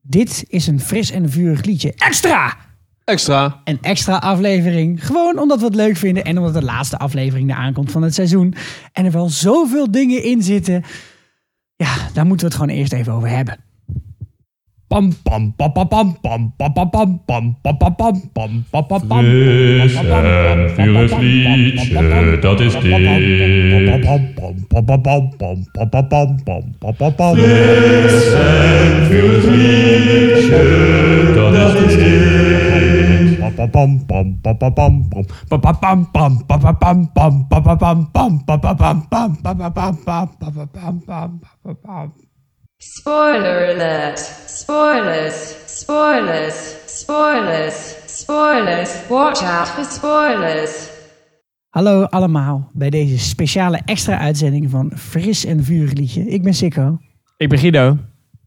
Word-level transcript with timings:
Dit 0.00 0.44
is 0.48 0.66
een 0.66 0.80
fris 0.80 1.10
en 1.10 1.30
vurig 1.30 1.64
liedje. 1.64 1.92
Extra! 1.94 2.56
Extra. 3.04 3.60
Een 3.64 3.78
extra 3.82 4.16
aflevering. 4.16 5.06
Gewoon 5.06 5.38
omdat 5.38 5.58
we 5.58 5.64
het 5.64 5.74
leuk 5.74 5.96
vinden 5.96 6.24
en 6.24 6.38
omdat 6.38 6.54
de 6.54 6.62
laatste 6.62 6.98
aflevering 6.98 7.50
eraan 7.50 7.72
komt 7.72 7.90
van 7.90 8.02
het 8.02 8.14
seizoen. 8.14 8.54
En 8.92 9.04
er 9.04 9.10
wel 9.10 9.28
zoveel 9.28 9.90
dingen 9.90 10.22
in 10.22 10.42
zitten. 10.42 10.84
Ja, 11.76 11.94
daar 12.12 12.26
moeten 12.26 12.46
we 12.46 12.52
het 12.52 12.62
gewoon 12.62 12.78
eerst 12.78 12.92
even 12.92 13.12
over 13.12 13.28
hebben. 13.28 13.58
Pam 14.88 15.12
pam 15.24 15.52
pam 15.52 15.72
pam 15.74 15.88
pam 15.90 16.14
pam 16.22 16.50
pam 16.56 16.80
pam 16.88 17.18
pam 17.26 17.46
pam 17.58 17.76
pam 17.92 18.16
pam 18.32 18.54
pam 18.72 18.72
pam 18.72 18.72
pam 18.72 18.72
pam 18.72 19.00
pam 19.04 19.24
Fris 19.84 19.96
en 19.96 20.60
vurig 20.78 21.12
liedje, 21.18 22.38
dat 22.40 22.60
is 22.60 22.72
dit. 22.72 23.48
Fris 27.36 28.32
en 28.32 29.06
vurig 29.08 29.44
liedje, 29.44 30.62
dat 31.34 31.74
is 31.74 31.96
dit. 31.96 32.28
Spoiler 42.80 43.74
alert. 43.74 44.18
Spoilers. 44.46 45.54
Spoilers. 45.66 46.54
Spoilers. 46.86 47.94
Spoilers. 48.06 48.90
Watch 49.08 49.42
out 49.42 49.68
for 49.68 49.84
spoilers. 49.84 50.88
Hallo 51.68 52.04
allemaal 52.04 52.70
bij 52.72 52.90
deze 52.90 53.18
speciale 53.18 53.80
extra 53.84 54.18
uitzending 54.18 54.70
van 54.70 54.92
Fris 54.96 55.44
en 55.44 55.64
Vurig 55.64 55.92
Liedje. 55.92 56.24
Ik 56.24 56.42
ben 56.42 56.54
Sikko. 56.54 56.98
Ik 57.36 57.48
ben 57.48 57.58
Guido. 57.58 57.96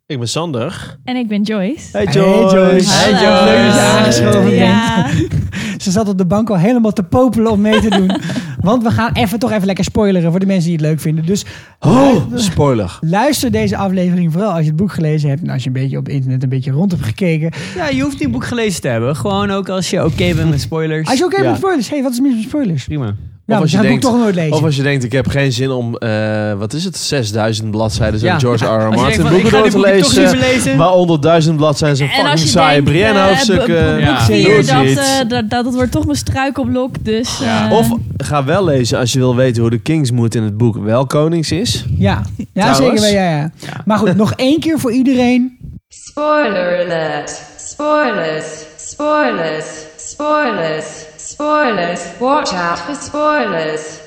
Ik 0.05 0.19
ben 0.19 0.27
Sander. 0.27 0.97
En 1.03 1.15
ik 1.15 1.27
ben 1.27 1.41
Joyce. 1.41 1.89
Hey 1.91 2.03
Hey, 2.03 2.13
Joyce. 2.13 2.91
Hey 2.91 3.13
Hallo. 3.13 3.45
Leuk 3.45 3.65
dat 3.65 3.73
je 3.73 3.79
aangeschoven 3.79 4.55
Ja. 4.55 5.07
Ze 5.83 5.91
zat 5.91 6.07
op 6.07 6.17
de 6.17 6.25
bank 6.25 6.49
al 6.49 6.57
helemaal 6.57 6.93
te 6.93 7.03
popelen 7.03 7.51
om 7.51 7.61
mee 7.61 7.79
te 7.79 7.89
doen. 7.89 8.11
Want 8.61 8.83
we 8.83 8.91
gaan 8.91 9.13
even, 9.13 9.39
toch 9.39 9.51
even 9.51 9.65
lekker 9.65 9.83
spoileren 9.83 10.31
voor 10.31 10.39
de 10.39 10.45
mensen 10.45 10.63
die 10.69 10.77
het 10.77 10.81
leuk 10.85 10.99
vinden. 10.99 11.25
Dus 11.25 11.45
Oh, 11.79 12.15
spoiler. 12.35 12.97
luister 13.01 13.51
deze 13.51 13.77
aflevering 13.77 14.31
vooral 14.31 14.51
als 14.51 14.59
je 14.61 14.67
het 14.67 14.75
boek 14.75 14.91
gelezen 14.91 15.29
hebt. 15.29 15.41
En 15.41 15.49
als 15.49 15.61
je 15.63 15.67
een 15.67 15.73
beetje 15.73 15.97
op 15.97 16.09
internet 16.09 16.43
een 16.43 16.49
beetje 16.49 16.71
rond 16.71 16.91
hebt 16.91 17.03
gekeken. 17.03 17.51
Ja, 17.75 17.89
je 17.89 18.01
hoeft 18.01 18.13
niet 18.13 18.23
een 18.25 18.31
boek 18.31 18.45
gelezen 18.45 18.81
te 18.81 18.87
hebben. 18.87 19.15
Gewoon 19.15 19.51
ook 19.51 19.69
als 19.69 19.89
je 19.89 20.05
oké 20.05 20.33
bent 20.35 20.49
met 20.49 20.61
spoilers. 20.61 21.07
Als 21.09 21.17
je 21.17 21.23
hebt 21.23 21.37
Ja. 21.37 21.49
met 21.49 21.57
spoilers. 21.57 21.87
Hé, 21.89 21.93
hey, 21.95 22.03
wat 22.03 22.11
is 22.11 22.19
mis 22.19 22.33
met 22.33 22.43
spoilers? 22.43 22.83
Prima. 22.85 23.15
Ja, 23.51 23.57
als 23.59 23.71
je 23.71 23.79
denkt- 23.79 24.01
toch 24.01 24.17
nooit 24.17 24.35
lezen. 24.35 24.53
Of 24.53 24.63
als 24.63 24.75
je 24.75 24.81
denkt, 24.83 25.03
ik 25.03 25.11
heb 25.11 25.27
geen 25.27 25.51
zin 25.51 25.69
om, 25.71 25.95
eh, 25.97 26.53
wat 26.53 26.73
is 26.73 26.83
het, 26.83 26.97
6000 26.97 27.71
bladzijden 27.71 28.19
van 28.19 28.29
Ja. 28.29 28.39
George 28.39 28.65
R. 28.65 28.67
R. 28.67 28.89
Martin 28.89 29.21
boeken 29.21 29.39
ik 29.39 29.47
ga 29.47 29.61
door 29.61 29.69
te 29.69 29.79
lezen. 29.79 30.37
lezen. 30.37 30.77
Waaronder 30.77 31.21
duizend 31.21 31.57
bladzijden 31.57 31.97
zijn 31.97 32.09
En 32.09 32.15
fucking 32.15 32.33
als 32.33 32.43
je 32.43 32.49
saaie 32.49 32.75
denkt, 32.75 32.89
Brienne 32.91 33.19
eh, 33.19 33.25
hoofdstukken. 33.25 33.95
b- 33.95 33.97
b- 33.97 33.99
Ja. 33.99 34.25
boek 34.55 34.67
dat, 34.67 34.85
het. 34.85 34.97
eh, 34.97 35.29
dat, 35.29 35.49
dat, 35.49 35.63
dat 35.63 35.73
wordt 35.73 35.91
toch 35.91 36.05
mijn 36.05 36.17
struikelblok. 36.17 36.95
Dus, 37.05 37.37
Ja. 37.43 37.71
Of 37.71 37.87
ga 38.17 38.43
wel 38.43 38.63
lezen 38.65 38.97
als 38.99 39.13
je 39.13 39.19
wil 39.19 39.35
weten 39.35 39.61
hoe 39.61 39.71
de 39.71 39.79
Kingsmood 39.79 40.35
in 40.35 40.43
het 40.43 40.57
boek 40.57 40.77
wel 40.83 41.05
konings 41.05 41.51
is. 41.51 41.85
Ja, 41.97 42.21
ja 42.53 42.73
zeker 42.73 42.93
wel. 43.01 43.11
Ja, 43.11 43.29
ja. 43.29 43.51
Maar 43.85 43.97
goed, 43.97 44.15
nog 44.15 44.33
één 44.35 44.59
keer 44.59 44.79
voor 44.79 44.91
iedereen. 44.91 45.57
Spoiler 45.89 46.83
alert. 46.85 47.41
Spoilers. 47.57 48.45
Spoilers. 48.77 49.65
Spoilers. 49.97 50.85
Spoilers. 51.31 52.17
Watch 52.19 52.53
out 52.53 52.79
for 52.79 52.95
spoilers. 52.95 53.99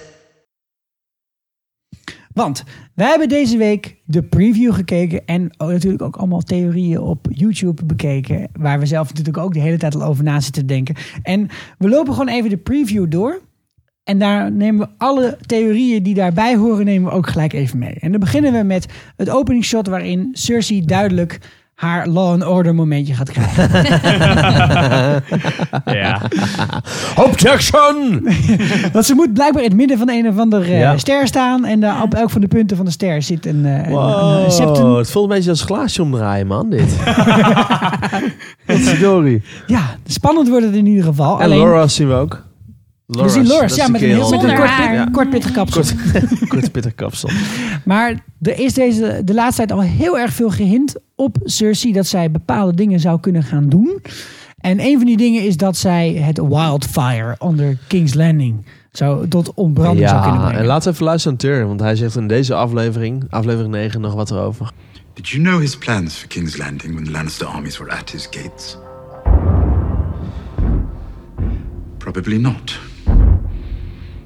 Want 2.32 2.64
wij 2.94 3.08
hebben 3.08 3.28
deze 3.28 3.56
week 3.56 3.96
de 4.04 4.22
preview 4.22 4.74
gekeken. 4.74 5.26
En 5.26 5.50
natuurlijk 5.58 6.02
ook 6.02 6.16
allemaal 6.16 6.40
theorieën 6.40 7.00
op 7.00 7.26
YouTube 7.30 7.84
bekeken. 7.84 8.48
Waar 8.52 8.78
we 8.78 8.86
zelf 8.86 9.08
natuurlijk 9.08 9.38
ook 9.38 9.54
de 9.54 9.60
hele 9.60 9.76
tijd 9.76 9.94
al 9.94 10.02
over 10.02 10.24
na 10.24 10.40
zitten 10.40 10.66
denken. 10.66 10.94
En 11.22 11.48
we 11.78 11.88
lopen 11.88 12.12
gewoon 12.12 12.28
even 12.28 12.50
de 12.50 12.56
preview 12.56 13.10
door. 13.10 13.40
En 14.02 14.18
daar 14.18 14.52
nemen 14.52 14.86
we 14.86 14.94
alle 14.98 15.38
theorieën 15.46 16.02
die 16.02 16.14
daarbij 16.14 16.56
horen, 16.56 16.84
nemen 16.84 17.10
we 17.10 17.16
ook 17.16 17.28
gelijk 17.28 17.52
even 17.52 17.78
mee. 17.78 17.94
En 17.94 18.10
dan 18.10 18.20
beginnen 18.20 18.52
we 18.52 18.62
met 18.62 18.86
het 19.16 19.30
opening 19.30 19.64
shot 19.64 19.86
waarin 19.86 20.28
Cersei 20.32 20.84
duidelijk 20.84 21.38
haar 21.74 22.06
law 22.08 22.30
and 22.32 22.46
order 22.46 22.74
momentje 22.74 23.14
gaat 23.14 23.30
krijgen. 23.30 23.70
Ja. 25.84 26.20
Objection! 27.16 28.28
Want 28.92 29.04
ze 29.04 29.14
moet 29.14 29.32
blijkbaar 29.32 29.62
in 29.62 29.68
het 29.68 29.78
midden 29.78 29.98
van 29.98 30.10
een 30.10 30.28
of 30.28 30.38
ander 30.38 30.62
eh, 30.62 30.78
Ja. 30.78 30.98
ster 30.98 31.26
staan. 31.26 31.64
En 31.64 31.80
daar 31.80 32.02
op 32.02 32.14
elk 32.14 32.30
van 32.30 32.40
de 32.40 32.46
punten 32.48 32.76
van 32.76 32.84
de 32.86 32.90
ster 32.90 33.22
zit 33.22 33.46
een, 33.46 33.64
eh, 33.66 33.72
een, 33.72 33.84
een, 33.84 33.90
Wow, 33.90 34.50
septum. 34.50 34.94
het 34.94 35.10
voelt 35.10 35.30
een 35.30 35.34
beetje 35.36 35.50
als 35.50 35.62
glaasje 35.62 36.02
omdraaien, 36.02 36.46
man, 36.46 36.70
dit. 36.70 36.92
Verdorie. 38.66 39.42
Ja, 39.66 39.82
spannend 40.06 40.48
wordt 40.48 40.64
het 40.66 40.74
in 40.74 40.86
ieder 40.86 41.04
geval. 41.04 41.38
En 41.38 41.44
Alleen, 41.44 41.58
Laura's 41.58 41.94
zien 41.94 42.08
we 42.08 42.14
ook. 42.14 42.42
We 43.06 43.28
zien 43.28 43.46
Loris, 43.46 43.74
ja, 43.74 43.88
met 43.88 44.02
een, 44.02 44.08
heel, 44.08 44.30
met 44.30 44.42
een 44.42 44.56
kort, 44.56 44.70
pit- 44.76 45.10
kort 45.12 45.30
pittig 45.30 45.50
kapsel. 45.52 45.82
Kort, 46.12 46.48
korte 46.48 46.70
pittig 46.70 46.94
kapsel. 46.94 47.30
Maar 47.84 48.24
er 48.42 48.58
is 48.60 48.74
deze, 48.74 49.20
de 49.24 49.34
laatste 49.34 49.66
tijd 49.66 49.72
al 49.80 49.86
heel 49.86 50.18
erg 50.18 50.32
veel 50.32 50.50
gehint 50.50 50.94
op 51.14 51.36
Cersei 51.44 51.92
dat 51.92 52.06
zij 52.06 52.30
bepaalde 52.30 52.74
dingen 52.74 53.00
zou 53.00 53.20
kunnen 53.20 53.42
gaan 53.42 53.68
doen. 53.68 54.02
En 54.58 54.80
een 54.80 54.96
van 54.96 55.06
die 55.06 55.16
dingen 55.16 55.42
is 55.42 55.56
dat 55.56 55.76
zij 55.76 56.12
het 56.12 56.38
wildfire 56.38 57.34
onder 57.38 57.78
King's 57.86 58.14
Landing 58.14 58.64
zou 58.92 59.28
tot 59.28 59.54
ontbranding 59.54 60.08
zou 60.08 60.20
kunnen 60.22 60.40
Ja, 60.40 60.44
brengen. 60.46 60.60
en 60.62 60.66
laten 60.66 60.84
we 60.88 60.94
even 60.94 61.04
luisteren 61.06 61.36
naar 61.42 61.50
Tyrion, 61.50 61.68
want 61.68 61.80
hij 61.80 61.96
zegt 61.96 62.16
in 62.16 62.28
deze 62.28 62.54
aflevering, 62.54 63.24
aflevering 63.30 63.70
9, 63.72 64.00
nog 64.00 64.14
wat 64.14 64.30
erover. 64.30 64.70
Did 65.14 65.28
you 65.28 65.42
know 65.42 65.60
his 65.60 65.76
plans 65.78 66.14
for 66.14 66.28
King's 66.28 66.56
Landing 66.56 66.92
when 66.94 67.04
the 67.04 67.10
Lannister 67.10 67.46
armies 67.46 67.78
were 67.78 67.92
at 67.92 68.10
his 68.10 68.28
gates? 68.30 68.76
Probably 71.98 72.36
not. 72.38 72.78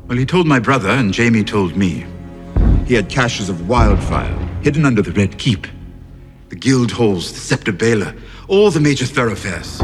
Well, 0.08 0.16
he 0.16 0.24
told 0.24 0.46
my 0.46 0.58
brother, 0.58 0.88
and 0.88 1.12
Jamie 1.12 1.44
told 1.44 1.76
me. 1.76 2.06
He 2.86 2.94
had 2.94 3.10
caches 3.10 3.50
of 3.50 3.68
wildfire 3.68 4.34
hidden 4.62 4.86
under 4.86 5.02
the 5.02 5.12
Red 5.12 5.38
Keep, 5.38 5.66
the 6.48 6.56
guild 6.56 6.90
halls, 6.90 7.30
the 7.30 7.38
Scepter 7.38 7.72
Baler, 7.72 8.14
all 8.48 8.70
the 8.70 8.80
major 8.80 9.04
thoroughfares. 9.04 9.80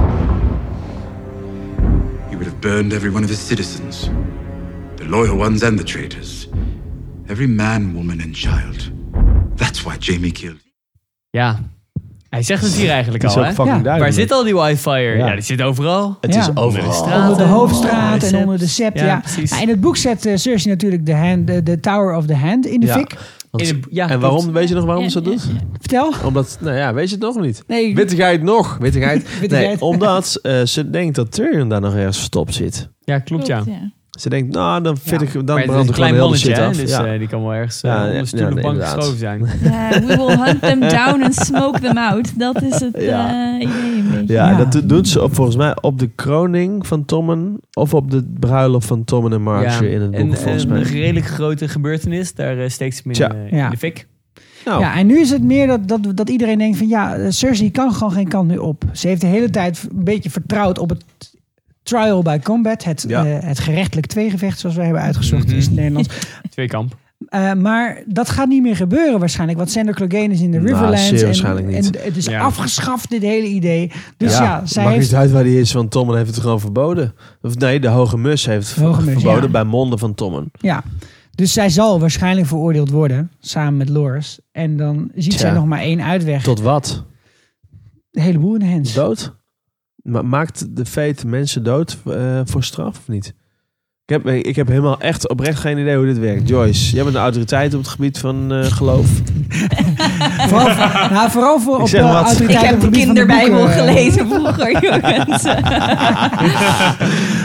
He 2.31 2.37
would 2.37 2.47
have 2.47 2.61
burned 2.62 2.95
every 2.95 3.11
one 3.11 3.23
of 3.23 3.29
his 3.29 3.39
citizens, 3.39 4.09
the 4.97 5.05
loyal 5.05 5.37
ones 5.37 5.62
and 5.62 5.79
the 5.79 5.85
traitors, 5.85 6.49
every 7.29 7.47
man, 7.47 7.95
woman, 7.95 8.23
and 8.23 8.35
child. 8.35 8.91
That's 9.56 9.85
why 9.85 9.99
Jamie 9.99 10.31
killed. 10.33 10.61
ja. 11.35 11.56
Hij 12.34 12.43
zegt 12.43 12.62
het 12.62 12.72
hier 12.75 12.91
eigenlijk 12.91 13.22
Het 13.22 13.31
is 13.31 13.37
al, 13.37 13.43
hè? 13.45 13.49
fucking 13.53 13.77
Ja. 13.77 13.83
duidelijk. 13.83 14.15
Waar 14.15 14.22
zit 14.22 14.33
al 14.33 14.45
die 14.45 14.55
wildfire? 14.55 15.17
Ja. 15.17 15.27
Ja, 15.27 15.33
die 15.34 15.43
zit 15.43 15.62
overal. 15.62 16.17
Het 16.21 16.34
Ja. 16.34 16.41
is 16.41 16.56
overal. 16.56 16.93
straat. 16.93 17.31
onder 17.31 17.47
de 17.47 17.53
hoofdstraat 17.53 18.12
onder 18.12 18.31
de 18.31 18.37
en 18.37 18.43
onder 18.43 18.59
de 18.59 18.67
sept. 18.67 18.99
Ja, 18.99 19.06
Ja, 19.06 19.21
precies. 19.21 19.50
Ja, 19.50 19.61
in 19.61 19.69
het 19.69 19.81
boek 19.81 19.97
zet 19.97 20.27
eh, 20.27 20.37
Cersei 20.37 20.69
natuurlijk 20.75 21.06
de, 21.06 21.15
hand, 21.15 21.47
de, 21.47 21.62
de 21.62 21.81
Tower 21.81 22.17
of 22.17 22.27
the 22.27 22.37
Hand 22.37 22.67
in 22.67 22.81
de 22.81 22.87
Ja. 22.87 22.94
fik. 22.94 23.17
De- 23.50 23.81
ja, 23.91 24.09
en 24.11 24.21
waarom, 24.21 24.53
weet 24.53 24.69
je 24.69 24.75
nog 24.75 24.84
waarom 24.84 25.05
Ja, 25.05 25.11
ze 25.11 25.21
dat 25.21 25.33
ja, 25.33 25.39
doet? 25.39 25.50
Vertel. 25.81 26.12
Omdat, 26.25 26.59
nou 26.61 26.77
ja, 26.77 26.94
weet 26.94 27.09
je 27.09 27.15
het 27.15 27.25
nog 27.25 27.41
niet? 27.41 27.62
Nee, 27.67 27.94
Wittigheid 27.94 28.43
nog, 28.43 28.77
wittigheid. 28.81 29.23
nee, 29.31 29.41
Wittigheid. 29.41 29.81
omdat 29.81 30.39
eh, 30.43 30.62
ze 30.62 30.91
denkt 30.91 31.15
dat 31.15 31.33
Tyrion 31.33 31.69
daar 31.69 31.81
nog 31.81 31.94
ergens 31.94 32.17
verstopt 32.17 32.55
zit. 32.55 32.89
Ja, 33.00 33.19
klopt, 33.19 33.47
ja. 33.47 33.62
Ze 34.21 34.29
denkt, 34.29 34.55
nou, 34.55 34.83
dan 34.83 34.97
vind 34.97 35.23
ik, 35.23 35.33
dan 35.33 35.45
Maar 35.45 35.55
het 35.57 35.65
is 35.65 35.71
brandt 35.71 35.89
een 35.89 35.95
gewoon 35.95 36.09
klein 36.11 36.23
mannetje, 36.23 36.53
hè? 36.53 36.67
af. 36.67 36.77
Dus 36.77 36.91
ja. 36.91 37.07
eh, 37.07 37.19
die 37.19 37.29
kan 37.29 37.43
wel 37.43 37.55
ergens 37.55 37.81
Ja, 37.81 37.97
uh, 37.97 38.03
ja, 38.05 38.11
onder 38.11 38.27
stoel 38.27 38.41
ja, 38.41 38.49
de 38.49 38.55
bank 38.55 38.67
inderdaad. 38.67 38.95
geschoven 38.95 39.19
zijn. 39.19 39.41
Ja, 39.63 39.89
we 40.01 40.07
will 40.27 40.37
hunt 40.45 40.61
them 40.61 40.81
down 40.81 41.23
and 41.23 41.35
smoke 41.35 41.81
them 41.81 41.99
out. 41.99 42.39
Dat 42.39 42.63
is 42.63 42.81
het 42.81 42.97
Ja. 43.01 43.29
eh, 43.59 43.61
idee 43.69 43.99
een 43.99 44.11
beetje. 44.11 44.33
Ja, 44.33 44.51
Ja. 44.51 44.57
dat 44.57 44.73
do- 44.73 44.87
doet 44.87 45.09
ze 45.09 45.23
op, 45.23 45.35
volgens 45.35 45.57
mij 45.57 45.75
op 45.81 45.99
de 45.99 46.11
kroning 46.15 46.87
van 46.87 47.05
Tommen 47.05 47.61
of 47.73 47.95
op 47.95 48.11
de 48.11 48.25
bruiloft 48.41 48.87
van 48.87 49.05
Tommen 49.05 49.33
en 49.33 49.43
Marjorie 49.43 49.91
in 49.91 50.01
het 50.01 50.11
boek, 50.11 50.21
en, 50.21 50.37
volgens 50.37 50.63
en 50.65 50.69
mij. 50.69 50.79
een 50.79 50.85
redelijk 50.87 51.27
grote 51.27 51.69
gebeurtenis, 51.69 52.35
daar 52.35 52.59
eh, 52.59 52.69
steekt 52.69 52.97
ze 52.97 53.03
me 53.05 53.15
in, 53.51 53.59
eh, 53.59 53.71
de 53.71 53.77
fik. 53.77 54.07
Nou, 54.65 54.81
Ja, 54.81 54.97
en 54.97 55.07
nu 55.07 55.19
is 55.21 55.31
het 55.31 55.43
meer 55.43 55.67
dat, 55.67 55.89
dat, 55.89 56.01
dat 56.15 56.29
iedereen 56.29 56.59
denkt 56.59 56.79
van 56.79 56.89
ja, 56.89 57.15
eh, 57.17 57.27
Cersei 57.31 57.71
kan 57.71 57.93
gewoon 57.93 58.13
geen 58.13 58.29
kant 58.29 58.49
meer 58.49 58.61
op. 58.61 58.85
Ze 58.93 59.09
heeft 59.09 59.21
de 59.21 59.27
hele 59.27 59.50
tijd 59.50 59.87
een 59.97 60.05
beetje 60.05 60.31
vertrouwd 60.31 60.79
op 60.79 60.88
het 60.88 61.05
trial 61.85 62.23
by 62.23 62.39
combat. 62.39 62.85
Het, 62.85 63.05
Ja. 63.09 63.27
eh, 63.27 63.47
het 63.49 63.59
gerechtelijk 63.59 64.07
tweegevecht, 64.07 64.59
zoals 64.59 64.77
wij 64.77 64.85
hebben 64.85 65.03
uitgezocht 65.03 65.47
Mhm. 65.47 65.57
is 65.57 65.65
het 65.65 65.75
Nederlands. 65.75 66.09
Twee 66.51 66.67
kamp. 66.69 66.97
Eh, 67.29 67.53
maar 67.53 68.03
dat 68.07 68.29
gaat 68.31 68.49
niet 68.49 68.63
meer 68.63 68.77
gebeuren 68.77 69.19
waarschijnlijk. 69.19 69.59
Want 69.59 69.71
Sander 69.71 69.95
Clegane 69.95 70.29
is 70.33 70.41
in 70.41 70.51
de 70.51 70.57
Nou, 70.59 70.69
Riverlands. 70.71 71.09
zeer 71.09 71.19
en, 71.19 71.25
waarschijnlijk 71.25 71.67
niet. 71.67 71.97
En 71.97 72.05
het 72.05 72.17
is 72.17 72.25
Ja. 72.27 72.41
afgeschaft, 72.41 73.11
dit 73.11 73.23
hele 73.23 73.47
idee. 73.47 73.91
Dus 74.17 74.33
ja, 74.33 74.43
ja, 74.43 74.67
zij 74.67 74.83
maakt 74.85 74.97
heeft... 74.97 75.11
niet 75.11 75.19
uit 75.21 75.31
waar 75.31 75.43
die 75.45 75.61
is, 75.61 75.73
want 75.73 75.91
Tommen 75.91 76.17
heeft 76.17 76.31
het 76.31 76.39
gewoon 76.41 76.61
verboden. 76.61 77.15
Of 77.43 77.57
nee, 77.59 77.81
de 77.81 77.89
Hoge 77.89 78.17
Mus 78.19 78.47
heeft 78.47 78.77
Hoge 78.77 79.03
Mus, 79.03 79.13
verboden 79.15 79.43
ja. 79.43 79.49
bij 79.49 79.65
monden 79.65 79.99
van 79.99 80.15
Tommen. 80.15 80.51
Ja. 80.61 80.83
Dus 81.35 81.53
zij 81.53 81.69
zal 81.69 82.01
waarschijnlijk 82.01 82.47
veroordeeld 82.47 82.91
worden, 82.91 83.31
samen 83.41 83.77
met 83.77 83.89
Loris. 83.89 84.39
En 84.53 84.77
dan 84.77 85.11
ziet 85.15 85.33
zij 85.35 85.51
nog 85.53 85.67
maar 85.67 85.81
één 85.81 86.01
uitweg. 86.03 86.43
Tot 86.43 86.61
wat? 86.61 87.05
De 88.11 88.21
hele 88.21 88.39
boel 88.39 88.55
in 88.55 88.61
de 88.61 88.67
hens. 88.67 88.93
Dood? 88.95 89.35
Ma- 90.05 90.23
maakt 90.23 90.77
de 90.77 90.85
feit 90.85 91.25
mensen 91.25 91.62
dood 91.62 91.99
eh, 92.06 92.41
voor 92.45 92.65
straf 92.65 92.99
of 92.99 93.09
niet? 93.09 93.35
Ik 94.06 94.23
heb, 94.23 94.27
ik 94.29 94.56
heb 94.56 94.69
helemaal 94.69 95.01
echt 95.01 95.29
oprecht 95.29 95.61
geen 95.61 95.79
idee 95.79 95.97
hoe 95.97 96.06
dit 96.06 96.19
werkt. 96.19 96.49
Joyce, 96.49 96.95
jij 96.95 97.03
bent 97.05 97.15
een 97.15 97.23
autoriteit 97.23 97.75
op 97.75 97.81
het 97.81 97.89
gebied 97.89 98.19
van 98.19 98.53
eh, 98.53 98.62
geloof. 98.65 99.06
vooral, 100.49 100.69
nou, 101.11 101.31
vooral 101.31 101.61
voor 101.61 101.81
op 101.81 101.89
zeg 101.89 102.03
de 102.03 102.06
wat. 102.12 102.21
Ik 102.21 102.27
autoriteit 102.27 102.65
heb 102.67 102.75
op 102.75 102.81
de 102.81 102.87
het 102.87 102.95
gebied 102.97 103.05
van 103.06 103.15
de 103.15 103.21
kinderbijbel 103.21 103.59
boeken. 103.59 103.75
gelezen 103.75 104.29
vroeger, 104.29 104.71
jongens. 104.85 105.43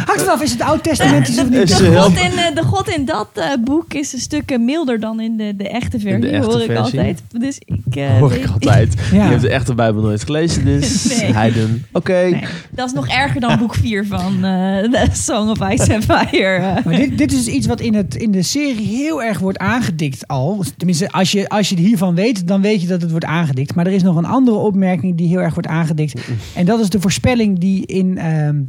Hangt 0.06 0.22
het 0.22 0.28
af, 0.28 0.42
is 0.42 0.52
het 0.52 0.62
oud-testamentisch 0.62 1.40
of 1.40 1.50
niet? 1.50 1.70
Is 1.70 1.78
De 1.78 1.96
god, 1.98 2.18
in, 2.18 2.32
eh, 2.32 2.56
de 2.56 2.64
god 2.64 2.90
in 2.90 3.06
dat 3.06 3.30
eh, 3.34 3.46
boek 3.64 3.94
is 3.94 4.14
een 4.14 4.20
stuk 4.20 4.52
eh, 4.52 4.60
milder 4.60 5.00
dan 5.00 5.20
in 5.20 5.38
de, 5.38 5.56
de 5.56 5.70
echte 5.70 6.00
versie, 6.00 6.20
de 6.20 6.30
echte 6.30 6.48
hoor 6.48 6.60
ik 6.62 6.66
versie? 6.66 7.00
altijd. 7.00 7.22
Dus 7.32 7.60
ik, 7.66 7.96
eh, 7.96 8.18
Hoor 8.18 8.34
ik 8.34 8.46
altijd. 8.54 8.94
Ja. 9.12 9.24
Je 9.24 9.30
hebt 9.30 9.42
de 9.42 9.50
echte 9.50 9.74
Bijbel 9.74 10.02
nooit 10.02 10.24
gelezen, 10.24 10.66
dus 10.66 11.04
Nee. 11.20 11.34
heiden. 11.34 11.86
Oké. 11.92 12.40
Dat 12.70 12.88
is 12.88 12.94
nog 12.94 13.08
erger 13.08 13.42
dan 13.42 13.58
boek 13.58 13.76
4 13.76 14.06
van 14.06 14.34
eh 14.44 14.78
The 14.92 15.08
Song 15.14 15.50
of 15.50 15.70
Ice 15.72 15.94
and 15.94 16.04
Fire. 16.06 16.49
Eh. 16.56 16.86
Maar 16.86 16.96
dit, 16.96 17.18
dit 17.18 17.31
is 17.31 17.48
iets 17.48 17.68
wat 17.68 17.80
in, 17.81 17.94
het, 17.94 18.16
in 18.16 18.31
de 18.31 18.42
serie 18.42 18.88
heel 18.88 19.24
erg 19.24 19.40
wordt 19.40 19.57
aangedikt 19.57 20.28
al. 20.28 20.63
Tenminste, 20.78 21.12
als 21.12 21.31
je, 21.31 21.50
als 21.50 21.69
je 21.69 21.75
hiervan 21.75 22.16
weet, 22.16 22.48
dan 22.48 22.62
weet 22.62 22.81
je 22.81 22.88
dat 22.88 23.01
het 23.01 23.12
wordt 23.12 23.25
aangedikt. 23.25 23.75
Maar 23.75 23.86
er 23.88 23.94
is 23.94 24.04
nog 24.04 24.16
een 24.16 24.25
andere 24.25 24.57
opmerking 24.57 25.18
die 25.18 25.28
heel 25.28 25.40
erg 25.42 25.54
wordt 25.54 25.69
aangedikt. 25.69 26.22
En 26.56 26.66
dat 26.66 26.80
is 26.80 26.90
de 26.90 27.01
voorspelling 27.01 27.60
die 27.60 27.86
in, 27.86 28.18
ehm, 28.18 28.62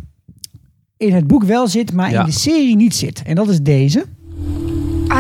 in 0.97 1.13
het 1.15 1.27
boek 1.27 1.45
wel 1.45 1.69
zit, 1.69 1.93
maar 1.93 2.11
Ja. 2.11 2.21
in 2.21 2.27
de 2.27 2.33
serie 2.33 2.77
niet 2.77 2.95
zit. 2.95 3.23
En 3.27 3.35
dat 3.35 3.49
is 3.49 3.61
deze. 3.63 4.05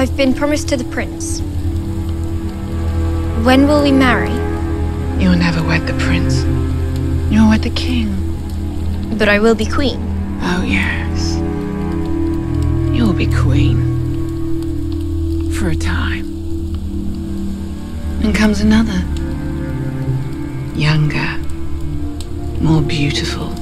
I've 0.02 0.12
been 0.16 0.32
promised 0.32 0.66
to 0.68 0.76
the 0.76 0.84
prince. 0.84 1.42
When 3.42 3.66
will 3.66 3.82
we 3.82 3.92
marry? 3.92 4.30
You'll 5.18 5.36
never 5.36 5.66
wed 5.66 5.86
the 5.86 5.92
prince. 5.94 6.44
You'll 7.30 7.48
wed 7.48 7.62
the 7.62 7.72
king. 7.72 8.08
But 9.18 9.28
I 9.28 9.40
will 9.40 9.54
be 9.56 9.66
queen. 9.66 9.98
Oh, 10.42 10.64
yes. 10.64 11.29
Be 13.20 13.26
queen. 13.26 13.76
For 15.52 15.68
a 15.68 15.76
time. 15.76 16.24
And 18.22 18.34
comes 18.34 18.62
another. 18.62 18.98
Younger. 20.74 21.36
More 22.62 22.80
beautiful. 22.80 23.54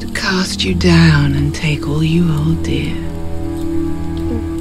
To 0.00 0.10
cast 0.14 0.64
you 0.64 0.74
down 0.74 1.34
and 1.34 1.54
take 1.54 1.86
all 1.86 2.02
you 2.02 2.26
hold 2.26 2.62
dear. 2.62 2.96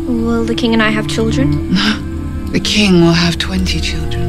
Will 0.05 0.43
the 0.43 0.55
king 0.55 0.73
and 0.73 0.83
I 0.83 0.89
have 0.89 1.07
children? 1.07 1.73
No. 1.73 2.07
The 2.51 2.59
king 2.59 2.95
will 2.95 3.13
have 3.13 3.37
20 3.37 3.79
children. 3.79 4.23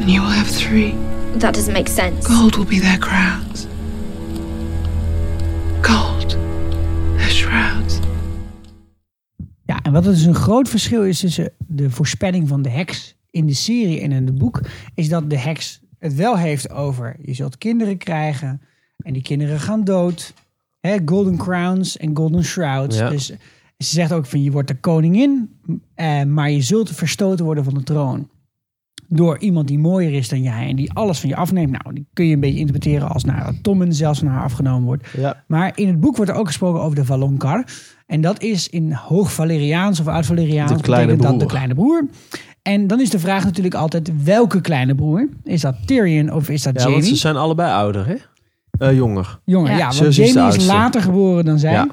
And 0.00 0.10
you 0.10 0.22
will 0.22 0.30
have 0.30 0.48
three. 0.48 0.92
That 1.34 1.52
doesn't 1.52 1.74
make 1.74 1.88
sense. 1.88 2.26
Gold 2.26 2.56
will 2.56 2.64
be 2.64 2.78
their 2.78 2.96
crowns. 2.96 3.66
Wat 10.02 10.04
dus 10.04 10.24
een 10.24 10.34
groot 10.34 10.68
verschil 10.68 11.04
is 11.04 11.20
tussen 11.20 11.52
de 11.58 11.90
voorspelling 11.90 12.48
van 12.48 12.62
de 12.62 12.68
heks 12.68 13.16
in 13.30 13.46
de 13.46 13.54
serie 13.54 14.00
en 14.00 14.12
in 14.12 14.26
het 14.26 14.38
boek, 14.38 14.60
is 14.94 15.08
dat 15.08 15.30
de 15.30 15.38
heks 15.38 15.80
het 15.98 16.14
wel 16.14 16.38
heeft 16.38 16.70
over 16.70 17.16
je 17.22 17.34
zult 17.34 17.58
kinderen 17.58 17.96
krijgen 17.96 18.60
en 18.96 19.12
die 19.12 19.22
kinderen 19.22 19.60
gaan 19.60 19.84
dood. 19.84 20.34
Hè, 20.80 20.96
golden 21.04 21.36
crowns 21.36 21.96
en 21.96 22.16
golden 22.16 22.44
shrouds. 22.44 22.98
Ja. 22.98 23.10
Dus 23.10 23.26
ze 23.26 23.36
zegt 23.78 24.12
ook 24.12 24.26
van 24.26 24.42
je 24.42 24.50
wordt 24.50 24.68
de 24.68 24.80
koningin, 24.80 25.58
eh, 25.94 26.22
maar 26.22 26.50
je 26.50 26.62
zult 26.62 26.90
verstoten 26.90 27.44
worden 27.44 27.64
van 27.64 27.74
de 27.74 27.82
troon. 27.82 28.28
Door 29.14 29.38
iemand 29.38 29.68
die 29.68 29.78
mooier 29.78 30.12
is 30.12 30.28
dan 30.28 30.42
jij 30.42 30.68
en 30.68 30.76
die 30.76 30.92
alles 30.92 31.20
van 31.20 31.28
je 31.28 31.36
afneemt. 31.36 31.70
Nou, 31.70 31.94
die 31.94 32.06
kun 32.12 32.26
je 32.26 32.34
een 32.34 32.40
beetje 32.40 32.58
interpreteren 32.58 33.08
als 33.08 33.24
nou, 33.24 33.44
dat 33.44 33.54
Tommen 33.62 33.92
zelfs 33.92 34.18
van 34.18 34.28
haar 34.28 34.42
afgenomen 34.44 34.84
wordt. 34.84 35.08
Ja. 35.16 35.42
Maar 35.46 35.72
in 35.74 35.88
het 35.88 36.00
boek 36.00 36.16
wordt 36.16 36.30
er 36.30 36.36
ook 36.36 36.46
gesproken 36.46 36.82
over 36.82 36.96
de 36.96 37.04
Valonkar. 37.04 37.64
En 38.06 38.20
dat 38.20 38.42
is 38.42 38.68
in 38.68 38.92
Hoog 38.92 39.32
Valeriaans 39.32 40.00
of 40.00 40.06
Oud 40.08 40.26
Valeriaans. 40.26 40.72
De 40.72 40.80
kleine 40.80 41.06
betekent 41.12 41.30
dat 41.30 41.40
de 41.48 41.54
kleine 41.54 41.74
broer. 41.74 42.08
En 42.62 42.86
dan 42.86 43.00
is 43.00 43.10
de 43.10 43.18
vraag 43.18 43.44
natuurlijk 43.44 43.74
altijd 43.74 44.24
welke 44.24 44.60
kleine 44.60 44.94
broer? 44.94 45.28
Is 45.44 45.60
dat 45.60 45.76
Tyrion 45.86 46.32
of 46.32 46.48
is 46.48 46.62
dat 46.62 46.74
Ja, 46.74 46.80
Jamie? 46.80 46.96
want 46.96 47.08
ze 47.08 47.16
zijn 47.16 47.36
allebei 47.36 47.72
ouder, 47.72 48.06
hè? 48.06 48.14
Eh, 48.88 48.96
jonger. 48.96 49.38
Jongen, 49.44 49.70
ja, 49.70 49.78
Ja. 49.78 49.84
want 50.02 50.14
Jamie 50.14 50.56
is 50.56 50.66
later 50.66 51.00
geboren 51.02 51.44
dan 51.44 51.58
zij. 51.58 51.72
Ja. 51.72 51.86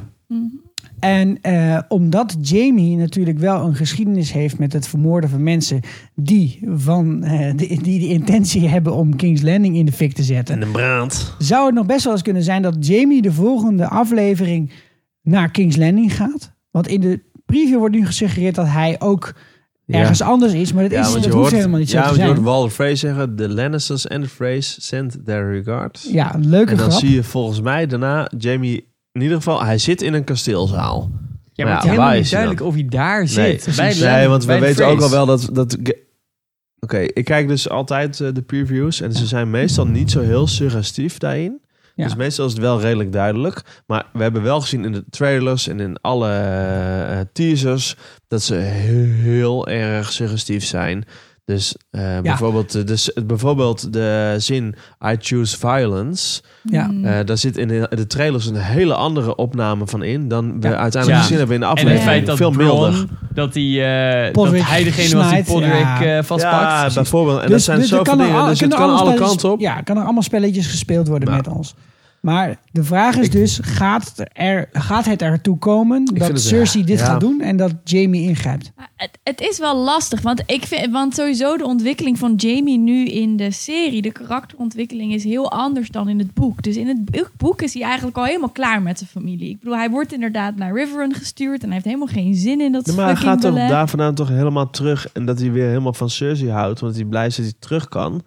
En 1.00 1.38
eh, 1.42 1.80
omdat 1.88 2.36
Jamie 2.42 2.98
natuurlijk 2.98 3.40
wel 3.40 3.66
een 3.66 3.76
geschiedenis 3.76 4.32
heeft 4.32 4.60
met 4.60 4.74
het 4.74 4.88
vermoorden 4.88 5.30
van 5.30 5.44
mensen 5.44 5.80
die, 6.16 6.60
van, 6.76 7.24
eh, 7.24 7.54
die, 7.56 7.82
die 7.82 8.00
de 8.00 8.08
intentie 8.08 8.68
hebben 8.68 8.94
om 8.94 9.16
King's 9.16 9.42
Landing 9.42 9.76
in 9.76 9.86
de 9.86 9.92
fik 9.92 10.14
te 10.14 10.24
zetten, 10.24 10.56
En 10.56 10.62
een 10.62 10.72
brand. 10.72 11.36
zou 11.38 11.66
het 11.66 11.76
nog 11.76 11.86
best 11.86 12.04
wel 12.04 12.14
eens 12.14 12.22
kunnen 12.22 12.44
zijn 12.44 12.62
dat 12.62 12.88
Jamie 12.88 13.22
de 13.22 13.32
volgende 13.32 13.88
aflevering 13.88 14.72
naar 15.22 15.52
King's 15.52 15.76
Landing 15.76 16.16
gaat. 16.16 16.54
Want 16.72 16.88
in 16.88 17.02
de 17.02 17.20
preview 17.46 17.78
wordt 17.78 17.96
nu 17.96 18.06
gesuggereerd 18.06 18.56
dat 18.56 18.68
hij 18.68 18.96
ook 19.00 19.34
ergens 19.88 20.22
anders 20.22 20.54
is, 20.54 20.74
maar 20.74 20.90
dat, 20.90 20.92
is, 20.92 20.98
dat 20.98 21.14
je 21.14 21.20
hoeft 21.20 21.34
hoort- 21.34 21.52
helemaal 21.52 21.80
niet 21.80 21.90
zo 21.90 21.96
ja, 21.98 22.02
te 22.02 22.08
want 22.08 22.20
je 22.20 22.26
zijn. 22.26 22.36
hoort 22.36 22.48
Walder 22.50 22.72
Frey 22.72 22.96
zeggen... 22.96 23.36
The 23.36 23.50
Lannisters 23.50 24.10
and 24.10 24.24
the 24.24 24.30
Freys 24.30 24.88
send 24.88 25.18
their 25.26 25.52
regards. 25.52 26.10
Ja, 26.12 26.36
een 26.36 26.50
leuke 26.50 26.72
en 26.72 26.78
dan 26.78 26.86
grap. 26.90 27.00
zie 27.00 27.12
je 27.16 27.24
volgens 27.24 27.62
mij 27.62 27.88
daarna 27.88 28.32
Jamie... 28.38 28.90
In 29.12 29.22
ieder 29.22 29.38
geval, 29.38 29.64
hij 29.64 29.78
zit 29.78 30.02
in 30.02 30.14
een 30.14 30.24
kasteelzaal. 30.24 31.12
Ja, 31.54 31.66
maar 31.66 31.74
Ja, 31.74 31.74
het 31.76 31.84
is 31.84 31.90
helemaal 31.90 32.14
niet 32.16 32.30
duidelijk 32.32 32.62
of 32.62 32.74
hij 32.74 32.86
daar 32.88 33.18
Nee, 33.20 33.28
zit. 33.28 33.62
precies. 33.62 33.76
Bij 33.76 33.94
de- 33.94 34.06
nee, 34.06 34.28
want 34.28 34.46
we 34.46 34.60
weten 34.60 34.86
ook 34.88 35.02
al 35.02 35.10
wel 35.10 35.26
dat... 35.26 35.50
dat 35.54 35.78
Oké, 36.80 36.98
ik 37.00 37.26
kijk 37.26 37.48
dus 37.48 37.70
altijd 37.70 38.20
eh, 38.20 38.28
de 38.34 38.42
previews 38.42 39.02
en 39.02 39.14
ze 39.14 39.26
zijn 39.26 39.50
meestal 39.50 39.88
niet 39.88 40.12
zo 40.12 40.20
heel 40.22 40.48
suggestief 40.48 41.18
daarin. 41.18 41.62
Ja. 41.96 42.04
Dus 42.04 42.16
meestal 42.16 42.46
is 42.46 42.52
het 42.52 42.62
wel 42.62 42.82
redelijk 42.82 43.12
duidelijk. 43.12 43.62
Maar 43.88 44.06
we 44.14 44.22
hebben 44.22 44.42
wel 44.44 44.62
gezien 44.62 44.86
in 44.86 44.92
de 44.92 45.04
trailers 45.10 45.68
en 45.68 45.80
in 45.80 45.98
alle 46.02 46.30
eh, 46.32 47.20
teasers 47.34 47.96
dat 48.28 48.42
ze 48.42 48.56
heel 48.56 49.68
erg 49.68 50.12
suggestief 50.12 50.66
zijn. 50.66 51.06
Dus 51.56 51.76
eh, 51.92 52.20
bijvoorbeeld, 52.22 52.72
de, 52.72 52.84
de, 52.84 53.24
bijvoorbeeld 53.26 53.94
de 53.94 54.36
zin 54.38 54.76
I 55.06 55.16
choose 55.20 55.58
violence. 55.60 56.42
Ja. 56.64 56.90
Eh, 57.04 57.26
daar 57.26 57.38
zit 57.38 57.58
in 57.58 57.68
de, 57.68 57.88
de 57.96 58.08
trailers 58.08 58.46
een 58.46 58.56
hele 58.56 58.94
andere 58.94 59.36
opname 59.36 59.88
van 59.88 60.04
in 60.04 60.28
dan 60.28 60.62
we 60.62 60.68
Ja. 60.68 60.76
uiteindelijk 60.76 61.12
Ja. 61.22 61.22
gezien 61.22 61.38
hebben 61.38 61.56
in 61.56 61.62
de 61.62 61.68
En 61.68 61.72
aflevering. 61.72 62.04
het 62.04 62.12
feit 62.14 62.26
dat 62.26 62.38
Veel 62.38 62.52
milder. 62.52 63.06
Dat, 63.34 63.54
hij, 63.54 64.26
eh, 64.26 64.32
Podrick 64.32 64.60
dat 64.62 64.70
hij 64.70 64.84
degene 64.84 65.16
was 65.16 65.30
die 65.32 65.44
Podrick 65.44 65.72
ja. 65.74 66.18
eh, 66.18 66.24
vastpakt. 66.24 66.94
Ja, 66.94 66.94
bijvoorbeeld. 66.94 67.38
En 67.42 67.42
Dus- 67.44 67.52
dat 67.52 67.62
zijn 67.62 67.80
dus 67.80 67.92
er 67.92 67.98
zoveel 67.98 68.14
er 68.14 68.20
dingen. 68.20 68.40
al- 68.42 68.48
Dus 68.48 68.60
het 68.60 68.74
kan 68.74 68.90
alle 68.96 69.14
kanten 69.14 69.52
op. 69.52 69.60
Ja, 69.60 69.82
kan 69.82 69.98
er 69.98 70.04
allemaal 70.04 70.22
spelletjes 70.24 70.68
gespeeld 70.68 71.08
worden 71.08 71.32
met 71.36 71.48
ons. 71.48 71.74
Maar 72.22 72.60
de 72.72 72.84
vraag 72.84 73.18
is 73.18 73.30
dus, 73.30 73.60
gaat, 73.62 74.24
er, 74.34 74.70
gaat 74.72 75.06
het 75.06 75.22
ertoe 75.22 75.58
komen 75.58 76.06
dat 76.06 76.28
het- 76.28 76.42
Cersei 76.42 76.84
dit 76.84 77.00
ja. 77.00 77.06
gaat 77.06 77.20
doen 77.20 77.42
en 77.42 77.58
dat 77.58 77.74
Jamie 77.84 78.22
ingrijpt? 78.28 78.72
Het, 78.96 79.20
het 79.24 79.42
is 79.42 79.60
wel 79.60 79.78
lastig, 79.78 80.22
want, 80.22 80.44
ik 80.46 80.66
vind, 80.66 80.92
want 80.92 81.16
sowieso 81.16 81.58
de 81.58 81.66
ontwikkeling 81.66 82.18
van 82.18 82.34
Jamie 82.36 82.78
nu 82.80 83.06
in 83.06 83.38
de 83.38 83.52
serie, 83.52 84.02
de 84.02 84.12
karakterontwikkeling 84.12 85.14
is 85.14 85.24
heel 85.24 85.52
anders 85.52 85.90
dan 85.90 86.10
in 86.10 86.20
het 86.20 86.34
boek. 86.34 86.62
Dus 86.62 86.76
in 86.76 86.88
het 86.88 87.28
boek- 87.38 87.62
is 87.62 87.74
hij 87.74 87.84
eigenlijk 87.84 88.18
al 88.18 88.24
helemaal 88.26 88.50
klaar 88.50 88.82
met 88.82 88.98
zijn 88.98 89.10
familie. 89.10 89.50
Ik 89.50 89.60
bedoel, 89.60 89.78
hij 89.78 89.90
wordt 89.90 90.14
inderdaad 90.14 90.56
naar 90.56 90.74
Riverrun 90.74 91.14
gestuurd 91.14 91.60
en 91.62 91.66
hij 91.66 91.74
heeft 91.74 91.86
helemaal 91.86 92.08
geen 92.08 92.36
zin 92.36 92.62
in 92.62 92.72
dat 92.72 92.86
Ja, 92.86 92.94
maar 92.94 93.06
hij 93.06 93.16
gaat 93.16 93.42
toch 93.42 93.56
daar 93.56 93.88
vandaan 93.90 94.16
toch 94.16 94.28
helemaal 94.30 94.70
terug. 94.70 95.12
En 95.12 95.26
dat 95.26 95.40
hij 95.40 95.52
weer 95.52 95.68
helemaal 95.68 95.94
van 95.94 96.10
Cersei 96.10 96.50
houdt. 96.52 96.80
Want 96.80 96.96
hij 96.96 97.04
blij 97.06 97.26
is 97.26 97.36
dat 97.36 97.46
hij 97.46 97.54
terug 97.60 97.88
kan. 97.88 98.22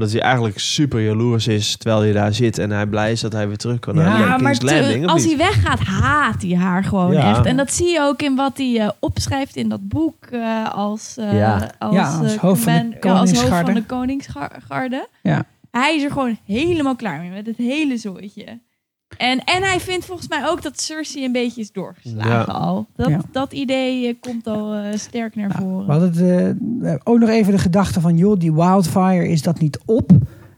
Omdat 0.00 0.14
hij 0.14 0.22
eigenlijk 0.24 0.58
super 0.58 1.00
jaloers 1.00 1.46
is 1.46 1.76
terwijl 1.76 2.00
hij 2.02 2.12
daar 2.12 2.34
zit. 2.34 2.58
En 2.58 2.70
hij 2.70 2.86
blij 2.86 3.12
is 3.12 3.20
dat 3.20 3.32
hij 3.32 3.48
weer 3.48 3.56
terug 3.56 3.78
kan 3.78 3.94
Ja, 3.94 4.02
naar 4.02 4.18
Ja, 4.18 4.36
King's 4.36 4.60
maar 4.62 4.74
Landing. 4.74 5.06
als 5.06 5.24
hij 5.24 5.36
weggaat, 5.36 5.78
haat 5.80 6.42
hij 6.42 6.56
haar 6.56 6.84
gewoon 6.84 7.12
Ja. 7.12 7.30
echt. 7.30 7.46
En 7.46 7.56
dat 7.56 7.72
zie 7.72 7.86
je 7.88 8.00
ook 8.00 8.22
in 8.22 8.36
wat 8.36 8.56
hij 8.58 8.80
eh, 8.80 8.88
opschrijft 8.98 9.56
in 9.56 9.68
dat 9.68 9.88
boek 9.88 10.16
als, 10.72 11.16
eh, 11.16 11.38
Ja. 11.38 11.70
als, 11.78 11.94
Ja, 11.94 12.18
als 12.18 12.34
eh, 12.34 12.38
hoofd 12.40 12.62
van 12.62 12.72
de 12.72 12.78
als 12.80 12.92
hoofd 12.92 13.00
koningsgarde. 13.00 13.64
van 13.64 13.74
de 13.74 13.84
koningsgarde. 13.86 15.08
Ja. 15.22 15.44
Hij 15.70 15.96
is 15.96 16.02
er 16.02 16.10
gewoon 16.10 16.38
helemaal 16.44 16.96
klaar 16.96 17.20
mee 17.20 17.30
met 17.30 17.46
het 17.46 17.56
hele 17.56 17.96
zooitje. 17.96 18.58
En, 19.20 19.44
en 19.44 19.62
hij 19.62 19.80
vindt 19.80 20.04
volgens 20.04 20.28
mij 20.28 20.48
ook 20.48 20.62
dat 20.62 20.80
Cersei 20.80 21.24
een 21.24 21.32
beetje 21.32 21.60
is 21.60 21.72
doorgeslagen 21.72 22.30
Ja. 22.30 22.42
al. 22.42 22.86
Dat, 22.96 23.08
Ja. 23.08 23.20
dat 23.32 23.52
idee 23.52 24.06
eh, 24.08 24.14
komt 24.20 24.46
al 24.46 24.74
eh, 24.74 24.96
sterk 24.96 25.34
naar 25.36 25.50
voren. 25.50 25.86
We 25.86 25.92
hadden 25.92 26.12
het, 26.12 26.82
eh, 26.82 26.94
ook 27.04 27.18
nog 27.18 27.28
even 27.28 27.52
de 27.52 27.58
gedachte 27.58 28.00
van, 28.00 28.16
joh, 28.16 28.38
die 28.38 28.52
wildfire, 28.54 29.28
is 29.28 29.42
dat 29.42 29.58
niet 29.58 29.78
op 29.84 30.10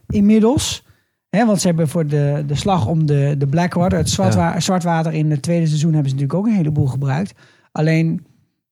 inmiddels? 0.07 0.85
Hè, 1.29 1.45
want 1.45 1.61
ze 1.61 1.67
hebben 1.67 1.87
voor 1.87 2.07
de, 2.07 2.43
de 2.47 2.55
slag 2.55 2.87
om 2.87 3.05
de, 3.05 3.35
de 3.37 3.47
Blackwater, 3.47 3.97
het 3.97 4.09
zwartwa 4.09 4.59
zwartwater 4.59 5.13
in 5.13 5.31
het 5.31 5.41
tweede 5.41 5.67
seizoen, 5.67 5.93
hebben 5.93 6.09
ze 6.09 6.15
natuurlijk 6.15 6.45
ook 6.45 6.51
een 6.51 6.57
heleboel 6.57 6.87
gebruikt. 6.87 7.33
Alleen, 7.71 8.25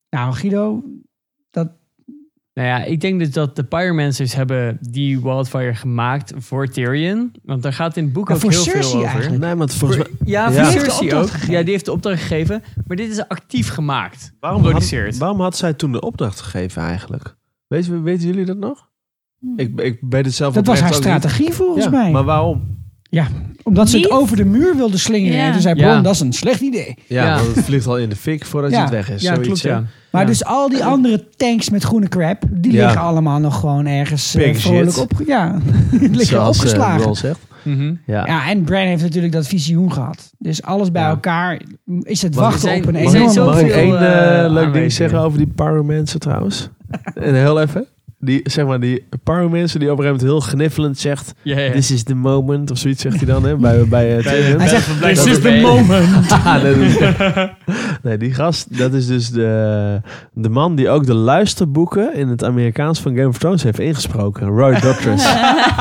nou 0.10 0.34
Guido, 0.34 0.84
Nou 2.54 2.68
ja, 2.68 2.84
ik 2.84 3.02
denk 3.02 3.20
dus 3.20 3.32
dat 3.32 3.56
de 3.56 3.64
Pyromancers 3.64 4.34
hebben 4.36 4.78
die 4.82 5.22
wildfire 5.22 5.76
gemaakt 5.76 6.34
voor 6.38 6.68
Tyrion. 6.68 7.32
Want 7.44 7.64
daar 7.64 7.74
gaat 7.74 7.98
in 7.98 8.04
het 8.04 8.14
boek 8.14 8.28
Ja, 8.28 8.34
ook 8.36 8.40
voor 8.42 8.50
heel 8.52 8.62
Cersei 8.62 8.84
veel 8.90 9.00
over. 9.00 9.10
eigenlijk. 9.12 9.42
Nee, 9.44 9.56
want 9.56 9.74
volgens 9.74 10.00
mij... 10.00 10.08
Ja, 10.26 10.50
Ja. 10.50 10.52
voor 10.52 10.74
de 10.74 10.80
Cersei 10.80 11.14
ook. 11.14 11.30
gegeven. 11.30 11.54
Ja, 11.54 11.62
die 11.62 11.72
heeft 11.72 11.86
de 11.86 11.92
opdracht 11.92 12.22
gegeven. 12.22 12.64
Maar 12.88 12.98
dit 12.98 13.10
is 13.12 13.28
actief 13.28 13.70
gemaakt. 13.70 14.34
Waarom 14.40 14.64
door 14.64 14.72
had, 14.72 15.18
waarom 15.18 15.42
had 15.42 15.58
zij 15.58 15.74
toen 15.74 15.92
de 15.92 16.02
opdracht 16.02 16.42
gegeven 16.42 16.82
eigenlijk? 16.82 17.36
Weten, 17.68 18.04
weten 18.04 18.28
jullie 18.28 18.46
dat 18.46 18.58
nog? 18.58 18.90
Hm. 19.40 19.60
Ik, 19.60 19.80
ik 19.82 20.00
weet 20.10 20.26
het 20.26 20.34
zelf 20.34 20.54
dat 20.54 20.66
was 20.66 20.80
haar 20.80 20.90
niet. 20.90 21.00
strategie 21.00 21.52
volgens 21.54 21.86
Ja, 21.86 21.92
mij. 21.92 22.12
Maar 22.12 22.24
waarom? 22.24 22.80
Ja, 23.12 23.28
omdat 23.64 23.90
ze 23.90 23.98
het 23.98 24.06
Niet? 24.10 24.14
over 24.20 24.38
de 24.38 24.46
muur 24.46 24.76
wilden 24.76 25.00
slingeren. 25.00 25.38
Ja. 25.38 25.46
En 25.46 25.52
toen 25.52 25.62
zei 25.62 25.80
Ja. 25.80 25.90
Bron, 25.92 26.04
dat 26.04 26.14
is 26.14 26.20
een 26.20 26.34
slecht 26.34 26.62
idee. 26.62 26.96
Ja, 27.08 27.26
Ja. 27.26 27.36
want 27.44 27.56
het 27.56 27.66
vliegt 27.66 27.88
al 27.88 27.98
in 27.98 28.10
de 28.10 28.16
fik 28.16 28.46
voordat 28.46 28.72
Ja. 28.72 28.82
het 28.82 28.90
weg 28.90 29.10
is. 29.12 29.22
Ja, 29.22 29.28
Zoiets, 29.28 29.48
klopt, 29.48 29.64
hè? 29.64 29.70
ja. 29.70 29.84
Maar 30.12 30.22
Ja. 30.22 30.28
dus 30.28 30.46
al 30.46 30.70
die 30.70 30.84
andere 30.84 31.28
tanks 31.36 31.70
met 31.70 31.84
groene 31.84 32.08
crap, 32.08 32.44
die 32.52 32.72
Ja. 32.72 32.84
liggen 32.86 33.02
allemaal 33.02 33.40
nog 33.40 33.60
gewoon 33.60 33.86
ergens 33.86 34.36
eh, 34.36 34.44
Pig 34.44 34.62
vrolijk 34.62 34.92
shit. 34.92 35.02
op. 35.02 35.12
Ja, 35.28 35.58
liggen 35.92 36.26
Zoals 36.26 36.58
eh, 36.58 36.64
opgeslagen. 36.64 37.16
Zegt. 37.16 37.40
Mhm. 37.64 37.94
Ja. 38.06 38.26
ja, 38.26 38.50
en 38.50 38.64
Bran 38.64 38.82
heeft 38.82 39.02
natuurlijk 39.04 39.34
dat 39.34 39.48
visioen 39.48 39.92
gehad. 39.94 40.32
Dus 40.38 40.62
alles 40.64 40.92
bij 40.92 41.02
Ja. 41.02 41.10
elkaar 41.10 41.62
is 42.02 42.22
het 42.22 42.36
wachten 42.36 42.54
er 42.56 42.60
zijn- 42.76 42.82
op 42.82 42.88
een 42.88 42.96
er 42.96 43.02
Mag, 43.04 43.12
zijn 43.12 43.24
ik- 43.24 43.30
enorme... 43.32 43.52
mag 43.52 43.62
ik 43.62 43.68
zoveel, 43.72 43.82
één 43.84 43.98
eh, 44.00 44.06
eh, 44.06 44.42
leuk 44.42 44.48
ding 44.48 44.58
aanwijzingen. 44.58 44.92
zeggen 44.92 45.20
over 45.20 45.38
die 45.38 45.48
pyromancer 45.48 46.20
trouwens? 46.20 46.70
en 47.14 47.36
heel 47.36 47.62
even. 47.62 47.86
Die, 48.24 48.42
zeg 48.44 48.66
maar, 48.66 48.80
die 48.80 49.06
pyromancer 49.24 49.80
die 49.80 49.92
op 49.92 49.98
een 49.98 50.04
gegeven 50.04 50.26
moment 50.26 50.46
heel 50.46 50.54
gniffelend 50.58 50.98
zegt... 51.00 51.34
Ja, 51.42 51.60
ja. 51.60 51.72
This 51.72 51.92
is 51.92 52.04
the 52.04 52.16
moment, 52.16 52.72
of 52.72 52.78
zoiets 52.78 53.02
zegt 53.02 53.16
hij 53.16 53.26
dan, 53.26 53.44
hè? 53.46 53.56
Bij, 53.56 53.86
bij 53.88 54.18
eh. 54.18 54.26
Hij 54.58 54.68
zegt, 54.68 55.02
this 55.02 55.26
is 55.26 55.40
the 55.40 55.60
moment. 55.62 56.30
Nee, 58.04 58.18
die 58.18 58.34
gast, 58.34 58.78
dat 58.78 58.94
is 58.94 59.08
dus 59.08 59.30
de, 59.30 60.02
de 60.34 60.50
man 60.50 60.76
die 60.76 60.90
ook 60.90 61.06
de 61.06 61.14
luisterboeken 61.14 62.16
in 62.16 62.28
het 62.28 62.44
Amerikaans 62.44 63.00
van 63.00 63.16
Game 63.16 63.28
of 63.28 63.38
Thrones 63.38 63.64
heeft 63.64 63.80
ingesproken. 63.80 64.48
Roy 64.48 64.80
Dotrice. 64.80 65.28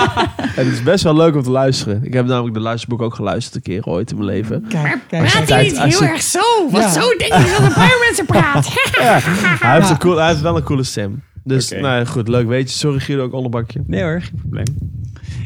en 0.57 0.65
het 0.65 0.67
is 0.67 0.83
best 0.83 1.05
wel 1.05 1.17
leuk 1.17 1.35
om 1.35 1.43
te 1.43 1.51
luisteren. 1.51 2.05
Ik 2.05 2.13
heb 2.13 2.27
namelijk 2.27 2.55
de 2.55 2.61
luisterboek 2.61 3.03
ook 3.03 3.15
geluisterd 3.15 3.55
een 3.55 3.63
keer 3.63 3.85
ooit 3.85 4.11
in 4.11 4.17
mijn 4.17 4.29
leven. 4.29 4.65
Kijk, 4.69 4.99
kijk, 5.09 5.31
Praat 5.31 5.49
hij 5.49 5.63
niet 5.63 5.83
heel 5.83 6.03
erg 6.03 6.23
zo? 6.23 6.41
Want 6.71 6.85
Ja. 6.85 6.89
zo 6.91 7.01
denk 7.01 7.33
je 7.33 7.57
dat 7.59 7.67
een 7.69 7.75
paar 7.75 7.99
mensen 8.07 8.27
praat. 8.27 8.73
Ja, 9.01 9.19
hij, 9.67 9.75
heeft 9.77 9.91
een 9.91 9.99
cool, 9.99 10.17
hij 10.17 10.29
heeft 10.29 10.41
wel 10.41 10.57
een 10.57 10.63
coole 10.63 10.83
stem. 10.85 11.23
Dus, 11.45 11.71
nou 11.71 11.83
ja, 11.83 12.05
goed, 12.05 12.29
leuk 12.29 12.47
weet 12.47 12.71
je. 12.71 12.77
Sorry 12.79 12.99
Guido, 12.99 13.23
ook 13.23 13.33
onderbakje. 13.33 13.83
Nee 13.87 14.03
hoor, 14.03 14.21
geen 14.23 14.39
probleem. 14.41 14.65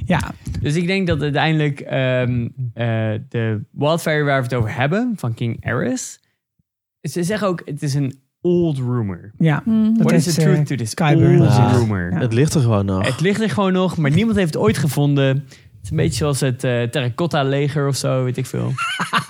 Ja, 0.06 0.34
Dus 0.60 0.74
ik 0.76 0.86
denk 0.86 1.06
dat 1.06 1.22
uiteindelijk 1.22 1.80
ehm, 1.80 2.48
eh, 2.74 3.12
de 3.28 3.60
wildfire 3.70 4.22
waar 4.24 4.36
we 4.38 4.44
het 4.44 4.54
over 4.54 4.74
hebben, 4.74 5.12
van 5.16 5.34
King 5.34 5.64
Aerys, 5.66 6.20
ze 7.02 7.22
zeggen 7.22 7.48
ook, 7.48 7.62
het 7.64 7.82
is 7.82 7.94
een 7.94 8.14
old 8.40 8.78
rumor. 8.78 9.30
ja. 9.38 9.60
Hmm. 9.64 9.96
What 9.98 10.12
is 10.12 10.34
the 10.34 10.40
eh, 10.42 10.46
truth 10.46 10.66
to 10.66 10.74
this 10.76 10.94
Qyburn 10.94 11.40
old 11.40 11.48
gezegd. 11.48 11.76
rumor? 11.76 12.10
Ja. 12.10 12.18
Het 12.18 12.32
ligt 12.32 12.54
er 12.54 12.60
gewoon 12.60 12.84
nog. 12.86 13.06
Het 13.06 13.20
ligt 13.20 13.40
er 13.40 13.50
gewoon 13.50 13.72
nog, 13.72 13.96
maar 13.96 14.10
niemand 14.10 14.36
heeft 14.36 14.54
het 14.54 14.62
ooit 14.62 14.78
gevonden. 14.78 15.44
Het 15.84 15.92
is 15.92 15.98
een 15.98 16.04
beetje 16.04 16.18
zoals 16.18 16.40
het 16.40 16.64
eh 16.64 16.82
terracotta-leger 16.82 17.88
of 17.88 17.96
zo, 17.96 18.24
weet 18.24 18.36
ik 18.36 18.46
veel. 18.46 18.72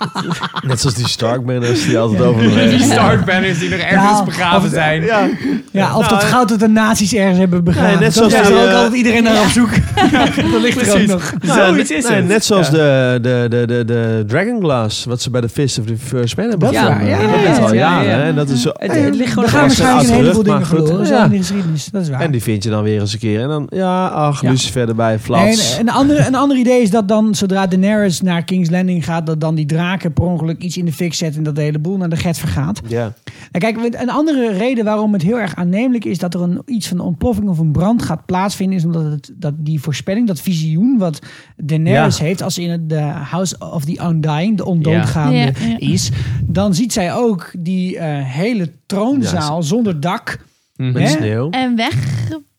Net 0.67 0.79
zoals 0.79 0.95
die 0.95 1.07
Starkbanners 1.07 1.85
die 1.85 1.99
altijd 1.99 2.21
over 2.21 2.41
Die 2.69 2.79
Stark-banners 2.79 3.59
die 3.59 3.69
nog 3.69 3.79
ergens 3.79 4.17
Ja, 4.17 4.23
begraven 4.23 4.67
of- 4.67 4.73
zijn. 4.73 5.01
Ja, 5.03 5.27
Ja, 5.71 5.95
of 5.97 5.99
Nou, 6.01 6.09
dat 6.09 6.23
eh, 6.23 6.29
goud 6.29 6.49
dat 6.49 6.59
de 6.59 6.67
nazi's 6.67 7.13
ergens 7.13 7.37
hebben 7.37 7.63
begraven. 7.63 7.89
Nee, 7.89 7.97
net 7.99 8.13
dat 8.15 8.31
zoals 8.31 8.47
die, 8.47 8.55
er 8.57 8.63
ook 8.63 8.67
eh, 8.69 8.75
altijd 8.75 8.93
iedereen 8.93 9.23
naar 9.23 9.41
op 9.41 9.47
zoek. 9.47 9.69
dat 10.51 10.61
ligt 10.61 10.81
er 10.87 11.01
ook 11.01 11.07
nog. 11.07 11.33
Nou, 11.41 11.59
Zoiets 11.73 11.91
is 11.91 12.07
nee, 12.07 12.15
het. 12.17 12.27
Net 12.27 12.45
zoals 12.45 12.67
Ja. 12.67 12.73
de, 12.73 13.19
de, 13.21 13.45
de, 13.49 13.65
de, 13.67 13.85
de 13.85 14.23
Dragon 14.27 14.59
Glass, 14.61 15.05
wat 15.05 15.21
ze 15.21 15.29
bij 15.29 15.41
de 15.41 15.49
Fist 15.49 15.79
of 15.79 15.85
the 15.85 15.97
First 15.97 16.37
Man 16.37 16.49
hebben 16.49 16.71
Dat 16.71 16.77
is 16.77 16.79
gevonden. 16.83 17.09
waar, 17.09 17.21
ja, 17.21 17.31
dat 17.31 17.41
ja, 17.43 17.51
is 17.51 17.57
al 17.59 17.73
ja, 17.73 18.01
ja. 18.01 18.21
En 18.21 18.35
dat 18.35 18.49
is 18.49 18.61
zo, 18.61 18.69
Het, 18.73 18.91
het 18.91 19.15
ligt 19.15 19.29
gewoon 19.29 19.43
Er 19.45 19.49
gaan 19.51 19.61
waarschijnlijk 19.61 20.07
een 20.09 20.15
heleboel 20.15 20.43
dingen 20.43 20.65
verloren. 20.65 21.07
Ja. 21.07 21.23
In 21.23 21.29
de 21.31 21.37
geschiedenis. 21.37 21.85
Dat 21.91 22.01
is 22.01 22.09
waar. 22.09 22.19
En 22.21 22.31
die 22.31 22.41
vind 22.41 22.63
je 22.63 22.69
dan 22.69 22.83
weer 22.83 22.99
eens 22.99 23.13
een 23.13 23.19
keer. 23.19 23.41
En 23.41 23.47
dan, 23.47 23.67
ja, 23.69 24.07
ach, 24.07 24.41
Ja. 24.41 24.49
Lucifer 24.49 24.87
erbij, 24.87 25.09
Nee, 25.09 25.19
flats. 25.19 25.77
en 25.77 25.87
een, 25.87 25.93
ander, 25.93 26.25
een 26.45 26.51
ander 26.51 26.65
idee 26.71 26.81
is 26.81 26.89
dat 26.89 27.07
dan, 27.07 27.35
zodra 27.35 27.67
Daenerys 27.67 28.21
naar 28.21 28.43
King's 28.43 28.69
Landing 28.69 29.05
gaat, 29.05 29.25
dat 29.25 29.41
dan 29.41 29.55
die 29.55 29.65
draken 29.65 30.13
per 30.13 30.23
ongeluk 30.23 30.61
iets 30.61 30.77
in 30.77 30.85
de 30.85 30.91
fik 30.93 31.13
zetten 31.13 31.37
en 31.37 31.43
dat 31.43 31.55
de 31.55 31.61
hele 31.61 31.79
boel 31.79 31.97
naar 31.97 32.09
de 32.09 32.15
get 32.15 32.37
vergaat. 32.37 32.81
ja. 32.87 33.13
En 33.51 33.59
kijk, 33.59 33.77
een 34.01 34.09
andere 34.09 34.51
reden 34.51 34.85
waarom 34.85 35.13
het 35.13 35.21
heel 35.21 35.39
erg 35.39 35.55
aannemelijk 35.55 36.05
is 36.05 36.17
dat 36.17 36.33
er 36.33 36.41
een, 36.41 36.61
iets 36.65 36.87
van 36.87 36.99
een 36.99 37.05
ontploffing 37.05 37.49
of 37.49 37.57
een 37.57 37.71
brand 37.71 38.01
gaat 38.03 38.25
plaatsvinden, 38.25 38.77
is 38.77 38.85
omdat 38.85 39.03
het, 39.03 39.31
dat 39.35 39.53
die 39.57 39.81
voorspelling, 39.81 40.27
dat 40.27 40.41
visioen 40.41 40.97
wat 40.97 41.19
Daenerys 41.57 42.17
Ja. 42.17 42.23
heeft 42.23 42.41
als 42.41 42.53
ze 42.53 42.61
in 42.61 42.69
het 42.69 42.89
de 42.89 42.99
House 43.01 43.55
of 43.59 43.85
the 43.85 43.99
Undying, 44.03 44.57
de 44.57 44.65
ondoodgaande, 44.65 45.35
Ja. 45.37 45.77
Is, 45.77 46.09
dan 46.43 46.73
ziet 46.73 46.93
zij 46.93 47.13
ook 47.13 47.51
die 47.57 47.97
eh, 47.97 48.25
hele 48.25 48.71
troonzaal 48.85 49.63
zonder 49.63 49.99
dak. 49.99 50.39
Met 50.75 51.09
sneeuw. 51.09 51.49
En 51.49 51.75
weg. 51.75 51.93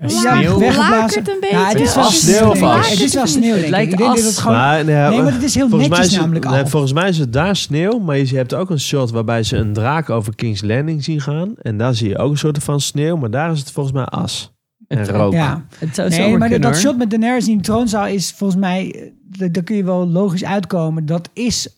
Sneeuw. 0.07 0.61
Lakert 0.61 1.29
een 1.29 1.37
beetje. 1.41 1.57
Ja, 1.57 1.69
het 1.69 1.81
is 1.81 1.95
wel 1.95 2.05
sneeuw 2.11 2.65
as? 2.67 2.91
Het 2.91 3.01
is 3.01 3.15
wel 3.15 3.27
sneeuw, 3.27 3.53
denk 3.53 3.65
ik. 3.65 3.71
lijkt 3.71 3.93
Ik 3.93 3.99
denk 3.99 4.11
dat 4.11 4.19
as. 4.19 4.25
het 4.27 4.39
gewoon... 4.39 4.57
Maar, 4.57 4.85
nee, 4.85 4.95
Nee, 5.09 5.23
maar 5.23 5.33
het 5.33 5.43
is 5.43 5.55
heel 5.55 5.69
volgens 5.69 5.89
mij 5.91 5.99
netjes 5.99 6.07
is 6.07 6.13
het- 6.13 6.21
namelijk 6.21 6.51
nee, 6.51 6.65
volgens 6.71 6.93
mij 6.93 7.09
is 7.09 7.19
het 7.19 7.33
daar 7.33 7.57
sneeuw, 7.57 7.99
maar 7.99 8.17
je 8.19 8.37
hebt 8.37 8.55
ook 8.55 8.71
een 8.71 8.81
shot 8.81 9.11
waarbij 9.11 9.43
ze 9.43 9.57
een 9.57 9.73
draak 9.73 10.11
over 10.11 10.35
King's 10.35 10.63
Landing 10.63 11.05
zien 11.05 11.21
gaan. 11.21 11.55
En 11.63 11.77
daar 11.79 11.95
zie 11.95 12.09
je 12.09 12.19
ook 12.19 12.31
een 12.31 12.39
soort 12.39 12.59
van 12.63 12.81
sneeuw, 12.81 13.17
maar 13.17 13.31
daar 13.31 13.53
is 13.53 13.59
het 13.59 13.71
volgens 13.71 13.95
mij 13.95 14.05
as. 14.05 14.53
En 14.89 14.99
Het- 14.99 15.09
rook. 15.09 15.33
Ja. 15.33 15.65
Het 15.79 15.95
zou 15.95 16.09
Nee, 16.09 16.31
maar 16.31 16.41
kunnen, 16.41 16.61
dat 16.61 16.71
hoor. 16.73 16.81
shot 16.81 16.97
met 16.99 17.11
Daenerys 17.11 17.49
in 17.49 17.57
de 17.57 17.63
troonzaal 17.63 18.07
is 18.07 18.33
volgens 18.37 18.61
mij... 18.61 19.11
eh, 19.39 19.49
Daar 19.53 19.63
kun 19.65 19.77
je 19.77 19.85
wel 19.85 20.09
logisch 20.09 20.45
uitkomen. 20.45 21.07
Dat 21.07 21.29
is 21.33 21.69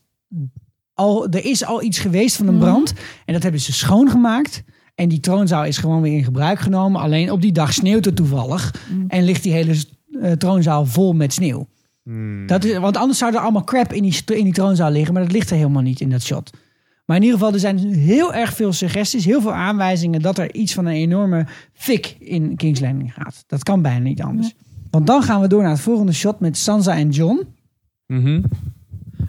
al, 0.95 1.29
er 1.29 1.45
is 1.45 1.65
al 1.65 1.83
iets 1.83 1.99
geweest 1.99 2.37
van 2.37 2.47
een 2.49 2.55
Mhm. 2.55 2.63
brand. 2.65 2.95
En 3.25 3.33
dat 3.33 3.43
hebben 3.43 3.61
ze 3.61 3.73
schoongemaakt. 3.73 4.63
En 4.99 5.09
die 5.09 5.21
troonzaal 5.21 5.65
is 5.65 5.79
gewoon 5.79 6.03
weer 6.03 6.17
in 6.17 6.25
gebruik 6.25 6.59
genomen. 6.59 7.01
Alleen 7.01 7.31
op 7.31 7.43
die 7.43 7.53
dag 7.53 7.73
sneeuwt 7.73 8.05
het 8.05 8.17
toevallig. 8.17 8.75
Mhm. 8.89 9.05
En 9.09 9.25
ligt 9.25 9.43
die 9.43 9.53
hele 9.53 9.75
eh, 10.21 10.33
troonzaal 10.33 10.87
vol 10.87 11.13
met 11.13 11.33
sneeuw. 11.33 11.67
Hmm. 12.03 12.47
Dat 12.47 12.65
is, 12.65 12.79
want 12.79 12.97
anders 12.97 13.19
zou 13.19 13.35
er 13.35 13.41
allemaal 13.41 13.65
crap 13.65 13.93
in 13.93 14.03
die, 14.03 14.23
in 14.27 14.45
die 14.45 14.53
troonzaal 14.53 14.91
liggen. 14.91 15.15
Maar 15.15 15.23
dat 15.23 15.33
ligt 15.33 15.51
er 15.51 15.57
helemaal 15.57 15.83
niet 15.83 16.01
in 16.01 16.11
dat 16.11 16.23
shot. 16.23 16.51
Maar 17.05 17.17
in 17.17 17.23
ieder 17.23 17.39
geval, 17.39 17.53
er 17.53 17.61
zijn 17.61 17.79
heel 17.95 18.35
erg 18.35 18.55
veel 18.55 18.73
suggesties, 18.73 19.25
heel 19.25 19.41
veel 19.41 19.53
aanwijzingen 19.53 20.23
dat 20.23 20.39
er 20.39 20.55
iets 20.55 20.75
van 20.75 20.87
een 20.87 20.95
enorme 20.95 21.47
fik 21.73 22.17
in 22.19 22.57
King's 22.57 22.81
Landing 22.81 23.15
gaat. 23.15 23.45
Dat 23.47 23.63
kan 23.63 23.83
bijna 23.83 23.99
niet 23.99 24.23
anders. 24.23 24.55
Want 24.91 25.07
dan 25.07 25.23
gaan 25.23 25.41
we 25.41 25.49
door 25.49 25.63
naar 25.63 25.71
het 25.71 25.81
volgende 25.81 26.13
shot 26.13 26.41
met 26.41 26.57
Sansa 26.57 26.97
en 26.97 27.11
John. 27.11 27.47
Mhm. 28.07 28.43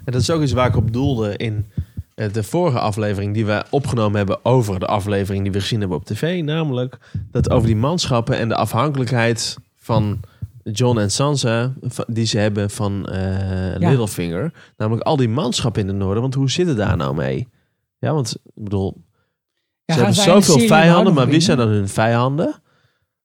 En 0.04 0.12
dat 0.12 0.20
is 0.20 0.30
ook 0.30 0.42
iets 0.42 0.52
waar 0.52 0.68
ik 0.68 0.76
op 0.76 0.92
doelde 0.92 1.36
in 1.36 1.64
de 2.28 2.42
vorige 2.42 2.78
aflevering 2.78 3.34
die 3.34 3.46
we 3.46 3.64
opgenomen 3.70 4.16
hebben 4.16 4.44
over 4.44 4.80
de 4.80 4.86
aflevering 4.86 5.42
die 5.42 5.52
we 5.52 5.60
gezien 5.60 5.80
hebben 5.80 5.98
op 5.98 6.04
tv. 6.04 6.42
Namelijk 6.42 6.98
dat 7.30 7.50
over 7.50 7.66
die 7.66 7.76
manschappen 7.76 8.38
en 8.38 8.48
de 8.48 8.56
afhankelijkheid 8.56 9.56
van 9.76 10.20
John 10.62 10.98
en 10.98 11.10
Sansa 11.10 11.72
die 12.06 12.26
ze 12.26 12.38
hebben 12.38 12.70
van 12.70 13.08
eh, 13.08 13.78
Littlefinger. 13.78 14.52
Namelijk 14.76 15.06
al 15.06 15.16
die 15.16 15.28
manschappen 15.28 15.82
in 15.82 15.88
het 15.88 15.96
noorden. 15.96 16.22
Want 16.22 16.34
hoe 16.34 16.50
zit 16.50 16.66
het 16.66 16.76
daar 16.76 16.96
nou 16.96 17.14
mee? 17.14 17.48
Ja, 17.98 18.12
want 18.12 18.36
ik 18.54 18.64
bedoel, 18.64 19.04
Ja, 19.84 19.94
ze 19.94 20.00
hebben 20.00 20.16
de 20.16 20.22
zoveel 20.22 20.66
vijanden, 20.66 21.14
maar 21.14 21.28
wie 21.28 21.40
zijn 21.40 21.56
dan 21.56 21.68
hun 21.68 21.88
vijanden? 21.88 22.62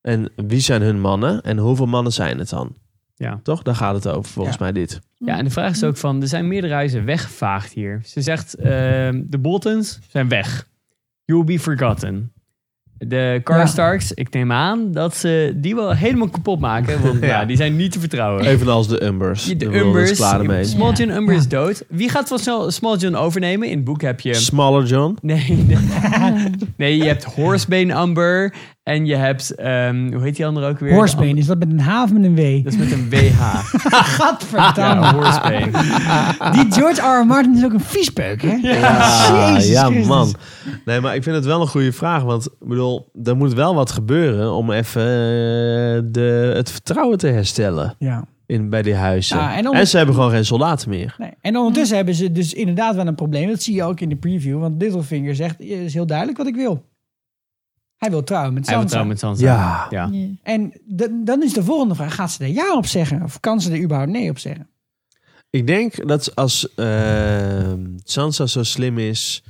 En 0.01 0.31
wie 0.35 0.59
zijn 0.59 0.81
hun 0.81 0.99
mannen? 0.99 1.41
En 1.41 1.57
hoeveel 1.57 1.85
mannen 1.85 2.13
zijn 2.13 2.39
het 2.39 2.49
dan? 2.49 2.75
Ja. 3.15 3.39
Toch? 3.43 3.61
Daar 3.61 3.75
gaat 3.75 3.95
het 3.95 4.07
over, 4.07 4.31
volgens 4.31 4.57
Ja. 4.57 4.63
mij 4.63 4.71
dit. 4.71 4.99
Ja, 5.17 5.37
en 5.37 5.43
de 5.43 5.51
vraag 5.51 5.71
is 5.71 5.83
ook 5.83 5.97
van, 5.97 6.21
er 6.21 6.27
zijn 6.27 6.47
meerdere 6.47 6.73
huizen 6.73 7.05
weggevaagd 7.05 7.73
hier. 7.73 8.01
Ze 8.03 8.21
zegt, 8.21 8.53
ehm, 8.55 9.21
de 9.25 9.37
Boltons 9.37 9.99
zijn 10.09 10.27
weg. 10.29 10.67
You 11.25 11.43
will 11.43 11.55
be 11.55 11.61
forgotten. 11.63 12.29
De 12.97 13.41
Karstarks, 13.43 14.11
ik 14.11 14.33
neem 14.33 14.51
aan 14.51 14.91
dat 14.91 15.15
ze 15.15 15.53
die 15.55 15.75
wel 15.75 15.91
helemaal 15.95 16.29
kapot 16.29 16.59
maken. 16.59 17.01
Want 17.01 17.19
ja. 17.21 17.27
Ja. 17.39 17.45
die 17.45 17.57
zijn 17.57 17.75
niet 17.75 17.91
te 17.91 17.99
vertrouwen. 17.99 18.45
Evenals 18.45 18.87
de 18.87 19.03
Umbers. 19.03 19.43
de 19.57 19.65
Umbers, 19.65 20.11
klaar 20.11 20.39
ermee. 20.39 20.63
Small 20.63 20.93
John 20.93 21.11
Umber 21.11 21.33
Ja. 21.33 21.39
is 21.39 21.47
dood. 21.47 21.83
Wie 21.89 22.09
gaat 22.09 22.27
van 22.27 22.39
Small- 22.39 22.71
Small 22.71 22.97
John 22.97 23.15
overnemen? 23.15 23.69
In 23.69 23.75
het 23.75 23.85
boek 23.85 24.01
heb 24.01 24.19
je... 24.19 24.33
Smaller 24.33 24.85
John. 24.85 25.17
Nee, 25.21 25.51
nee. 25.67 25.77
nee, 26.77 26.97
je 26.97 27.03
hebt 27.03 27.23
Horsebane 27.23 28.01
Umber 28.01 28.53
en 28.85 29.05
je 29.05 29.15
hebt, 29.15 29.55
ehm, 29.55 30.13
hoe 30.13 30.23
heet 30.23 30.35
die 30.35 30.45
andere 30.45 30.67
ook 30.67 30.79
weer? 30.79 30.93
Horsebane, 30.93 31.33
is 31.33 31.45
dat 31.45 31.57
met 31.59 31.71
een 31.71 31.79
H 31.79 32.01
of 32.03 32.13
met 32.13 32.23
een 32.23 32.35
W? 32.35 32.63
Dat 32.63 32.73
is 32.73 32.79
met 32.79 32.91
een 32.91 33.09
WH. 33.09 33.41
Gadverdamme. 34.17 35.23
Ja. 35.23 36.49
Die 36.51 36.71
George 36.71 37.01
R. 37.01 37.21
R. 37.21 37.25
Martin 37.25 37.55
is 37.57 37.63
ook 37.63 37.73
een 37.73 37.79
viespeuk, 37.79 38.41
hè? 38.41 38.53
Ja, 38.61 39.53
Jezus 39.53 39.69
ja 39.71 39.89
man. 39.89 40.33
Nee, 40.85 41.01
maar 41.01 41.15
ik 41.15 41.23
vind 41.23 41.35
het 41.35 41.45
wel 41.45 41.61
een 41.61 41.67
goede 41.67 41.91
vraag. 41.91 42.23
Want 42.23 42.45
ik 42.45 42.67
bedoel, 42.67 43.09
er 43.23 43.37
moet 43.37 43.53
wel 43.53 43.75
wat 43.75 43.91
gebeuren 43.91 44.53
om 44.53 44.71
even 44.71 45.01
eh, 45.01 46.01
de, 46.11 46.51
het 46.55 46.71
vertrouwen 46.71 47.17
te 47.17 47.27
herstellen 47.27 47.95
Ja. 47.99 48.25
in, 48.45 48.69
bij 48.69 48.81
die 48.81 48.95
huizen. 48.95 49.37
Ja, 49.37 49.55
en 49.73 49.87
ze 49.87 49.97
hebben 49.97 50.15
gewoon 50.15 50.31
geen 50.31 50.45
soldaten 50.45 50.89
meer. 50.89 51.15
Nee. 51.17 51.31
En 51.41 51.57
ondertussen 51.57 51.95
hebben 51.95 52.15
ze 52.15 52.31
dus 52.31 52.53
inderdaad 52.53 52.95
wel 52.95 53.07
een 53.07 53.15
probleem. 53.15 53.47
Dat 53.49 53.61
zie 53.63 53.75
je 53.75 53.83
ook 53.83 53.99
in 53.99 54.09
de 54.09 54.15
preview. 54.15 54.59
Want 54.59 54.81
Littlefinger 54.81 55.35
zegt, 55.35 55.57
het 55.57 55.67
is 55.67 55.93
heel 55.93 56.05
duidelijk 56.07 56.37
wat 56.37 56.47
ik 56.47 56.55
wil. 56.55 56.83
Hij 57.97 58.09
wil 58.09 58.23
trouwen 58.23 58.53
met 58.53 58.65
Hij 58.67 58.77
wil 58.77 58.89
Sansa. 58.89 59.05
trouwen 59.05 59.07
met 59.07 59.19
Sansa. 59.19 59.45
Ja. 59.45 59.87
ja. 59.89 60.09
Ja. 60.11 60.27
En 60.43 60.73
dan 61.25 61.43
is 61.43 61.53
de 61.53 61.63
volgende 61.63 61.95
vraag, 61.95 62.15
gaat 62.15 62.31
ze 62.31 62.43
er 62.43 62.49
ja 62.49 62.77
op 62.77 62.85
zeggen? 62.85 63.23
Of 63.23 63.39
kan 63.39 63.61
ze 63.61 63.71
er 63.71 63.81
überhaupt 63.81 64.11
nee 64.11 64.29
op 64.29 64.39
zeggen? 64.39 64.69
Ik 65.49 65.67
denk 65.67 66.07
dat 66.07 66.35
als 66.35 66.73
eh, 66.75 67.73
Sansa 68.03 68.45
zo 68.45 68.63
slim 68.63 68.97
is, 68.97 69.43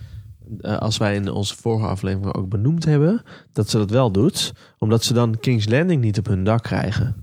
eh, 0.62 0.78
als 0.78 0.98
wij 0.98 1.16
in 1.16 1.30
onze 1.30 1.56
vorige 1.56 1.88
aflevering 1.88 2.34
ook 2.36 2.50
benoemd 2.50 2.86
hebben, 2.86 3.24
dat 3.54 3.70
ze 3.70 3.78
dat 3.78 3.90
wel 3.90 4.12
doet. 4.12 4.54
Omdat 4.78 5.04
ze 5.04 5.14
dan 5.14 5.40
King's 5.40 5.68
Landing 5.68 6.02
niet 6.02 6.18
op 6.18 6.26
hun 6.26 6.44
dak 6.44 6.64
krijgen. 6.64 7.16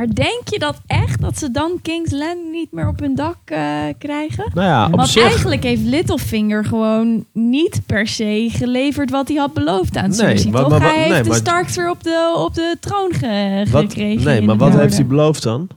Maar 0.00 0.14
denk 0.14 0.40
je 0.48 0.58
dat 0.58 0.80
echt 0.86 1.20
dat 1.20 1.38
ze 1.38 1.50
dan 1.50 1.78
King's 1.82 2.10
Landing 2.10 2.50
niet 2.52 2.72
meer 2.72 2.88
op 2.88 2.98
hun 3.00 3.14
dak 3.14 3.36
eh, 3.44 3.58
krijgen? 3.98 4.50
Nou 4.54 4.66
ja, 4.66 4.86
op 4.86 4.94
Want 4.96 5.08
zich... 5.08 5.22
eigenlijk 5.22 5.62
heeft 5.62 5.82
Littlefinger 5.82 6.64
gewoon 6.64 7.24
niet 7.32 7.80
per 7.86 8.06
se 8.06 8.48
geleverd 8.52 9.10
wat 9.10 9.28
hij 9.28 9.36
had 9.36 9.52
beloofd 9.52 9.96
aan 9.96 10.08
Nee, 10.08 10.18
Cersei. 10.18 10.50
maar- 10.50 10.60
toch? 10.60 10.70
maar 10.70 10.80
wat- 10.80 10.88
hij 10.90 10.98
heeft 11.02 11.10
nee, 11.12 11.22
de 11.22 11.34
Starks 11.34 11.76
weer 11.76 11.90
op 11.90 12.02
de, 12.02 12.32
op 12.36 12.54
de 12.54 12.76
troon 12.80 13.12
ge- 13.12 13.66
Wat, 13.70 13.82
gekregen. 13.82 14.24
nee, 14.24 14.42
maar 14.42 14.56
wat 14.56 14.72
heeft 14.74 14.94
hij 14.94 15.06
beloofd 15.06 15.42
dan? 15.42 15.68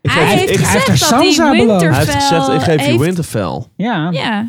Ik 0.00 0.10
Hij 0.10 0.26
geef- 0.28 0.38
heeft 0.38 0.50
ik- 0.50 0.58
hij 0.60 0.70
heeft 0.72 0.84
gezegd 0.84 0.88
er 0.88 0.98
dat 1.10 1.20
hij 1.20 1.30
Sansa 1.32 1.50
beloofd. 1.50 1.80
Winterfell 1.82 2.04
Hij 2.04 2.14
heeft 2.14 2.26
gezegd, 2.28 2.48
ik 2.52 2.60
geef 2.80 2.86
je 2.86 2.98
Winterfell. 2.98 3.62
Ja. 3.76 4.08
Ja, 4.10 4.48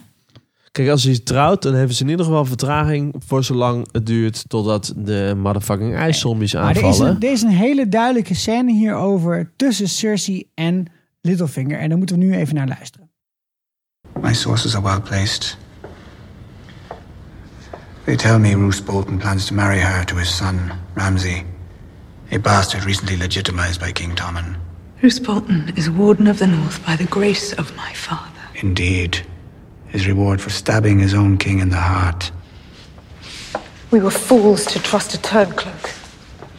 Kijk, 0.71 0.89
als 0.89 1.03
hij 1.03 1.19
trouwt, 1.19 1.61
dan 1.61 1.73
hebben 1.73 1.95
ze 1.95 2.03
in 2.03 2.09
ieder 2.09 2.25
geval 2.25 2.45
vertraging 2.45 3.15
voor 3.25 3.43
zolang 3.43 3.87
het 3.91 4.05
duurt 4.05 4.43
totdat 4.47 4.93
de 4.95 5.33
motherfucking 5.37 5.95
ijszombies 5.95 6.53
Maar 6.53 6.69
er 6.69 6.75
is, 6.75 6.83
aanvallen. 6.83 7.15
een, 7.15 7.21
er 7.21 7.31
is 7.31 7.41
een 7.41 7.49
hele 7.49 7.87
duidelijke 7.89 8.33
scène 8.35 8.71
hierover 8.71 9.51
tussen 9.55 9.89
Cersei 9.89 10.49
en 10.53 10.85
Littlefinger. 11.21 11.79
En 11.79 11.89
daar 11.89 11.97
moeten 11.97 12.19
we 12.19 12.23
nu 12.25 12.35
even 12.35 12.55
naar 12.55 12.67
luisteren. 12.67 13.09
My 14.21 14.33
sources 14.33 14.75
are 14.75 14.83
well 14.83 14.99
placed. 14.99 15.57
They 18.05 18.15
tell 18.15 18.39
me 18.39 18.53
Roose 18.53 18.83
Bolton 18.83 19.17
plans 19.17 19.45
to 19.45 19.55
marry 19.55 19.79
her 19.79 20.05
to 20.05 20.15
his 20.15 20.35
son, 20.35 20.71
Ramsay, 20.95 21.43
a 22.31 22.39
bastard 22.39 22.83
recently 22.83 23.17
legitimized 23.17 23.79
by 23.79 23.91
King 23.91 24.15
Tommen. 24.15 24.55
Bruce 24.99 25.21
Bolton 25.21 25.71
is 25.75 25.89
Warden 25.89 26.27
of 26.27 26.37
the 26.37 26.47
North 26.47 26.85
by 26.85 26.95
the 26.95 27.05
grace 27.09 27.55
of 27.57 27.71
my 27.75 27.93
father. 27.93 28.41
Indeed, 28.53 29.25
his 29.89 30.07
reward 30.07 30.41
for 30.41 30.49
stabbing 30.49 30.99
his 30.99 31.13
own 31.13 31.37
king 31.37 31.59
in 31.59 31.69
the 31.69 31.77
heart. 31.77 32.31
We 33.91 33.99
were 33.99 34.11
fools 34.11 34.65
to 34.67 34.79
trust 34.79 35.15
a 35.15 35.17
turncloak. 35.17 35.95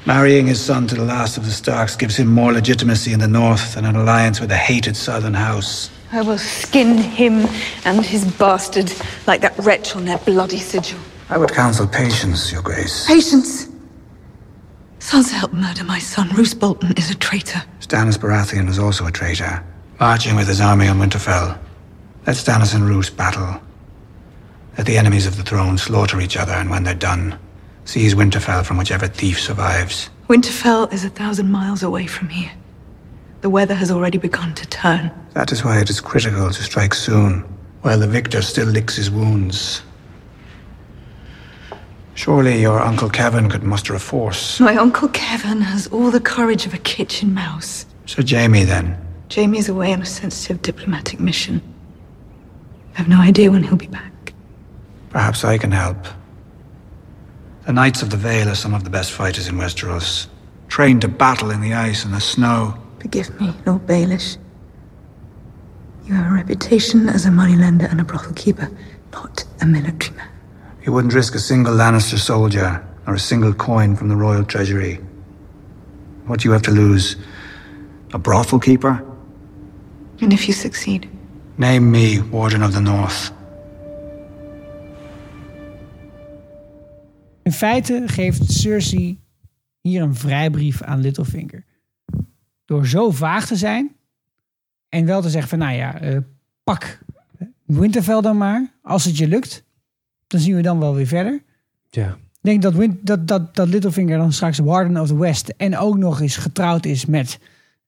Marrying 0.07 0.47
his 0.47 0.61
son 0.61 0.87
to 0.89 0.95
the 0.95 1.05
last 1.05 1.37
of 1.37 1.45
the 1.45 1.51
Starks 1.51 1.95
gives 1.95 2.17
him 2.17 2.27
more 2.27 2.53
legitimacy 2.53 3.13
in 3.13 3.21
the 3.21 3.29
North 3.29 3.75
than 3.75 3.85
an 3.85 3.95
alliance 3.95 4.41
with 4.41 4.51
a 4.51 4.57
hated 4.57 4.97
southern 4.97 5.35
house. 5.35 5.91
I 6.13 6.23
will 6.23 6.39
skin 6.39 6.99
him 6.99 7.47
and 7.85 8.05
his 8.05 8.25
bastard 8.33 8.93
like 9.27 9.43
that 9.43 9.57
wretch 9.59 9.95
on 9.95 10.07
their 10.07 10.19
bloody 10.19 10.59
sigil. 10.59 10.99
I 11.29 11.39
would 11.39 11.53
counsel 11.53 11.87
patience, 11.87 12.51
Your 12.51 12.63
Grace. 12.63 13.07
Patience! 13.07 13.69
Sansa 14.99 15.33
helped 15.33 15.55
murder 15.55 15.85
my 15.85 16.01
son. 16.01 16.29
Roose 16.31 16.55
Bolton 16.55 16.93
is 16.97 17.11
a 17.11 17.15
traitor. 17.15 17.63
Stannis 17.79 18.19
Baratheon 18.19 18.67
was 18.67 18.79
also 18.79 19.07
a 19.07 19.13
traitor, 19.13 19.63
marching 20.01 20.35
with 20.35 20.49
his 20.49 20.61
army 20.61 20.89
on 20.89 20.99
Winterfell. 20.99 21.59
Let 22.27 22.37
Stannis 22.37 22.75
and 22.75 22.85
Roose 22.85 23.11
battle. 23.11 23.61
Let 24.77 24.87
the 24.87 24.99
enemies 24.99 25.27
of 25.27 25.37
the 25.37 25.43
throne 25.43 25.79
slaughter 25.79 26.21
each 26.21 26.37
other, 26.37 26.53
and 26.53 26.71
when 26.71 26.85
they're 26.85 26.95
done, 26.95 27.39
seize 27.85 28.15
Winterfell 28.15 28.65
from 28.65 28.77
whichever 28.77 29.09
thief 29.09 29.41
survives. 29.41 30.11
Winterfell 30.29 30.93
is 30.93 31.05
a 31.05 31.09
thousand 31.09 31.51
miles 31.51 31.83
away 31.83 32.07
from 32.07 32.29
here. 32.29 32.53
The 33.41 33.51
weather 33.51 33.75
has 33.75 33.91
already 33.91 34.19
begun 34.19 34.55
to 34.55 34.67
turn. 34.69 35.11
That 35.33 35.51
is 35.51 35.65
why 35.65 35.81
it 35.81 35.89
is 35.89 36.01
critical 36.01 36.51
to 36.51 36.63
strike 36.63 36.95
soon, 36.95 37.41
while 37.83 37.99
the 37.99 38.07
victor 38.07 38.43
still 38.43 38.69
licks 38.69 38.97
his 38.97 39.11
wounds. 39.11 39.83
Surely 42.15 42.61
your 42.61 42.81
Uncle 42.81 43.09
Kevin 43.09 43.49
could 43.49 43.63
muster 43.63 43.95
a 43.95 43.99
force. 43.99 44.61
My 44.61 44.77
Uncle 44.77 45.09
Kevin 45.09 45.63
has 45.63 45.87
all 45.87 46.11
the 46.11 46.21
courage 46.21 46.67
of 46.67 46.75
a 46.75 46.79
kitchen 46.79 47.33
mouse. 47.33 47.87
Sir 48.05 48.23
Jamie, 48.23 48.65
then. 48.65 48.99
Jamie 49.31 49.59
is 49.59 49.71
away 49.71 49.93
on 49.95 50.03
a 50.03 50.07
sensitive 50.07 50.61
diplomatic 50.61 51.19
mission. 51.19 51.63
I 53.01 53.03
have 53.03 53.09
no 53.09 53.23
idea 53.23 53.51
when 53.51 53.63
he'll 53.63 53.77
be 53.77 53.87
back. 53.87 54.35
Perhaps 55.09 55.43
I 55.43 55.57
can 55.57 55.73
help. 55.73 55.97
The 57.65 57.73
Knights 57.73 58.03
of 58.03 58.11
the 58.11 58.19
Vale 58.19 58.51
are 58.51 58.55
some 58.55 58.75
of 58.75 58.85
the 58.85 58.91
best 58.91 59.13
fighters 59.13 59.49
in 59.49 59.55
Westeros, 59.55 60.27
trained 60.69 61.01
to 61.01 61.09
battle 61.09 61.51
in 61.51 61.63
the 61.63 61.73
ice 61.73 62.05
and 62.05 62.13
the 62.13 62.21
snow. 62.21 62.75
Forgive 63.01 63.41
me, 63.41 63.55
Lord 63.65 63.87
Baelish. 63.87 64.37
You 66.05 66.13
have 66.13 66.31
a 66.31 66.35
reputation 66.35 67.09
as 67.09 67.25
a 67.25 67.31
moneylender 67.31 67.87
and 67.87 68.03
a 68.03 68.05
brothel 68.05 68.35
keeper, 68.35 68.71
not 69.15 69.47
a 69.63 69.67
military 69.67 70.15
man. 70.15 70.29
You 70.83 70.93
wouldn't 70.93 71.15
risk 71.15 71.35
a 71.35 71.39
single 71.39 71.73
Lannister 71.73 72.19
soldier 72.19 72.87
or 73.07 73.15
a 73.15 73.19
single 73.19 73.55
coin 73.55 73.97
from 73.97 74.11
the 74.11 74.17
royal 74.17 74.45
treasury. 74.45 74.97
What 76.27 76.41
do 76.41 76.49
you 76.51 76.53
have 76.53 76.65
to 76.65 76.71
lose? 76.71 77.17
A 78.13 78.19
brothel 78.19 78.61
keeper? 78.61 79.03
And 80.21 80.35
if 80.35 80.47
you 80.47 80.53
succeed, 80.53 81.09
Name 81.61 81.81
me 81.91 82.29
Warden 82.31 82.63
of 82.63 82.73
the 82.73 82.81
North. 82.81 83.33
In 87.43 87.53
feite 87.53 88.03
geeft 88.07 88.53
Cersei 88.53 89.21
hier 89.81 90.03
een 90.03 90.15
vrijbrief 90.15 90.83
aan 90.83 91.01
Littlefinger. 91.01 91.65
Door 92.65 92.87
zo 92.87 93.11
vaag 93.11 93.47
te 93.47 93.57
zijn 93.57 93.97
en 94.89 95.07
wel 95.07 95.23
te 95.23 95.31
zeggen 95.31 95.49
van 95.49 95.59
nou 95.59 95.75
ja, 95.77 96.01
eh, 96.01 96.19
pak 96.65 96.99
Winterfell 97.65 98.21
dan 98.21 98.37
maar. 98.37 98.73
Als 98.83 99.05
het 99.05 99.17
je 99.17 99.29
lukt, 99.29 99.65
dan 100.27 100.41
zien 100.41 100.57
we 100.57 100.63
dan 100.63 100.79
wel 100.79 100.95
weer 100.95 101.07
verder. 101.07 101.43
Ja. 101.91 102.09
Ik 102.13 102.41
denk 102.41 102.63
dat, 102.63 102.75
Win- 102.75 103.01
dat, 103.03 103.29
dat, 103.29 103.55
dat 103.57 103.69
Littlefinger 103.69 104.19
dan 104.19 104.33
straks 104.33 104.59
Warden 104.59 105.01
of 105.01 105.07
the 105.09 105.19
West 105.19 105.49
en 105.57 105.79
ook 105.79 105.97
nog 105.97 106.21
eens 106.21 106.37
getrouwd 106.37 106.85
is 106.85 107.07
met 107.07 107.39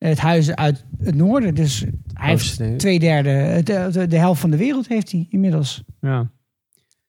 het 0.09 0.19
huis 0.19 0.55
uit 0.55 0.85
het 1.03 1.15
noorden. 1.15 1.55
Dus 1.55 1.85
hij 2.13 2.29
heeft 2.31 2.61
twee 2.79 2.99
derde, 2.99 3.61
de, 3.65 3.89
de, 3.93 4.07
de 4.07 4.17
helft 4.19 4.41
van 4.41 4.51
de 4.51 4.57
wereld 4.57 4.89
heeft 4.89 5.13
hij 5.13 5.27
inmiddels. 5.31 5.83
Ja. 6.01 6.31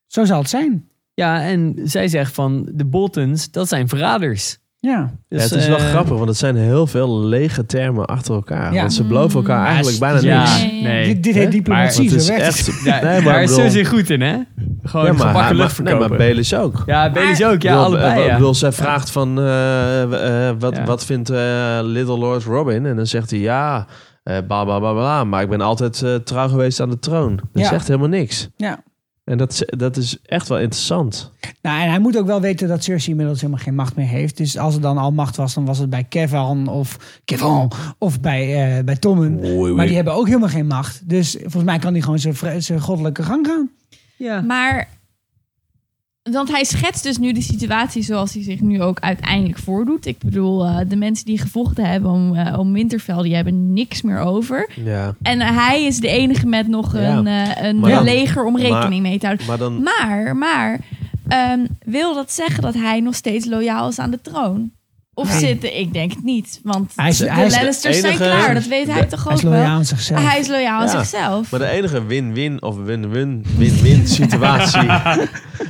Zo 0.08 0.26
zal 0.26 0.40
het 0.40 0.50
zijn. 0.50 0.88
ja, 1.14 1.42
en 1.44 1.80
zij 1.84 2.08
zegt 2.08 2.34
van 2.34 2.70
de 2.74 2.86
Boltons, 2.86 3.52
dat 3.52 3.68
zijn 3.68 3.88
verraders. 3.88 4.58
Ja. 4.80 4.92
Ja, 4.92 5.12
Dus, 5.38 5.44
het 5.44 5.52
is 5.60 5.68
wel 5.68 5.78
eh, 5.78 5.90
grappig, 5.90 6.14
want 6.18 6.28
het 6.28 6.38
zijn 6.38 6.56
heel 6.56 6.88
veel 6.88 7.20
lege 7.26 7.66
termen 7.66 8.06
achter 8.06 8.34
elkaar. 8.34 8.74
Ja. 8.74 8.80
Want 8.80 8.94
ze 8.94 9.04
beloven 9.04 9.40
elkaar 9.40 9.66
eigenlijk 9.66 10.00
bijna 10.00 10.20
Ja, 10.22 10.42
niks. 10.58 10.82
nee. 10.82 11.06
Dit, 11.14 11.24
dit 11.24 11.34
heet 11.36 11.52
diplomatie, 11.52 12.02
het 12.12 12.12
zo 12.12 12.34
is 12.34 12.40
werkt 12.40 12.58
het. 12.58 12.68
echt... 12.68 12.84
Ja, 12.84 13.02
nee, 13.02 13.18
is 13.18 13.24
bedoel- 13.24 13.48
Cersei 13.56 13.86
goed 13.86 14.10
in, 14.10 14.22
hè? 14.22 14.38
Gewoon 14.84 15.06
Ja, 15.06 15.12
gebakken 15.12 15.34
maar, 15.42 15.54
lucht 15.54 15.82
maar, 15.84 15.92
nee, 16.00 16.08
maar 16.10 16.18
Baelish 16.18 16.54
ook. 16.54 16.84
ja, 16.86 17.12
Baelish 17.12 17.42
ook. 17.42 17.62
Ja, 17.62 17.76
allebei, 17.76 18.20
ja. 18.20 18.26
Ik 18.26 18.34
bedoel, 18.38 18.56
zij 18.56 18.72
vraagt 18.72 19.12
van 19.12 19.40
eh, 19.40 20.48
eh, 20.50 20.56
wat, 20.60 20.76
Ja. 20.76 20.84
wat 20.86 21.06
vindt 21.06 21.30
eh, 21.30 21.80
Little 21.82 22.18
Lord 22.18 22.44
Robin? 22.44 22.86
En 22.86 22.96
dan 22.96 23.08
zegt 23.08 23.30
hij 23.30 23.40
ja, 23.40 23.86
eh 24.24 24.38
bla 24.48 24.64
bla 24.64 24.80
bla 24.80 24.92
bla. 24.94 25.24
Maar 25.24 25.42
ik 25.42 25.50
ben 25.50 25.62
altijd 25.62 26.02
eh, 26.02 26.16
trouw 26.16 26.48
geweest 26.48 26.80
aan 26.80 26.90
de 26.90 27.00
troon. 27.00 27.36
Dat 27.36 27.64
Ja. 27.64 27.68
zegt 27.70 27.88
helemaal 27.88 28.08
niks. 28.10 28.50
Ja. 28.56 28.84
En 29.24 29.38
dat, 29.38 29.52
is- 29.52 29.64
dat 29.78 29.98
is 29.98 30.18
echt 30.24 30.48
wel 30.48 30.60
interessant. 30.60 31.32
Nou, 31.62 31.82
en 31.82 31.90
hij 31.90 32.00
moet 32.00 32.18
ook 32.18 32.26
wel 32.26 32.42
weten 32.42 32.68
dat 32.68 32.84
Cersei 32.84 33.12
inmiddels 33.12 33.42
helemaal 33.42 33.64
geen 33.64 33.76
macht 33.76 33.96
meer 33.96 34.08
heeft. 34.08 34.38
Dus 34.38 34.58
als 34.58 34.76
er 34.76 34.82
dan 34.82 34.98
al 34.98 35.12
macht 35.12 35.36
was, 35.36 35.54
dan 35.54 35.66
was 35.66 35.78
het 35.78 35.90
bij 35.90 36.04
Kevin 36.04 36.68
of 36.68 36.98
Kevin 37.26 37.72
of 37.98 38.20
bij, 38.20 38.78
eh 38.78 38.84
bij 38.84 38.96
Tommen. 38.96 39.40
Maar 39.76 39.86
die 39.86 39.96
hebben 39.96 40.14
ook 40.14 40.28
helemaal 40.28 40.50
geen 40.50 40.68
macht. 40.68 41.10
Dus 41.10 41.32
volgens 41.42 41.64
mij 41.64 41.80
kan 41.80 41.92
hij 41.94 42.02
gewoon 42.02 42.20
zijn, 42.20 42.62
zijn 42.64 42.80
goddelijke 42.82 43.24
gang 43.24 43.48
gaan. 43.48 43.70
Ja. 44.16 44.42
Maar, 44.42 44.88
want 46.32 46.50
hij 46.52 46.64
schetst 46.64 47.04
dus 47.04 47.18
nu 47.18 47.32
de 47.32 47.42
situatie 47.42 48.02
zoals 48.04 48.34
hij 48.34 48.44
zich 48.44 48.60
nu 48.62 48.82
ook 48.82 49.00
uiteindelijk 49.00 49.58
voordoet. 49.58 50.06
Ik 50.06 50.18
bedoel, 50.20 50.66
eh, 50.66 50.78
de 50.88 50.96
mensen 50.96 51.26
die 51.26 51.38
gevochten 51.40 51.86
hebben 51.86 52.12
om, 52.12 52.36
eh, 52.36 52.60
om 52.60 52.74
Winterfell, 52.74 53.22
die 53.24 53.36
hebben 53.36 53.74
niks 53.74 54.02
meer 54.02 54.20
over. 54.20 54.70
Ja. 54.84 55.16
En 55.22 55.42
hij 55.42 55.84
is 55.84 56.00
de 56.00 56.08
enige 56.08 56.46
met 56.48 56.68
nog 56.68 56.94
Ja. 56.98 57.18
een, 57.18 57.28
eh, 57.28 57.64
een 57.68 57.80
Maar 57.80 58.04
leger 58.04 58.44
om 58.46 58.58
rekening 58.58 58.90
maar- 58.92 59.02
mee 59.02 59.20
te 59.20 59.26
houden. 59.26 59.48
Maar 59.48 59.58
dan... 59.58 59.84
Maar, 59.84 60.36
maar, 60.36 60.80
ehm, 61.28 61.66
wil 61.86 62.14
dat 62.14 62.32
zeggen 62.32 62.62
dat 62.62 62.74
hij 62.74 63.00
nog 63.00 63.16
steeds 63.16 63.46
loyaal 63.46 63.88
is 63.90 64.00
aan 64.00 64.12
de 64.12 64.22
troon? 64.22 64.72
Of 65.16 65.30
Nee. 65.30 65.40
zit 65.40 65.64
er, 65.64 65.74
ik 65.74 65.94
denk 65.94 66.12
het 66.14 66.24
niet. 66.24 66.60
Want 66.64 66.92
Hij 66.96 67.10
is- 67.10 67.18
de 67.18 67.32
hij 67.32 67.46
is 67.46 67.80
zijn 67.82 68.16
klaar, 68.18 68.54
dat 68.54 68.66
weet 68.68 68.88
hij 68.92 69.06
toch 69.06 69.24
Hij 69.24 69.32
ook 69.32 69.38
is 69.38 69.44
loyaal 69.44 69.62
wel. 69.62 69.70
aan 69.70 69.86
zichzelf. 69.86 70.30
Hij 70.30 70.40
is 70.40 70.48
loyaal 70.48 70.80
aan 70.80 70.86
Ja. 70.86 70.92
zichzelf. 71.04 71.52
Maar 71.52 71.60
de 71.60 71.66
enige 71.68 72.06
win-win 72.06 72.62
of 72.62 72.76
win-win 72.78 73.46
win-win 73.58 74.08
situatie. 74.20 74.82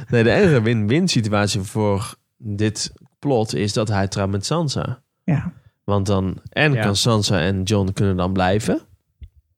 nee, 0.09 0.23
de 0.23 0.31
enige 0.31 0.61
win-win 0.61 1.07
situatie 1.07 1.61
voor 1.61 2.15
dit 2.37 2.91
plot 3.19 3.53
is 3.55 3.73
dat 3.73 3.87
hij 3.87 4.07
trouwt 4.07 4.29
met 4.31 4.45
Sansa. 4.45 5.01
Ja. 5.23 5.51
Want 5.83 6.05
dan 6.05 6.37
en 6.49 6.73
Ja. 6.73 6.81
kan 6.83 6.95
Sansa 6.95 7.39
en 7.39 7.63
John 7.63 7.91
kunnen 7.93 8.15
dan 8.17 8.33
blijven. 8.33 8.81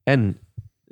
En 0.04 0.38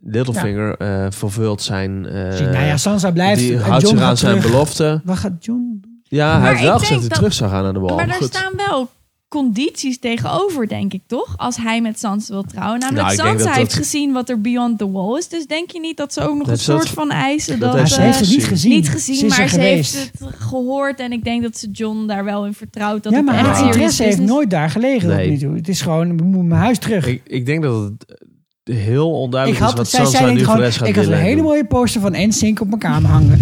Littlefinger 0.06 0.78
eh 0.78 1.06
vervult 1.10 1.62
zijn. 1.62 2.06
eh, 2.06 2.32
Zie, 2.32 2.46
nou 2.46 2.66
ja, 2.66 2.78
Sansa 2.78 3.12
blijft. 3.12 3.40
die 3.40 3.54
en 3.56 3.62
houdt 3.62 3.82
Jon 3.82 3.92
zich 3.98 4.02
aan 4.08 4.18
zijn 4.18 4.36
terug. 4.38 4.52
belofte. 4.52 5.02
Wat 5.04 5.18
gaat 5.18 5.46
John 5.46 5.80
doen? 5.82 5.93
Ja, 6.16 6.32
Maar 6.32 6.42
hij 6.42 6.50
heeft 6.50 6.62
wel 6.64 6.80
gezegd 6.80 7.02
dat 7.02 7.10
hij 7.10 7.18
terug 7.18 7.34
zou 7.34 7.50
gaan 7.52 7.64
naar 7.64 7.74
de 7.74 7.80
wal. 7.80 7.96
Maar 7.96 8.08
daar 8.08 8.16
Goed. 8.16 8.28
staan 8.36 8.54
wel 8.68 8.90
condities 9.28 10.00
tegenover, 10.00 10.68
denk 10.68 10.94
ik, 10.94 11.02
toch? 11.08 11.34
Als 11.38 11.58
hij 11.58 11.82
met 11.82 12.00
Sansa 12.00 12.34
wil 12.34 12.44
trouwen. 12.44 12.80
Namelijk, 12.80 13.18
Nou, 13.18 13.38
dat 13.38 13.48
heeft 13.56 13.70
dat- 13.70 13.74
gezien 13.74 14.14
wat 14.14 14.30
er 14.30 14.42
beyond 14.42 14.78
the 14.78 14.92
wall 14.92 15.18
is. 15.18 15.28
Dus 15.28 15.46
denk 15.46 15.72
je 15.72 15.80
niet 15.80 15.98
dat 15.98 16.14
ze 16.14 16.22
ook 16.22 16.38
nog 16.38 16.48
Dat 16.48 16.58
een 16.58 16.64
soort 16.64 16.90
van 16.90 17.12
eisen... 17.12 17.60
dat 17.60 17.74
Dat, 17.78 17.90
ze 17.90 18.02
heeft 18.02 18.20
het 18.20 18.30
niet 18.30 18.46
gezien. 18.46 18.72
niet 18.72 18.90
gezien, 18.90 19.16
Ze 19.16 19.26
maar 19.26 19.36
ze 19.38 19.48
geweest. 19.48 19.96
heeft 19.96 20.20
het 20.20 20.36
gehoord. 20.40 21.00
En 21.00 21.12
ik 21.12 21.24
denk 21.24 21.44
dat 21.44 21.58
ze 21.58 21.70
John 21.72 22.06
daar 22.08 22.24
wel 22.24 22.46
in 22.46 22.54
vertrouwt. 22.54 23.04
Dat 23.04 23.12
ja, 23.12 23.18
het 23.18 23.28
maar 23.28 23.36
echt 23.38 23.48
haar 23.48 23.66
interesse 23.66 24.04
heeft 24.04 24.20
nooit 24.20 24.50
daar 24.50 24.70
gelegen 24.70 25.10
Nee. 25.10 25.48
Het 25.56 25.68
is 25.68 25.82
gewoon, 25.82 26.12
ik 26.12 26.24
moet 26.24 26.46
mijn 26.46 26.62
huis 26.62 26.78
terug. 26.78 27.08
Ik, 27.08 27.22
Ik, 27.26 27.32
ik 27.34 27.46
denk 27.46 27.64
dat 27.64 27.84
het 27.84 28.22
heel 28.64 29.12
onduidelijk 29.12 29.62
is 29.62 29.68
had, 29.68 29.78
wat 29.78 29.88
zij 29.88 30.06
Sansa 30.06 30.26
nu 30.26 30.38
voor 30.38 30.46
gewoon, 30.46 30.60
rest 30.60 30.78
gaat 30.78 30.88
ik 30.88 30.96
had 30.96 31.06
een 31.06 31.14
hele 31.14 31.36
doen. 31.36 31.46
mooie 31.46 31.66
poster 31.66 32.02
van 32.02 32.12
NSYNC 32.12 32.62
op 32.62 32.68
mijn 32.68 32.80
kamer 32.80 33.10
hangen. 33.10 33.38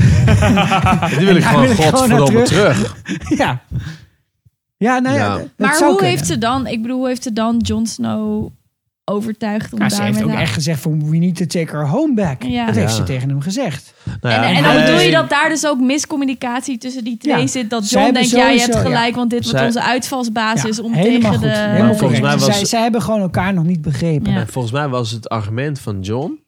Die 1.17 1.25
wil 1.25 1.35
ik 1.35 1.43
gewoon 1.43 1.61
wil 1.61 1.71
ik 1.71 1.77
gewoon 1.77 2.09
naar 2.09 2.17
godverdomme 2.17 2.41
terug. 2.41 2.95
terug. 3.03 3.29
ja. 3.39 3.61
Ja, 4.77 4.99
nou 4.99 5.15
ja, 5.15 5.35
Ja. 5.37 5.43
Maar 5.57 5.77
hoe 5.77 5.87
kunnen. 5.87 6.05
heeft 6.05 6.27
ze 6.27 6.37
dan... 6.37 6.67
Ik 6.67 6.81
bedoel, 6.81 6.97
hoe 6.97 7.07
heeft 7.07 7.23
ze 7.23 7.33
dan 7.33 7.57
Jon 7.57 7.87
Snow 7.87 8.49
overtuigd 9.05 9.73
om 9.73 9.79
Ja, 9.79 9.87
daar 9.87 9.97
ze 9.97 10.03
heeft 10.03 10.13
met 10.15 10.23
ook 10.23 10.29
haar- 10.31 10.41
echt 10.41 10.53
gezegd 10.53 10.81
van 10.81 11.09
we 11.09 11.17
need 11.17 11.35
to 11.35 11.45
take 11.45 11.71
her 11.77 11.87
home 11.87 12.13
back. 12.13 12.43
Ja. 12.43 12.65
Dat 12.65 12.75
heeft 12.75 12.89
Ja. 12.89 12.95
ze 12.95 13.03
tegen 13.03 13.29
hem 13.29 13.41
gezegd. 13.41 13.93
Nou 14.21 14.35
ja, 14.35 14.49
en, 14.49 14.55
en 14.55 14.63
dan 14.63 14.75
bedoel 14.75 14.99
je 14.99 15.11
dat 15.11 15.29
daar 15.29 15.49
dus 15.49 15.65
ook 15.67 15.79
miscommunicatie 15.79 16.77
tussen 16.77 17.03
die 17.03 17.17
twee 17.17 17.37
Ja. 17.41 17.47
zit. 17.47 17.69
Dat 17.69 17.85
Zij 17.85 18.01
John 18.01 18.03
hebben 18.13 18.21
denkt, 18.31 18.37
ja, 18.47 18.49
je 18.49 18.59
hebt 18.71 18.75
gelijk, 18.87 19.09
ja. 19.11 19.15
want 19.15 19.29
dit 19.29 19.43
wordt 19.43 19.57
Zij- 19.57 19.65
onze 19.67 19.81
uitvalsbasis 19.83 20.79
om 20.79 20.93
helemaal 20.93 21.31
tegen 21.31 21.33
goed. 21.33 21.41
de... 21.41 21.47
Helemaal 21.59 21.85
Maar 21.87 21.95
volgens 21.97 22.19
mij 22.19 22.37
was- 22.37 22.45
zij, 22.57 22.65
zij 22.65 22.81
hebben 22.81 23.01
gewoon 23.01 23.21
elkaar 23.21 23.53
nog 23.53 23.63
niet 23.63 23.81
begrepen. 23.81 24.31
Ja. 24.31 24.39
En 24.39 24.47
volgens 24.47 24.73
mij 24.73 24.87
was 24.87 25.11
het 25.11 25.29
argument 25.29 25.79
van 25.79 25.99
John 26.01 26.39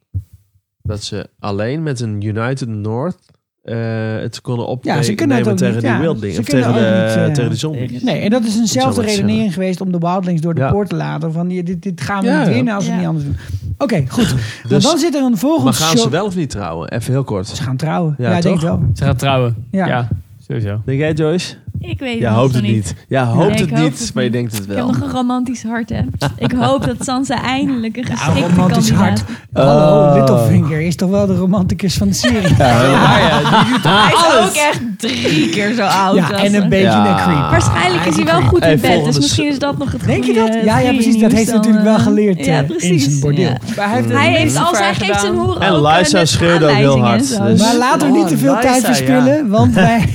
dat 0.82 1.04
ze 1.04 1.30
alleen 1.40 1.84
met 1.84 2.00
een 2.00 2.22
United 2.22 2.68
North 2.68 3.18
eh, 3.64 3.76
het 4.22 4.42
konden 4.42 4.68
opnemen 4.68 5.00
Ja, 5.00 5.06
ze 5.06 5.14
kunnen 5.14 5.38
het 5.38 5.48
ook 5.48 5.58
tegen 5.58 5.74
niet, 5.74 5.82
die 5.84 5.92
ja. 5.92 6.00
wildling. 6.00 6.38
Of 6.40 6.46
tegen 6.46 6.74
de, 6.74 6.80
niet, 6.80 7.16
eh, 7.28 7.34
tegen 7.34 7.50
de 7.50 7.56
zombies. 7.56 8.04
Nee, 8.04 8.20
en 8.20 8.30
dat 8.30 8.44
is 8.44 8.58
eenzelfde 8.58 9.02
redenering 9.02 9.54
geweest 9.54 9.82
om 9.82 9.92
de 9.92 9.98
Wildlings 9.98 10.42
door 10.42 10.54
de 10.54 10.62
Ja. 10.62 10.72
poort 10.72 10.90
te 10.90 10.96
laten. 10.96 11.34
Van 11.34 11.48
die- 11.48 11.64
dit, 11.64 11.82
dit 11.82 12.02
gaan 12.02 12.22
we 12.22 12.28
Ja, 12.28 12.40
niet 12.44 12.54
winnen 12.54 12.76
als 12.76 12.84
we 12.86 12.90
het 12.90 13.00
niet 13.00 13.08
anders 13.10 13.26
doen. 13.26 13.36
Oké, 13.78 14.04
goed. 14.08 14.30
Want 14.30 14.42
Dus- 14.70 14.84
dan 14.84 14.98
zit 14.98 15.16
er 15.16 15.24
een 15.24 15.38
volgende 15.38 15.64
Maar 15.64 15.74
gaan 15.74 15.90
shot. 15.90 16.00
ze 16.00 16.10
wel 16.10 16.26
of 16.26 16.36
niet 16.36 16.50
trouwen? 16.50 16.90
Even 16.92 17.12
heel 17.14 17.24
kort. 17.24 17.48
Ze 17.48 17.64
gaan 17.64 17.78
trouwen. 17.78 18.16
Ja, 18.18 18.30
Ja, 18.30 18.36
ik 18.36 18.42
denk 18.42 18.62
wel. 18.62 18.84
Ze 18.94 19.04
gaat 19.04 19.20
trouwen. 19.20 19.56
Ja. 19.72 19.88
Ja, 19.88 20.08
sowieso. 20.48 20.82
Denk 20.86 21.00
jij 21.00 21.14
Joyce? 21.14 21.56
Ik 21.86 22.00
weet 22.00 22.20
Ja, 22.20 22.30
het 22.30 22.38
hoopt 22.40 22.54
het 22.54 22.64
niet. 22.64 22.96
Ja, 23.08 23.26
hoopt 23.26 23.60
het 23.60 23.70
hoop 23.70 23.80
niet, 23.80 24.00
het 24.00 24.14
maar 24.14 24.24
je 24.24 24.30
niet. 24.30 24.40
denkt 24.40 24.52
het 24.54 24.62
Ik 24.64 24.68
heb 24.68 24.78
wel. 24.78 24.88
nog 24.88 25.02
een 25.02 25.12
romantisch 25.12 25.64
hart, 25.64 25.90
hè. 25.90 26.02
Ik 26.38 26.52
hoop 26.66 26.86
dat 26.86 26.96
Sansa 27.00 27.42
eindelijk 27.42 27.98
een 27.98 28.06
Ja, 28.08 28.16
geschikte 28.16 28.50
romantisch 28.50 28.88
kandidaat... 28.92 29.24
hart. 29.54 29.68
Hallo, 29.68 30.08
Oh. 30.10 30.16
Littlefinger 30.16 30.82
is 30.82 30.96
toch 30.96 31.10
wel 31.10 31.26
de 31.26 31.36
romanticus 31.36 31.94
van 31.98 32.08
de 32.08 32.14
serie. 32.14 32.54
Hij 32.58 34.12
is 34.14 34.46
ook 34.46 34.54
echt 34.56 34.82
drie 34.98 35.50
keer 35.50 35.74
zo 35.74 35.82
oud. 35.84 36.16
Ja, 36.16 36.32
en 36.32 36.54
een 36.54 36.70
beetje 36.70 36.86
Ja. 36.86 37.10
een 37.10 37.16
creep. 37.24 37.50
Waarschijnlijk 37.52 38.06
is 38.06 38.16
hij 38.16 38.26
wel 38.26 38.42
goed 38.42 38.66
in 38.66 38.80
bed, 38.80 39.04
dus 39.06 39.16
misschien 39.16 39.48
is 39.48 39.60
dat 39.60 39.78
nog 39.78 39.92
het 39.92 40.06
Denk 40.06 40.24
je 40.24 40.34
goede- 40.34 40.52
dat? 40.54 40.64
Ja, 40.64 40.80
ja, 40.80 40.92
precies. 40.92 41.18
Dat 41.22 41.32
heeft 41.32 41.48
hij 41.48 41.56
natuurlijk 41.56 41.84
wel 41.84 41.96
eh, 41.96 42.02
geleerd 42.02 42.46
ja, 42.46 42.54
eh, 42.54 42.60
in 42.60 42.66
precies, 42.66 43.04
zijn 43.04 43.20
bordeel. 43.20 43.44
ja. 43.50 43.58
Maar 43.76 43.90
hij 44.22 44.30
heeft 44.32 44.58
al 44.58 44.76
zijn 44.76 44.96
geeft 44.96 45.20
zijn 45.20 45.34
hoeren 45.36 45.62
En 45.62 45.82
net 46.12 46.30
schreeuwde 46.30 46.66
ook 46.66 46.72
heel 46.76 47.00
hard, 47.00 47.20
dus- 47.20 47.62
Maar 47.62 47.76
laten 47.76 48.12
we 48.12 48.18
niet 48.18 48.28
te 48.28 48.38
veel 48.38 48.54
Oh, 48.54 48.60
tijd 48.60 48.86
verspillen, 48.86 49.50
want 49.50 49.74
wij 49.74 50.10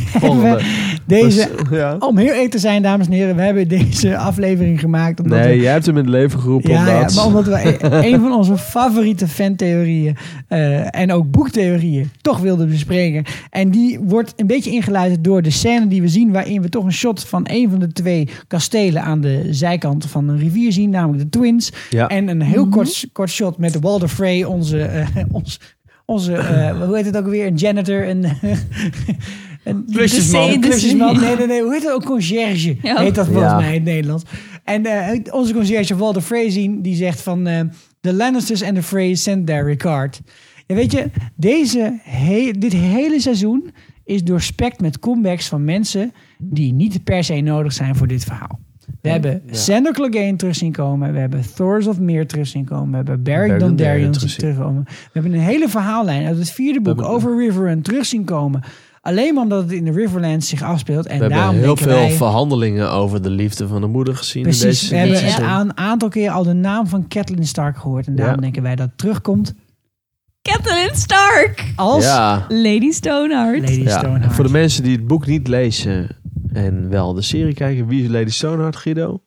deze... 1.08 1.50
Dus, 1.56 1.78
ja. 1.78 1.96
Om 1.98 2.16
heel 2.16 2.32
eerlijk 2.32 2.50
te 2.50 2.58
zijn, 2.58 2.82
dames 2.82 3.06
en 3.06 3.12
heren, 3.12 3.36
we 3.36 3.42
hebben 3.42 3.68
deze 3.68 4.16
aflevering 4.16 4.80
gemaakt 4.80 5.20
omdat 5.20 5.38
Nee, 5.38 5.56
we 5.56 5.62
jij 5.62 5.72
hebt 5.72 5.86
hem 5.86 5.96
in 5.96 6.04
het 6.04 6.12
leven 6.12 6.40
geroepen 6.40 6.70
Ja, 6.70 6.86
ja, 6.86 6.96
omdat... 6.96 7.14
maar 7.14 7.26
omdat 7.26 7.46
wij 7.46 7.76
een 8.12 8.20
van 8.20 8.32
onze 8.32 8.58
favoriete 8.58 9.28
fantheorieën 9.28 10.16
eh, 10.48 11.00
en 11.00 11.12
ook 11.12 11.30
boektheorieën 11.30 12.10
toch 12.20 12.38
wilden 12.38 12.68
bespreken. 12.68 13.24
En 13.50 13.70
die 13.70 14.00
wordt 14.00 14.32
een 14.36 14.46
beetje 14.46 14.70
ingeluid 14.70 15.24
door 15.24 15.42
de 15.42 15.50
scène 15.50 15.88
die 15.88 16.00
we 16.00 16.08
zien, 16.08 16.32
waarin 16.32 16.62
we 16.62 16.68
toch 16.68 16.84
een 16.84 16.92
shot 16.92 17.24
van 17.24 17.46
een 17.50 17.70
van 17.70 17.78
de 17.78 17.92
twee 17.92 18.28
kastelen 18.46 19.02
aan 19.02 19.20
de 19.20 19.46
zijkant 19.50 20.06
van 20.06 20.28
een 20.28 20.38
rivier 20.38 20.72
zien, 20.72 20.90
namelijk 20.90 21.22
de 21.22 21.38
Twins. 21.38 21.72
Ja. 21.90 22.08
En 22.08 22.28
een 22.28 22.42
heel 22.42 22.68
kort, 22.68 23.08
kort 23.12 23.30
shot 23.30 23.58
met 23.58 23.80
Walter 23.80 24.08
Frey, 24.08 24.44
onze, 24.44 24.82
eh, 24.82 25.06
ons, 25.32 25.60
onze 26.04 26.32
eh, 26.32 26.84
hoe 26.86 26.96
heet 26.96 27.06
het 27.06 27.16
ook 27.16 27.26
weer, 27.26 27.46
een 27.46 27.54
janitor, 27.54 28.08
een... 28.08 28.24
Een 29.68 29.84
Klusjesman. 29.92 30.60
Klusjesman. 30.60 31.20
Nee, 31.20 31.36
nee, 31.36 31.46
nee. 31.46 31.62
Hoe 31.62 31.72
heet 31.72 31.82
het 31.82 31.92
ook? 31.92 32.04
Conciërge. 32.04 32.76
Ja. 32.82 33.00
Heet 33.00 33.14
dat 33.14 33.26
volgens 33.26 33.50
Ja. 33.52 33.56
mij 33.56 33.68
in 33.68 33.74
het 33.74 33.84
Nederlands. 33.84 34.24
En 34.64 34.86
eh, 34.86 35.20
onze 35.34 35.52
conciërge 35.52 35.96
Walter 35.96 36.22
Frey 36.22 36.50
zien, 36.50 36.82
die 36.82 36.94
zegt 36.96 37.20
van... 37.20 37.46
eh 37.46 37.60
The 38.00 38.12
Lannisters 38.14 38.62
and 38.62 38.74
the 38.74 38.82
Frey 38.82 39.14
sent 39.14 39.46
their 39.46 39.64
regard. 39.64 40.20
Ja, 40.66 40.74
weet 40.74 40.92
je, 40.92 41.10
deze 41.36 41.98
he- 42.02 42.50
dit 42.58 42.72
hele 42.72 43.20
seizoen 43.20 43.70
is 44.04 44.24
doorspekt 44.24 44.80
met 44.80 44.98
comebacks 44.98 45.48
van 45.48 45.64
mensen... 45.64 46.12
die 46.38 46.72
niet 46.72 47.04
per 47.04 47.24
se 47.24 47.40
nodig 47.40 47.72
zijn 47.72 47.96
voor 47.96 48.06
dit 48.06 48.24
verhaal. 48.24 48.58
We 49.02 49.08
hebben 49.08 49.42
Sander 49.50 49.92
Clegane 49.92 50.36
terug 50.36 50.54
zien 50.54 50.72
komen. 50.72 51.12
We 51.12 51.18
hebben 51.18 51.42
Thors 51.54 51.86
of 51.86 51.98
Meer 52.00 52.26
terug 52.26 52.46
zien 52.46 52.64
komen. 52.64 52.90
We 52.90 52.96
hebben 52.96 53.22
Barry 53.22 53.58
Dondarrion 53.58 54.10
terug 54.12 54.30
zien. 54.30 54.38
terugkomen. 54.38 54.82
We 54.84 54.92
hebben 55.12 55.32
een 55.32 55.38
hele 55.40 55.68
verhaallijn 55.68 56.26
uit 56.26 56.38
het 56.38 56.50
vierde 56.50 56.80
boek 56.80 57.02
over 57.02 57.36
Riverrun 57.38 57.82
terug 57.82 58.06
zien 58.06 58.24
komen. 58.24 58.62
Alleen 59.00 59.34
maar 59.34 59.42
omdat 59.42 59.62
het 59.62 59.72
in 59.72 59.84
de 59.84 59.90
Riverlands 59.92 60.48
zich 60.48 60.62
afspeelt. 60.62 61.06
En 61.06 61.14
We 61.14 61.20
hebben 61.20 61.38
daarom 61.38 61.54
heel 61.56 61.64
denken 61.64 61.84
veel 61.84 61.94
wij, 61.94 62.10
verhandelingen 62.10 62.90
over 62.90 63.22
de 63.22 63.30
liefde 63.30 63.68
van 63.68 63.80
de 63.80 63.86
moeder 63.86 64.16
gezien 64.16 64.42
in 64.42 64.48
Precies, 64.48 64.62
deze 64.80 64.90
we 64.90 64.96
hebben 64.96 65.26
een 65.26 65.48
aan- 65.48 65.76
aantal 65.76 66.08
keer 66.08 66.30
al 66.30 66.42
de 66.42 66.52
naam 66.52 66.86
van 66.86 67.08
Catelyn 67.08 67.46
Stark 67.46 67.76
gehoord. 67.78 68.06
En 68.06 68.16
daarom 68.16 68.34
Ja. 68.34 68.40
denken 68.40 68.62
wij 68.62 68.76
dat 68.76 68.86
het 68.88 68.98
terugkomt 68.98 69.54
Catelyn 70.42 70.96
Stark! 70.96 71.72
als 71.76 72.04
Ja, 72.04 72.44
Lady 72.48 72.90
Stoneheart. 72.90 73.60
Lady 73.60 73.80
ja. 73.82 73.98
Stoneheart. 73.98 74.34
Voor 74.34 74.44
de 74.44 74.50
mensen 74.50 74.82
die 74.82 74.96
het 74.96 75.06
boek 75.06 75.26
niet 75.26 75.48
lezen 75.48 76.08
en 76.52 76.88
wel 76.88 77.14
de 77.14 77.22
serie 77.22 77.54
kijken, 77.54 77.86
wie 77.86 78.02
is 78.02 78.08
Lady 78.08 78.30
Stoneheart, 78.30 78.76
Guido? 78.76 79.20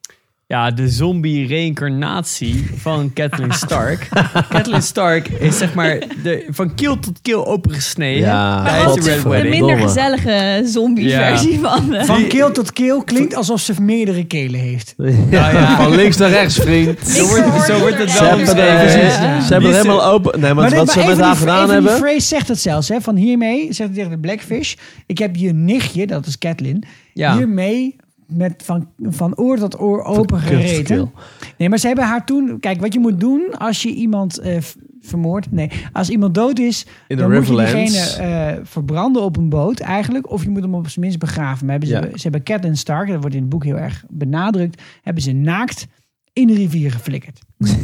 Ja, 0.52 0.72
de 0.72 0.90
zombie-reïncarnatie 0.90 2.70
van 2.76 3.12
Catelyn 3.14 3.52
Stark. 3.54 4.08
Catelyn 4.50 4.82
Stark 4.82 5.28
is 5.28 5.58
zeg 5.58 5.74
maar 5.74 6.00
de, 6.24 6.46
van 6.50 6.76
keel 6.76 7.00
tot 7.00 7.20
keel 7.22 7.48
opengesneden. 7.48 8.22
Ja, 8.28 8.64
tijdens 8.64 8.96
de 8.96 9.02
Red 9.12 9.22
de 9.24 9.30
Wedding. 9.30 9.56
minder 9.56 9.78
gezellige 9.78 10.62
zombie-versie 10.66 11.60
van... 11.60 11.90
de- 11.90 12.06
Van 12.06 12.28
keel 12.28 12.52
tot 12.62 12.74
keel 12.74 13.04
klinkt 13.04 13.36
alsof 13.36 13.62
ze 13.62 13.74
meerdere 13.82 14.26
kelen 14.26 14.60
heeft. 14.60 14.94
Ja, 15.30 15.50
ja. 15.52 15.76
Van 15.84 15.96
links 15.96 16.18
naar 16.18 16.30
rechts, 16.30 16.56
vriend. 16.56 17.00
Zo 17.08 17.28
wordt, 17.28 17.66
zo 17.66 17.80
wordt 17.80 17.98
het 17.98 18.10
Ze 18.12 18.24
wel 18.24 18.46
ze 18.46 19.48
hebben 19.50 19.70
er 19.70 19.76
helemaal 19.76 20.06
open. 20.06 20.40
Nee, 20.40 20.54
maar, 20.54 20.76
wat 20.76 20.92
ze 20.92 21.04
met 21.06 21.20
haar 21.20 21.36
gedaan 21.36 21.70
hebben. 21.70 21.92
Phrase 21.98 22.20
zegt 22.28 22.48
het 22.48 22.60
zelfs. 22.60 22.90
Hè, 22.90 23.02
van 23.02 23.16
hiermee, 23.16 23.64
zegt 23.74 23.78
het 23.90 23.94
tegen 23.94 24.10
de 24.12 24.20
Blackfish. 24.20 24.74
Ik 25.06 25.18
heb 25.18 25.36
je 25.36 25.54
nichtje, 25.54 26.08
dat 26.08 26.26
is 26.26 26.38
Catelyn, 26.38 26.84
Ja. 27.14 27.38
hiermee 27.38 27.96
met 28.34 28.64
van, 28.66 28.90
van 29.02 29.36
oor 29.38 29.58
tot 29.58 29.80
oor 29.80 30.04
open 30.04 30.40
gereten. 30.40 31.12
Nee, 31.58 31.70
maar 31.70 31.78
ze 31.78 31.88
hebben 31.88 32.06
haar 32.06 32.26
toen... 32.26 32.60
Kijk, 32.60 32.80
wat 32.82 32.94
je 32.94 33.00
moet 33.00 33.20
doen 33.20 33.58
als 33.58 33.82
je 33.84 33.94
iemand 33.94 34.38
eh, 34.40 34.62
v- 34.62 34.76
vermoordt... 35.02 35.52
Nee, 35.52 35.70
als 35.92 36.10
iemand 36.10 36.34
dood 36.36 36.60
is, 36.60 36.86
In 37.08 37.16
de 37.16 37.22
dan 37.22 37.32
moet 37.34 37.48
je 37.48 37.56
diegene 37.56 38.00
eh, 38.00 38.54
verbranden 38.64 39.22
op 39.22 39.38
een 39.38 39.50
boot 39.50 39.80
eigenlijk. 39.80 40.32
Of 40.32 40.44
je 40.44 40.50
moet 40.50 40.62
hem 40.62 40.76
op 40.76 40.88
zijn 40.90 41.06
minst 41.06 41.20
begraven. 41.20 41.66
Maar 41.66 41.78
hebben 41.80 41.90
ze, 41.90 41.96
Ja. 42.10 42.18
ze 42.18 42.22
hebben 42.22 42.44
Catelyn 42.44 42.78
Stark, 42.78 43.08
dat 43.10 43.20
wordt 43.22 43.36
in 43.36 43.42
het 43.42 43.50
boek 43.50 43.64
heel 43.64 43.78
erg 43.78 44.04
benadrukt... 44.10 44.82
hebben 45.02 45.24
ze 45.24 45.32
naakt 45.32 45.88
in 46.34 46.48
de 46.48 46.54
rivier 46.54 46.92
geflikkerd. 46.92 47.40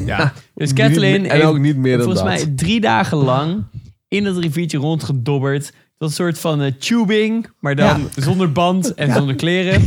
Ja. 0.06 0.34
Dus 0.54 0.74
Catelyn 0.74 1.26
En 1.30 1.44
ook 1.46 1.60
niet 1.60 1.78
meer 1.78 1.98
dan 1.98 2.06
volgens 2.06 2.24
dat. 2.38 2.46
mij 2.46 2.54
drie 2.56 2.80
dagen 2.82 3.18
lang 3.18 3.64
in 4.08 4.24
dat 4.24 4.38
riviertje 4.38 4.78
rondgedobberd. 4.78 5.74
Dat 5.98 6.12
soort 6.14 6.40
van 6.40 6.62
eh, 6.62 6.72
tubing, 6.72 7.50
maar 7.60 7.76
dan 7.76 8.10
zonder 8.16 8.52
band 8.52 8.94
en 8.94 9.14
zonder 9.14 9.36
kleren. 9.36 9.82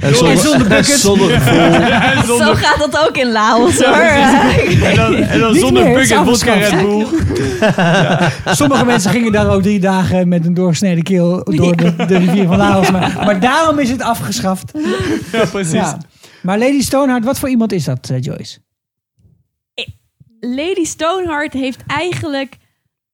En 0.00 0.14
zonder, 0.14 0.32
En 0.32 0.38
zonder 0.38 0.68
bucket. 0.68 0.88
en 0.92 0.98
zonder 0.98 1.40
Zo 2.26 2.36
zonder, 2.36 2.56
gaat 2.56 2.78
dat 2.78 3.08
ook 3.08 3.16
in 3.16 3.32
Laos, 3.32 3.82
hoor. 3.84 3.94
en 3.94 4.96
dan, 4.96 5.14
en 5.14 5.40
dan 5.40 5.54
zonder 5.54 5.84
meer, 5.84 5.94
bucket, 5.94 6.18
vodka. 6.24 6.54
Red 6.54 6.80
Bull. 6.80 7.06
Sommige 8.54 8.84
mensen 8.84 9.10
gingen 9.10 9.32
daar 9.32 9.50
ook 9.50 9.62
drie 9.62 9.80
dagen 9.80 10.28
met 10.28 10.46
een 10.46 10.54
doorsneden 10.54 11.02
keel 11.02 11.44
door 11.44 11.76
de, 11.76 11.94
de 12.06 12.18
rivier 12.18 12.46
van 12.46 12.56
Laos. 12.56 12.90
Maar, 12.90 13.12
maar 13.24 13.40
daarom 13.40 13.78
is 13.78 13.90
het 13.90 14.02
afgeschaft. 14.02 14.72
Ja, 15.32 15.44
precies. 15.44 15.72
Ja. 15.72 15.98
Maar 16.42 16.58
Lady 16.58 16.80
Stoneheart, 16.80 17.24
wat 17.24 17.38
voor 17.38 17.48
iemand 17.48 17.72
is 17.72 17.84
dat, 17.84 18.10
eh, 18.10 18.20
Joyce? 18.22 18.58
Lady 20.40 20.84
Stoneheart 20.84 21.52
heeft 21.52 21.82
eigenlijk 21.86 22.56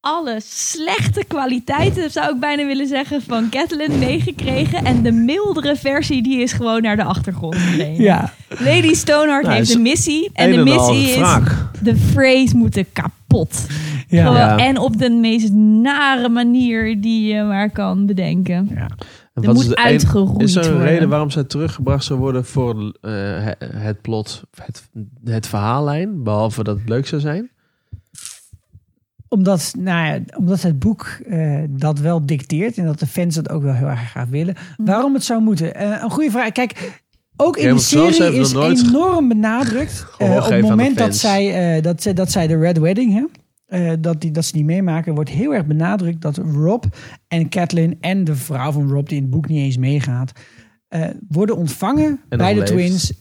alle 0.04 0.38
slechte 0.44 1.24
kwaliteiten, 1.28 2.10
zou 2.10 2.34
ik 2.34 2.40
bijna 2.40 2.66
willen 2.66 2.86
zeggen, 2.86 3.22
van 3.22 3.48
Catelyn 3.50 3.98
meegekregen. 3.98 4.84
En 4.84 5.02
de 5.02 5.12
mildere 5.12 5.76
versie, 5.76 6.22
die 6.22 6.38
is 6.42 6.52
gewoon 6.52 6.82
naar 6.82 6.96
de 6.96 7.04
achtergrond 7.04 7.54
gedreven. 7.56 8.04
Ja, 8.04 8.32
Lady 8.48 8.94
Stoneheart 8.94 9.44
Nou, 9.44 9.56
heeft 9.56 9.74
een 9.74 9.82
missie. 9.82 10.30
En 10.32 10.50
de 10.50 10.62
missie 10.62 11.08
is, 11.08 11.38
de 11.82 11.96
Freys 11.96 12.52
moeten 12.52 12.86
kapot. 12.92 13.66
ja. 14.08 14.32
Ja. 14.36 14.58
En 14.58 14.78
op 14.78 14.98
de 14.98 15.10
meest 15.10 15.52
nare 15.52 16.28
manier 16.28 17.00
die 17.00 17.34
je 17.34 17.42
maar 17.42 17.70
kan 17.70 18.06
bedenken. 18.06 18.68
En 19.34 19.42
Er 19.42 19.42
wat 19.46 19.54
moet 19.54 19.64
is 19.64 19.74
uitgeroeid 19.74 20.42
Is 20.48 20.54
er 20.54 20.64
een 20.64 20.70
worden. 20.72 20.88
reden 20.88 21.08
waarom 21.08 21.30
zij 21.30 21.44
teruggebracht 21.44 22.04
zou 22.04 22.18
worden 22.18 22.44
voor 22.44 22.98
eh, 23.00 23.10
he- 23.12 23.66
het 23.76 24.00
plot, 24.00 24.42
het, 24.64 24.88
het 25.24 25.46
verhaallijn? 25.46 26.22
Behalve 26.22 26.64
dat 26.64 26.78
het 26.78 26.88
leuk 26.88 27.06
zou 27.06 27.20
zijn? 27.20 27.50
Omdat, 29.34 29.74
nou 29.78 30.06
ja, 30.06 30.20
omdat 30.38 30.62
het 30.62 30.78
boek 30.78 31.18
eh, 31.28 31.62
dat 31.70 31.98
wel 31.98 32.26
dicteert 32.26 32.78
en 32.78 32.84
dat 32.84 32.98
de 32.98 33.06
fans 33.06 33.34
dat 33.34 33.50
ook 33.50 33.62
wel 33.62 33.72
heel 33.74 33.86
erg 33.88 34.10
graag 34.10 34.28
willen. 34.28 34.54
Waarom 34.76 35.14
het 35.14 35.24
zou 35.24 35.42
moeten? 35.42 35.74
Eh, 35.74 36.02
een 36.02 36.10
goede 36.10 36.30
vraag. 36.30 36.52
Kijk, 36.52 37.02
ook 37.36 37.56
in 37.56 37.74
de 37.74 37.80
serie 37.80 38.40
is 38.40 38.52
enorm 38.52 39.28
benadrukt. 39.28 40.06
eh, 40.18 40.36
op 40.36 40.50
het 40.50 40.60
moment 40.60 40.98
dat 40.98 41.16
zij, 41.16 41.76
eh, 41.76 41.82
dat, 41.82 42.02
zij, 42.02 42.12
dat 42.14 42.30
zij 42.30 42.46
de 42.46 42.58
Red 42.58 42.78
Wedding, 42.78 43.12
hè, 43.12 43.24
eh, 43.66 43.92
dat, 44.00 44.20
die, 44.20 44.30
dat 44.30 44.44
ze 44.44 44.52
die 44.52 44.64
meemaken, 44.64 45.14
wordt 45.14 45.30
heel 45.30 45.54
erg 45.54 45.66
benadrukt 45.66 46.20
dat 46.20 46.36
Rob 46.36 46.84
en 47.28 47.48
Catelyn 47.48 47.96
en 48.00 48.24
de 48.24 48.34
vrouw 48.34 48.72
van 48.72 48.88
Rob, 48.88 49.08
die 49.08 49.16
in 49.16 49.22
het 49.22 49.30
boek 49.32 49.48
niet 49.48 49.58
eens 49.58 49.76
meegaat, 49.76 50.32
eh, 50.88 51.06
worden 51.28 51.56
ontvangen 51.56 52.20
En 52.28 52.38
bij 52.38 52.52
de 52.52 52.58
leeft. 52.58 52.72
twins 52.72 53.12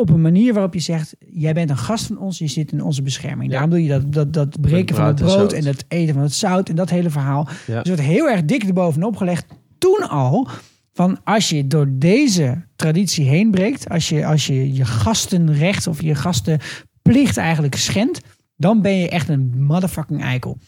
op 0.00 0.10
een 0.10 0.20
manier 0.20 0.52
waarop 0.52 0.74
je 0.74 0.80
zegt: 0.80 1.16
jij 1.18 1.52
bent 1.52 1.70
een 1.70 1.76
gast 1.76 2.06
van 2.06 2.18
ons, 2.18 2.38
je 2.38 2.46
zit 2.46 2.72
in 2.72 2.82
onze 2.82 3.02
bescherming. 3.02 3.44
Ja. 3.44 3.50
Daarom 3.50 3.70
doe 3.70 3.82
je 3.82 3.88
dat, 3.88 4.12
dat, 4.12 4.32
dat 4.32 4.60
breken 4.60 4.96
van 4.96 5.06
het 5.06 5.16
brood 5.16 5.52
en 5.52 5.64
het 5.64 5.84
eten 5.88 6.14
van 6.14 6.22
het 6.22 6.34
zout 6.34 6.68
en 6.68 6.76
dat 6.76 6.90
hele 6.90 7.10
verhaal. 7.10 7.48
Ja. 7.66 7.82
Dus 7.82 7.86
wordt 7.86 8.08
heel 8.08 8.28
erg 8.28 8.44
dik 8.44 8.62
erbovenop 8.62 9.16
gelegd. 9.16 9.46
Toen 9.78 10.08
al 10.08 10.48
van 10.92 11.18
als 11.24 11.48
je 11.48 11.66
door 11.66 11.86
deze 11.90 12.64
traditie 12.76 13.28
heen 13.28 13.50
breekt, 13.50 13.88
als 13.88 14.08
je 14.08 14.26
als 14.26 14.46
je, 14.46 14.72
je 14.72 14.84
gastenrecht 14.84 15.86
of 15.86 16.02
je 16.02 16.58
plicht 17.02 17.36
eigenlijk 17.36 17.74
schendt, 17.74 18.20
dan 18.56 18.82
ben 18.82 18.96
je 18.96 19.08
echt 19.08 19.28
een 19.28 19.54
motherfucking 19.56 20.22
eikel. 20.22 20.58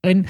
En 0.00 0.24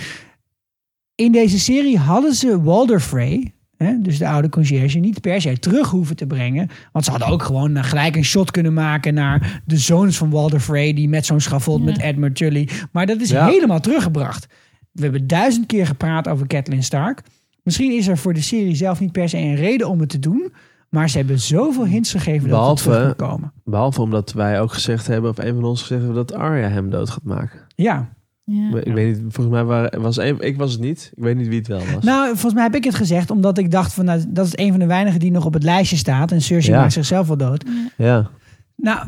in 1.14 1.32
deze 1.32 1.58
serie 1.58 1.98
hadden 1.98 2.34
ze 2.34 2.62
Walder 2.62 3.00
Frey, 3.00 3.54
hè, 3.84 4.00
dus 4.00 4.18
de 4.18 4.28
oude 4.28 4.48
conciërge, 4.48 4.98
niet 4.98 5.20
per 5.20 5.40
se 5.40 5.58
terug 5.58 5.90
hoeven 5.90 6.16
te 6.16 6.26
brengen. 6.26 6.68
Want 6.92 7.04
ze 7.04 7.10
hadden 7.10 7.28
ook 7.28 7.42
gewoon 7.42 7.76
eh, 7.76 7.84
gelijk 7.84 8.16
een 8.16 8.24
shot 8.24 8.50
kunnen 8.50 8.72
maken 8.74 9.14
naar 9.14 9.62
de 9.64 9.76
zoons 9.78 10.16
van 10.16 10.30
Walder 10.30 10.60
Frey, 10.60 10.94
die 10.94 11.08
met 11.08 11.26
zo'n 11.26 11.40
schavot 11.40 11.84
met 11.84 11.98
Edmund 11.98 12.36
Tully. 12.36 12.68
Maar 12.92 13.06
dat 13.06 13.20
is 13.20 13.30
Ja. 13.30 13.46
helemaal 13.46 13.80
teruggebracht. 13.80 14.46
We 14.92 15.02
hebben 15.02 15.26
duizend 15.26 15.66
keer 15.66 15.86
gepraat 15.86 16.28
over 16.28 16.46
Catelyn 16.46 16.82
Stark. 16.82 17.22
Misschien 17.62 17.92
is 17.92 18.06
er 18.08 18.18
voor 18.18 18.34
de 18.34 18.40
serie 18.42 18.74
zelf 18.74 19.00
niet 19.00 19.12
per 19.12 19.28
se 19.28 19.36
een 19.38 19.54
reden 19.56 19.88
om 19.88 20.00
het 20.00 20.08
te 20.08 20.18
doen. 20.18 20.52
Maar 20.88 21.10
ze 21.10 21.16
hebben 21.18 21.40
zoveel 21.40 21.86
hints 21.86 22.10
gegeven 22.10 22.48
dat 22.48 22.66
het 22.68 22.76
terug 22.76 22.92
Behalve, 22.96 23.06
moet 23.20 23.28
komen. 23.28 23.52
behalve 23.64 24.00
omdat 24.00 24.32
wij 24.32 24.60
ook 24.60 24.72
gezegd 24.72 25.06
hebben, 25.06 25.30
of 25.30 25.38
een 25.38 25.54
van 25.54 25.64
ons 25.64 25.80
gezegd 25.80 26.00
hebben, 26.02 26.26
dat 26.26 26.32
Arya 26.38 26.68
hem 26.68 26.90
dood 26.90 27.10
gaat 27.10 27.22
maken. 27.24 27.60
Ja. 27.74 28.08
Ik 28.44 28.92
weet 28.94 29.06
niet, 29.06 29.18
volgens 29.34 29.48
mij 29.54 29.64
waren, 29.64 30.00
was 30.00 30.16
een, 30.16 30.40
ik 30.40 30.56
was 30.56 30.72
het 30.72 30.80
niet. 30.80 31.12
Ik 31.14 31.22
weet 31.22 31.36
niet 31.36 31.48
wie 31.48 31.58
het 31.58 31.66
wel 31.68 31.80
was. 31.94 32.04
Nou, 32.04 32.26
volgens 32.28 32.54
mij 32.54 32.62
heb 32.62 32.74
ik 32.74 32.84
het 32.84 32.94
gezegd 32.94 33.30
omdat 33.30 33.58
ik 33.58 33.70
dacht 33.70 33.94
van 33.94 34.04
nou, 34.04 34.24
dat 34.28 34.46
is 34.46 34.56
een 34.56 34.70
van 34.70 34.78
de 34.78 34.86
weinigen 34.86 35.20
die 35.20 35.30
nog 35.30 35.44
op 35.44 35.52
het 35.54 35.62
lijstje 35.62 35.96
staat. 35.96 36.32
En 36.32 36.40
Cersei 36.42 36.74
Ja. 36.74 36.80
maakt 36.80 36.92
zichzelf 36.92 37.26
wel 37.26 37.36
dood. 37.36 37.64
ja. 37.96 38.30
Nou, 38.76 39.06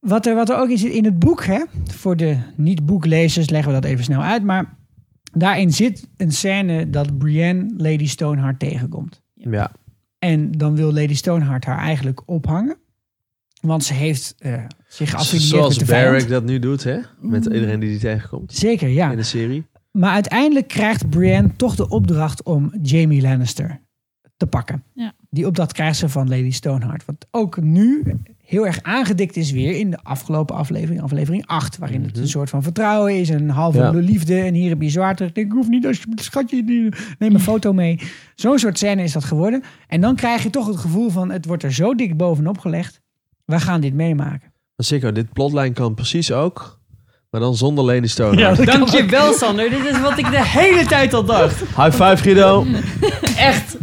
wat 0.00 0.26
er, 0.26 0.34
wat 0.34 0.50
er 0.50 0.56
ook 0.56 0.68
in 0.68 0.78
zit 0.78 0.92
in 0.92 1.04
het 1.04 1.18
boek, 1.18 1.44
hè, 1.44 1.62
voor 1.84 2.16
de 2.16 2.36
niet-boeklezers 2.56 3.48
leggen 3.50 3.72
we 3.74 3.80
dat 3.80 3.90
even 3.90 4.04
snel 4.04 4.22
uit. 4.22 4.42
Maar 4.44 4.78
daarin 5.32 5.72
zit 5.72 6.08
een 6.16 6.32
scène 6.32 6.90
dat 6.90 7.18
Brienne 7.18 7.72
Lady 7.76 8.06
Stoneheart 8.06 8.58
tegenkomt. 8.58 9.22
ja. 9.34 9.70
En 10.18 10.50
dan 10.52 10.76
wil 10.76 10.92
Lady 10.92 11.14
Stoneheart 11.14 11.64
haar 11.64 11.78
eigenlijk 11.78 12.22
ophangen. 12.26 12.76
Want 13.60 13.84
ze 13.84 13.94
heeft 13.94 14.34
eh, 14.38 14.64
zich 14.92 15.10
geaffilieerd 15.10 15.48
Zoals 15.48 15.68
met 15.78 15.86
de 15.86 15.92
vijand. 15.92 16.10
Barrack 16.10 16.28
dat 16.30 16.44
nu 16.44 16.58
doet, 16.58 16.84
hè? 16.84 16.98
Met 17.20 17.44
iedereen 17.44 17.80
die 17.80 17.88
die 17.88 17.98
tegenkomt. 17.98 18.52
Zeker, 18.52 18.88
ja. 18.88 19.10
In 19.10 19.16
de 19.16 19.22
serie. 19.22 19.66
Maar 19.92 20.12
uiteindelijk 20.12 20.68
krijgt 20.68 21.10
Brienne 21.10 21.48
toch 21.56 21.74
de 21.76 21.88
opdracht 21.88 22.42
om 22.42 22.72
Jamie 22.82 23.22
Lannister 23.22 23.80
te 24.36 24.46
pakken. 24.46 24.82
Ja. 24.94 25.12
Die 25.30 25.46
opdracht 25.46 25.72
krijgt 25.72 25.98
ze 25.98 26.08
van 26.08 26.28
Lady 26.28 26.50
Stoneheart. 26.50 27.04
Wat 27.04 27.26
ook 27.30 27.60
nu 27.60 28.02
heel 28.44 28.66
erg 28.66 28.82
aangedikt 28.82 29.36
is 29.36 29.50
weer 29.50 29.78
in 29.78 29.90
de 29.90 29.98
afgelopen 30.02 30.56
aflevering, 30.56 31.02
aflevering 31.02 31.46
8. 31.46 31.78
Waarin 31.78 32.02
het 32.04 32.18
een 32.18 32.28
soort 32.28 32.50
van 32.50 32.62
vertrouwen 32.62 33.16
is 33.20 33.30
en 33.30 33.42
een 33.42 33.48
halve 33.50 33.78
Ja. 33.78 33.90
liefde. 33.90 34.40
En 34.40 34.54
hier 34.54 34.68
heb 34.68 34.82
je 34.82 34.88
zwaar 34.88 35.14
terug. 35.16 35.28
Ik 35.30 35.34
denk, 35.36 35.52
hoef 35.52 35.68
niet, 35.68 35.86
alsjeblieft, 35.86 36.22
schatje, 36.24 36.64
die- 36.64 36.92
neem 37.18 37.34
een 37.34 37.40
foto 37.40 37.72
mee. 37.72 38.00
Zo'n 38.34 38.58
soort 38.58 38.78
scène 38.78 39.02
is 39.02 39.12
dat 39.12 39.24
geworden. 39.24 39.62
En 39.88 40.00
dan 40.00 40.16
krijg 40.16 40.42
je 40.42 40.50
toch 40.50 40.66
het 40.66 40.76
gevoel 40.76 41.10
van, 41.10 41.30
het 41.30 41.46
wordt 41.46 41.62
er 41.62 41.72
zo 41.72 41.94
dik 41.94 42.16
bovenop 42.16 42.58
gelegd. 42.58 43.00
We 43.44 43.60
gaan 43.60 43.80
dit 43.80 43.94
meemaken. 43.94 44.51
Maar 44.76 44.86
zeker, 44.86 45.14
dit 45.14 45.32
plotlijn 45.32 45.72
kan 45.72 45.94
precies 45.94 46.32
ook. 46.32 46.80
Maar 47.30 47.40
dan 47.40 47.56
zonder 47.56 47.84
Lady 47.84 48.06
Stone. 48.06 48.56
Dankjewel, 48.64 49.32
Sander. 49.32 49.70
Dit 49.70 49.84
is 49.84 50.00
wat 50.00 50.18
ik 50.18 50.30
de 50.30 50.44
hele 50.46 50.84
tijd 50.86 51.14
al 51.14 51.24
dacht. 51.24 51.60
High 51.60 51.90
five, 51.90 52.16
Guido. 52.16 52.66
Echt. 53.36 53.76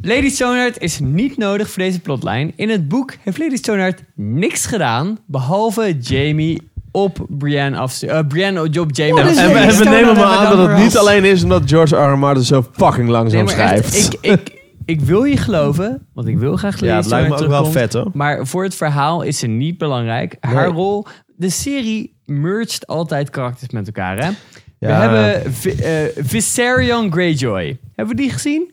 Lady 0.00 0.28
Stoneheart 0.28 0.78
is 0.80 0.98
niet 1.00 1.36
nodig 1.36 1.70
voor 1.70 1.82
deze 1.82 2.00
plotlijn. 2.00 2.52
In 2.56 2.68
het 2.68 2.88
boek 2.88 3.12
heeft 3.22 3.38
Lady 3.38 3.56
Stoneheart 3.56 4.02
niks 4.14 4.66
gedaan... 4.66 5.18
behalve 5.26 5.96
Jamie 6.00 6.70
op 6.90 7.26
Brienne 7.28 7.76
afsturen. 7.78 8.16
eh 8.16 8.26
Brienne 8.26 8.60
op 8.62 8.96
Jamie 8.96 9.14
Oh, 9.14 9.24
dus 9.28 9.36
En 9.36 9.52
we, 9.52 9.58
en 9.58 9.90
nemen 9.90 10.14
maar 10.16 10.24
aan 10.24 10.56
dat 10.56 10.68
het 10.68 10.78
niet 10.78 10.96
alleen 10.96 11.24
is 11.24 11.42
omdat 11.42 11.62
George 11.66 11.96
R. 11.96 12.12
R. 12.12 12.18
Martin 12.18 12.44
zo 12.44 12.66
fucking 12.72 13.08
langzaam 13.08 13.44
Nee, 13.44 13.56
maar 13.56 13.72
echt, 13.72 13.92
schrijft. 13.94 14.14
ik, 14.22 14.30
ik, 14.30 14.53
ik 14.84 15.00
wil 15.00 15.24
je 15.24 15.36
geloven, 15.36 16.06
want 16.12 16.28
ik 16.28 16.38
wil 16.38 16.56
graag 16.56 16.74
Lady 16.74 16.86
ja, 16.86 16.96
het 16.96 17.06
lijkt 17.06 17.28
me 17.28 17.36
ook 17.36 17.48
wel 17.48 17.64
vet 17.64 17.92
hoor. 17.92 18.10
Maar 18.12 18.46
voor 18.46 18.62
het 18.62 18.74
verhaal 18.74 19.22
is 19.22 19.38
ze 19.38 19.46
niet 19.46 19.78
belangrijk. 19.78 20.36
Haar 20.40 20.66
Nee. 20.66 20.72
rol... 20.74 21.06
De 21.36 21.50
serie 21.50 22.16
mergt 22.24 22.86
altijd 22.86 23.30
karakters 23.30 23.70
met 23.70 23.86
elkaar, 23.86 24.24
hè? 24.24 24.30
We 24.78 24.86
hebben 24.86 25.44
eh, 25.44 26.24
Viserion 26.24 27.12
Greyjoy. 27.12 27.78
Hebben 27.94 28.16
we 28.16 28.22
die 28.22 28.30
gezien? 28.30 28.72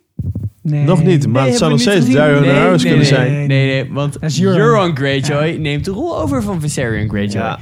Nee. 0.61 0.83
Nog 0.83 1.03
niet, 1.03 1.27
maar 1.27 1.45
het 1.45 1.57
zou 1.57 1.71
nog 1.71 1.79
steeds 1.79 2.11
Dario. 2.11 2.53
Harris 2.53 2.83
nee, 2.83 2.91
kunnen 2.93 2.97
nee, 2.97 3.05
zijn. 3.05 3.47
Nee, 3.47 3.47
nee, 3.47 3.93
want 3.93 4.39
Euron. 4.41 4.97
Greyjoy 4.97 5.55
neemt 5.59 5.85
de 5.85 5.91
rol 5.91 6.19
over 6.19 6.43
van 6.43 6.61
Viserion 6.61 7.09
Greyjoy. 7.09 7.41
Ja. 7.41 7.59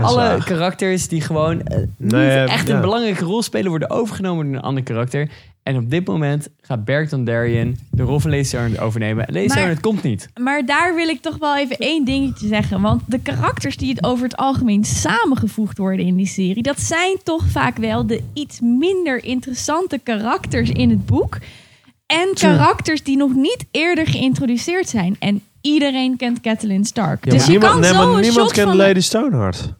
Alle 0.00 0.38
karakters 0.44 1.08
die 1.08 1.20
gewoon 1.20 1.62
eh, 1.62 1.78
niet 1.78 2.12
Nee, 2.12 2.38
echt 2.38 2.68
ja. 2.68 2.74
een 2.74 2.80
belangrijke 2.80 3.24
rol 3.24 3.42
spelen, 3.42 3.70
worden 3.70 3.90
overgenomen 3.90 4.46
door 4.46 4.54
een 4.54 4.60
ander 4.60 4.82
karakter. 4.82 5.28
En 5.66 5.76
op 5.76 5.90
dit 5.90 6.06
moment 6.06 6.48
gaat 6.60 6.84
Beric 6.84 7.10
Dondarrion 7.10 7.78
de 7.90 8.02
rol 8.02 8.18
van 8.18 8.30
Lady 8.30 8.42
Stoneheart 8.42 8.78
overnemen. 8.78 9.26
En 9.26 9.32
Lady 9.32 9.46
Maar- 9.46 9.56
Stoneheart 9.56 9.80
komt 9.80 10.02
niet. 10.02 10.28
Maar 10.40 10.66
daar 10.66 10.94
wil 10.94 11.08
ik 11.08 11.20
toch 11.20 11.38
wel 11.38 11.56
even 11.56 11.76
één 11.76 12.04
dingetje 12.04 12.46
zeggen. 12.46 12.80
Want 12.80 13.02
de 13.06 13.18
karakters 13.18 13.76
die 13.76 13.90
het 13.90 14.04
over 14.04 14.24
het 14.24 14.36
algemeen 14.36 14.84
samengevoegd 14.84 15.78
worden 15.78 16.06
in 16.06 16.16
die 16.16 16.26
serie... 16.26 16.62
dat 16.62 16.80
zijn 16.80 17.16
toch 17.22 17.44
vaak 17.46 17.76
wel 17.76 18.06
de 18.06 18.22
iets 18.32 18.60
minder 18.60 19.24
interessante 19.24 20.00
karakters 20.02 20.70
in 20.70 20.90
het 20.90 21.06
boek. 21.06 21.38
En 22.06 22.28
karakters 22.34 23.02
die 23.02 23.16
nog 23.16 23.34
niet 23.34 23.66
eerder 23.70 24.06
geïntroduceerd 24.06 24.88
zijn. 24.88 25.16
En 25.18 25.42
iedereen 25.60 26.16
kent 26.16 26.40
Catelyn 26.40 26.84
Stark. 26.84 27.24
Ja, 27.24 27.30
dus 27.30 27.44
je 27.44 27.50
niemand, 27.50 27.72
kan 27.72 27.80
nee, 27.80 27.90
zo 27.90 27.96
maar 27.96 28.06
een 28.06 28.20
niemand 28.20 28.32
shot 28.46 28.52
kent 28.52 28.68
van... 28.68 28.76
Lady 28.76 29.00
Stoneheart. 29.00 29.74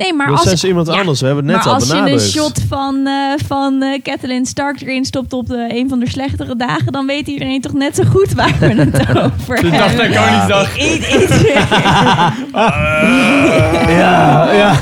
Nee, 0.00 0.14
maar 0.14 0.30
als, 0.30 0.46
is 0.52 0.64
iemand 0.64 0.86
ja, 0.86 0.98
anders. 0.98 1.20
We 1.20 1.26
hebben 1.26 1.44
het 1.44 1.54
net 1.54 1.64
maar 1.64 1.74
al 1.74 1.80
als 1.80 1.88
je 1.88 1.94
benadrukt. 1.94 2.22
een 2.22 2.28
shot 2.28 2.60
van, 2.68 3.06
eh 3.06 3.12
van 3.46 3.82
eh 3.82 4.02
Catelyn 4.02 4.46
Stark 4.46 4.80
erin 4.80 5.04
stopt 5.04 5.32
op 5.32 5.46
de, 5.46 5.66
een 5.68 5.88
van 5.88 5.98
de 6.00 6.08
slechtere 6.08 6.56
dagen... 6.56 6.92
dan 6.92 7.06
weet 7.06 7.26
iedereen 7.26 7.60
toch 7.60 7.72
net 7.72 7.96
zo 7.96 8.02
goed 8.04 8.32
waar 8.32 8.54
we 8.58 8.66
het 8.66 9.00
over 9.24 9.54
hebben. 9.54 9.70
na 9.72 10.20
Koningsdag. 10.20 10.78
Iets- 10.92 11.14
iets- 11.14 11.42
Ja, 13.88 14.52
ja. 14.52 14.72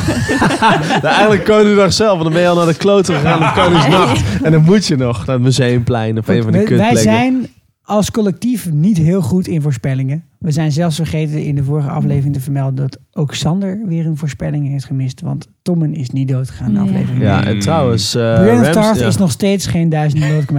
nou, 1.02 1.14
eigenlijk 1.14 1.44
Koningsdag 1.44 1.92
zelf, 1.92 2.10
want 2.10 2.22
dan 2.22 2.32
ben 2.32 2.42
je 2.42 2.48
al 2.48 2.56
naar 2.56 2.66
de 2.66 2.74
kloten 2.74 3.14
gegaan 3.14 3.42
op 3.48 3.54
Koningsnacht. 3.64 4.22
En 4.42 4.52
dan 4.52 4.62
moet 4.62 4.86
je 4.86 4.96
nog 4.96 5.26
naar 5.26 5.34
het 5.34 5.44
Museumplein 5.44 6.18
of 6.18 6.28
een 6.28 6.42
van 6.42 6.52
de 6.52 6.58
We- 6.58 6.64
wij 6.64 6.76
kutplekken. 6.76 7.02
zijn 7.02 7.46
als 7.82 8.10
collectief 8.10 8.70
niet 8.70 8.96
heel 8.98 9.20
goed 9.20 9.46
in 9.46 9.62
voorspellingen. 9.62 10.24
We 10.38 10.50
zijn 10.50 10.72
zelfs 10.72 10.96
vergeten 10.96 11.42
in 11.44 11.54
de 11.54 11.64
vorige 11.64 11.88
aflevering 11.90 12.34
te 12.34 12.40
vermelden 12.40 12.74
dat 12.74 12.98
ook 13.12 13.34
Sander 13.34 13.80
weer 13.86 14.06
een 14.06 14.16
voorspelling 14.16 14.68
heeft 14.68 14.84
gemist. 14.84 15.20
Want 15.20 15.46
Tommen 15.62 15.94
is 15.94 16.10
niet 16.10 16.28
doodgegaan 16.28 16.66
in 16.68 16.74
de 16.74 16.80
Ja. 16.80 16.84
aflevering. 16.86 17.22
Ja, 17.22 17.44
en 17.44 17.58
trouwens... 17.58 18.14
eh 18.14 18.34
Brienne 18.40 18.62
Rams- 18.62 18.74
Tarth 18.74 18.98
ja. 18.98 19.06
is 19.06 19.16
nog 19.16 19.30
steeds 19.30 19.66
geen 19.66 19.88
duizend 19.88 20.22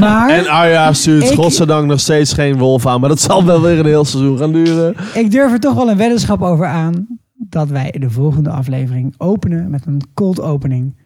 Maar 0.00 0.30
En 0.30 0.48
Arya 0.48 0.92
stuurt 0.92 1.30
Ik- 1.30 1.34
godzijdank 1.36 1.86
nog 1.86 2.00
steeds 2.00 2.32
geen 2.32 2.58
wolf 2.58 2.86
aan. 2.86 3.00
Maar 3.00 3.08
dat 3.08 3.20
zal 3.20 3.44
wel 3.44 3.60
weer 3.60 3.78
een 3.78 3.86
heel 3.86 4.04
seizoen 4.04 4.38
gaan 4.38 4.52
duren. 4.52 4.94
ik 5.14 5.30
durf 5.30 5.52
er 5.52 5.60
toch 5.60 5.74
wel 5.74 5.90
een 5.90 5.96
weddenschap 5.96 6.42
over 6.42 6.66
aan 6.66 7.06
dat 7.34 7.68
wij 7.68 7.94
de 7.98 8.10
volgende 8.10 8.50
aflevering 8.50 9.14
openen 9.18 9.70
met 9.70 9.86
een 9.86 10.00
cold 10.14 10.40
opening. 10.40 10.96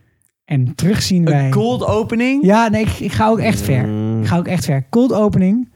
En 0.44 0.74
terugzien 0.74 1.24
wij... 1.24 1.44
Een 1.44 1.50
cold 1.50 1.86
opening? 1.86 2.44
Ja, 2.44 2.68
nee, 2.68 2.82
ik, 2.82 2.98
ik 3.00 3.12
ga 3.12 3.28
ook 3.28 3.38
echt 3.38 3.60
ver. 3.60 3.86
Mm. 3.86 4.20
Ik 4.20 4.26
ga 4.26 4.36
ook 4.36 4.46
echt 4.46 4.64
ver. 4.64 4.86
Cold 4.90 5.12
opening, 5.12 5.68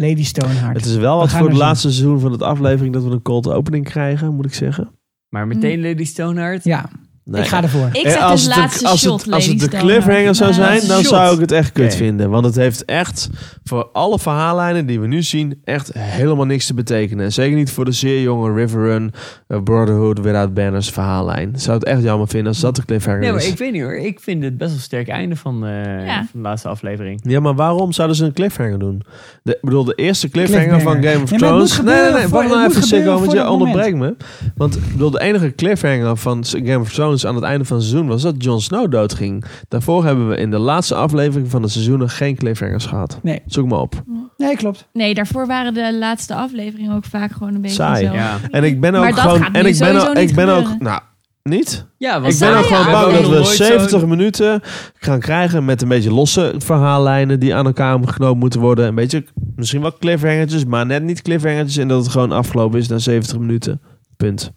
Lady 0.00 0.24
Stoneheart. 0.24 0.76
Het 0.76 0.84
is 0.84 0.96
wel 0.96 1.14
We 1.14 1.20
wat 1.20 1.30
voor 1.30 1.40
het 1.40 1.50
zien. 1.50 1.58
laatste 1.58 1.92
seizoen 1.92 2.20
van 2.20 2.32
het 2.32 2.42
aflevering 2.42 2.94
dat 2.94 3.04
we 3.04 3.10
een 3.10 3.22
cold 3.22 3.48
opening 3.48 3.84
krijgen, 3.84 4.34
moet 4.34 4.44
ik 4.44 4.54
zeggen. 4.54 4.90
Maar 5.28 5.46
meteen 5.46 5.80
Lady 5.82 6.04
Stoneheart? 6.04 6.64
Ja, 6.64 6.90
Nee. 7.30 7.42
ik 7.42 7.48
ga 7.48 7.62
ervoor. 7.62 7.88
Ik 7.92 8.02
Eh, 8.04 8.12
zeg 8.12 8.20
als 8.22 8.44
het, 8.46 8.56
laatste 8.56 8.84
de, 8.84 8.88
als, 8.90 9.00
shot, 9.00 9.24
het, 9.24 9.32
als 9.34 9.46
het 9.46 9.60
de 9.60 9.68
cliffhanger 9.68 10.34
zou 10.34 10.50
Nou, 10.50 10.62
zijn, 10.62 10.88
dan 10.88 10.98
shot. 11.00 11.08
zou 11.14 11.34
ik 11.34 11.40
het 11.40 11.52
echt 11.52 11.72
kut 11.72 11.94
vinden. 11.94 12.30
Want 12.30 12.44
het 12.44 12.54
heeft 12.54 12.84
echt 12.84 13.28
voor 13.64 13.88
alle 13.92 14.18
verhaallijnen 14.18 14.86
die 14.86 15.00
we 15.00 15.06
nu 15.06 15.22
zien 15.22 15.60
echt 15.64 15.90
helemaal 15.98 16.46
niks 16.46 16.66
te 16.66 16.74
betekenen. 16.74 17.24
En 17.24 17.32
zeker 17.32 17.56
niet 17.56 17.70
voor 17.70 17.84
de 17.84 17.92
zeer 17.92 18.22
jonge 18.22 18.52
Riverrun, 18.54 19.12
eh, 19.46 19.62
Brotherhood 19.62 20.20
Without 20.20 20.54
Banners 20.54 20.90
verhaallijn. 20.90 21.52
Zou 21.56 21.78
het 21.78 21.86
echt 21.86 22.02
jammer 22.02 22.28
vinden 22.28 22.48
als 22.48 22.60
dat 22.60 22.76
de 22.76 22.84
cliffhanger 22.84 23.20
Nee, 23.20 23.30
maar 23.32 23.40
is. 23.40 23.48
ik 23.48 23.58
weet 23.58 23.72
niet 23.72 23.82
hoor. 23.82 23.96
Ik 23.96 24.20
vind 24.20 24.42
het 24.42 24.58
best 24.58 24.70
wel 24.70 24.80
sterk 24.80 25.08
einde 25.08 25.36
van, 25.36 25.66
eh, 25.66 26.06
Ja. 26.06 26.14
van 26.16 26.26
de 26.32 26.48
laatste 26.48 26.68
aflevering. 26.68 27.20
Ja, 27.22 27.40
maar 27.40 27.54
waarom 27.54 27.92
zouden 27.92 28.16
ze 28.16 28.24
een 28.24 28.32
cliffhanger 28.32 28.78
doen? 28.78 29.02
De, 29.42 29.52
ik 29.52 29.60
bedoel, 29.62 29.84
de 29.84 29.94
eerste 29.94 30.28
cliffhanger, 30.28 30.68
Cliffhanger. 30.68 31.00
van 31.02 31.10
Game 31.12 31.22
of 31.24 31.30
Thrones... 31.30 31.82
Nee, 31.82 32.02
nee, 32.02 32.12
nee, 32.12 32.28
wacht 32.28 32.48
nou 32.48 32.68
even, 32.68 32.82
Sikko, 32.82 32.96
gebeuren 32.96 33.20
want 33.20 33.32
je 33.32 33.48
onderbreekt 33.48 33.96
me. 33.96 34.14
Want 34.56 34.76
ik 34.76 34.92
bedoel, 34.92 35.10
de 35.10 35.20
enige 35.20 35.54
cliffhanger 35.54 36.16
van 36.16 36.44
Game 36.48 36.78
of 36.78 36.92
Thrones 36.92 37.19
aan 37.26 37.34
het 37.34 37.44
einde 37.44 37.64
van 37.64 37.76
het 37.76 37.86
seizoen... 37.86 38.08
was 38.08 38.22
dat 38.22 38.34
Jon 38.38 38.60
Snow 38.60 38.90
doodging. 38.90 39.44
Daarvoor 39.68 40.04
hebben 40.04 40.28
we 40.28 40.36
in 40.36 40.50
de 40.50 40.58
laatste 40.58 40.94
aflevering 40.94 41.50
van 41.50 41.62
het 41.62 41.70
seizoen... 41.70 41.98
nog 41.98 42.16
geen 42.16 42.36
cliffhangers 42.36 42.86
gehad. 42.86 43.18
Nee. 43.22 43.42
Zoek 43.46 43.68
maar 43.68 43.78
op. 43.80 44.02
Nee, 44.36 44.56
klopt. 44.56 44.88
Nee, 44.92 45.14
daarvoor 45.14 45.46
waren 45.46 45.74
de 45.74 45.96
laatste 45.98 46.34
afleveringen 46.34 46.94
ook 46.96 47.04
vaak 47.04 47.32
gewoon 47.32 47.54
een 47.54 47.60
beetje 47.60 47.76
Saai. 47.76 48.06
zo. 48.06 48.12
Ja. 48.12 48.36
En 48.50 48.64
ik 48.64 48.80
ben 48.80 48.94
ook 48.94 49.02
Maar 49.02 49.14
gewoon... 49.14 49.42
en 49.54 49.66
ik 49.66 49.78
ben 49.78 49.96
ook... 50.08 50.14
niet 50.14 50.30
Ik 50.30 50.34
ben 50.34 50.48
ook 50.48 50.78
nou, 50.78 51.00
niet? 51.42 51.86
Ja, 51.98 52.20
want 52.20 52.32
Ik 52.32 52.38
ben 52.38 52.56
ook 52.58 52.64
gewoon 52.64 52.84
ja. 52.86 52.90
bang 52.92 53.12
dat 53.12 53.20
we 53.20 53.26
nog 53.28 53.32
nooit 53.34 53.46
70 53.46 54.00
zo'n- 54.00 54.08
minuten 54.08 54.60
gaan 54.94 55.18
krijgen 55.20 55.64
met 55.64 55.82
een 55.82 55.88
beetje 55.88 56.12
losse 56.12 56.54
verhaallijnen 56.58 57.40
die 57.40 57.54
aan 57.54 57.66
elkaar 57.66 57.98
geknoopt 58.04 58.38
moeten 58.40 58.60
worden. 58.60 58.86
Een 58.86 58.94
beetje, 58.94 59.24
misschien 59.56 59.80
wel 59.80 59.96
cliffhangertjes, 59.98 60.64
maar 60.64 60.86
net 60.86 61.02
niet 61.02 61.22
cliffhangertjes. 61.22 61.76
En 61.76 61.88
dat 61.88 62.02
het 62.02 62.12
gewoon 62.12 62.32
afgelopen 62.32 62.78
is 62.78 62.88
na 62.88 62.98
70 62.98 63.38
minuten. 63.38 63.80
Punt. 64.16 64.52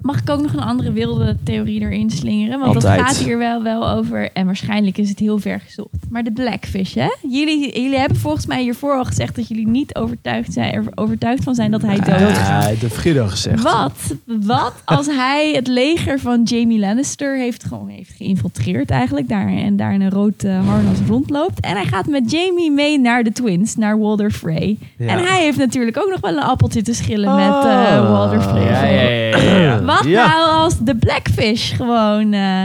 Mag 0.00 0.20
ik 0.20 0.30
ook 0.30 0.42
nog 0.42 0.52
een 0.52 0.60
andere 0.60 0.92
wilde 0.92 1.36
theorie 1.44 1.80
erin 1.80 2.10
slingeren? 2.10 2.58
Want 2.58 2.74
Altijd. 2.74 2.98
dat 2.98 3.06
gaat 3.06 3.16
hier 3.24 3.38
wel, 3.38 3.62
wel 3.62 3.90
over. 3.90 4.32
En 4.32 4.46
waarschijnlijk 4.46 4.98
is 4.98 5.08
het 5.08 5.18
heel 5.18 5.38
ver 5.38 5.60
gezocht. 5.60 5.96
Maar 6.10 6.22
de 6.22 6.32
Blackfish, 6.32 6.94
hè? 6.94 7.08
Jullie, 7.28 7.82
jullie 7.82 7.98
hebben 7.98 8.18
volgens 8.18 8.46
mij 8.46 8.62
hiervoor 8.62 8.94
al 8.94 9.04
gezegd 9.04 9.36
dat 9.36 9.48
jullie 9.48 9.68
niet 9.68 9.94
overtuigd, 9.94 10.52
zijn, 10.52 10.72
er 10.72 10.84
overtuigd 10.94 11.44
van 11.44 11.54
zijn 11.54 11.70
dat 11.70 11.82
hij 11.82 11.96
dood 11.96 12.30
is. 12.30 12.36
Ja, 12.36 12.60
dat 12.60 12.78
heeft 12.78 12.96
gezegd. 12.96 13.62
Wat? 13.62 14.14
Wat 14.24 14.72
als 14.84 15.06
hij 15.24 15.52
het 15.54 15.66
leger 15.66 16.18
van 16.18 16.42
Jamie 16.42 16.78
Lannister 16.78 17.36
heeft, 17.36 17.64
gewoon 17.64 17.88
heeft 17.88 18.12
geïnfiltreerd 18.16 18.90
eigenlijk 18.90 19.28
daar 19.28 19.48
en 19.48 19.76
daar 19.76 19.94
in 19.94 20.00
een 20.00 20.10
rood 20.10 20.42
eh, 20.42 20.66
harnas 20.68 20.98
rondloopt 21.06 21.60
en 21.60 21.76
hij 21.76 21.84
gaat 21.84 22.06
met 22.06 22.30
Jamie 22.30 22.70
mee 22.70 22.98
naar 23.00 23.22
de 23.22 23.32
Twins, 23.32 23.76
naar 23.76 23.98
Walder 23.98 24.30
Frey. 24.30 24.78
Ja. 24.98 25.06
En 25.06 25.18
hij 25.18 25.42
heeft 25.42 25.58
natuurlijk 25.58 25.98
ook 25.98 26.10
nog 26.10 26.20
wel 26.20 26.32
een 26.32 26.42
appeltje 26.42 26.82
te 26.82 26.94
schillen 26.94 27.34
met 27.34 27.64
eh, 27.64 28.10
Walder 28.10 28.40
Frey. 28.40 28.64
Ja, 28.64 28.84
ja, 28.84 29.00
ja, 29.00 29.38
ja, 29.38 29.58
ja. 29.58 29.80
Wat 29.96 30.04
Ja. 30.04 30.26
nou 30.26 30.50
als 30.50 30.74
de 30.80 30.96
Blackfish 30.96 31.74
gewoon 31.76 32.32
eh, 32.32 32.64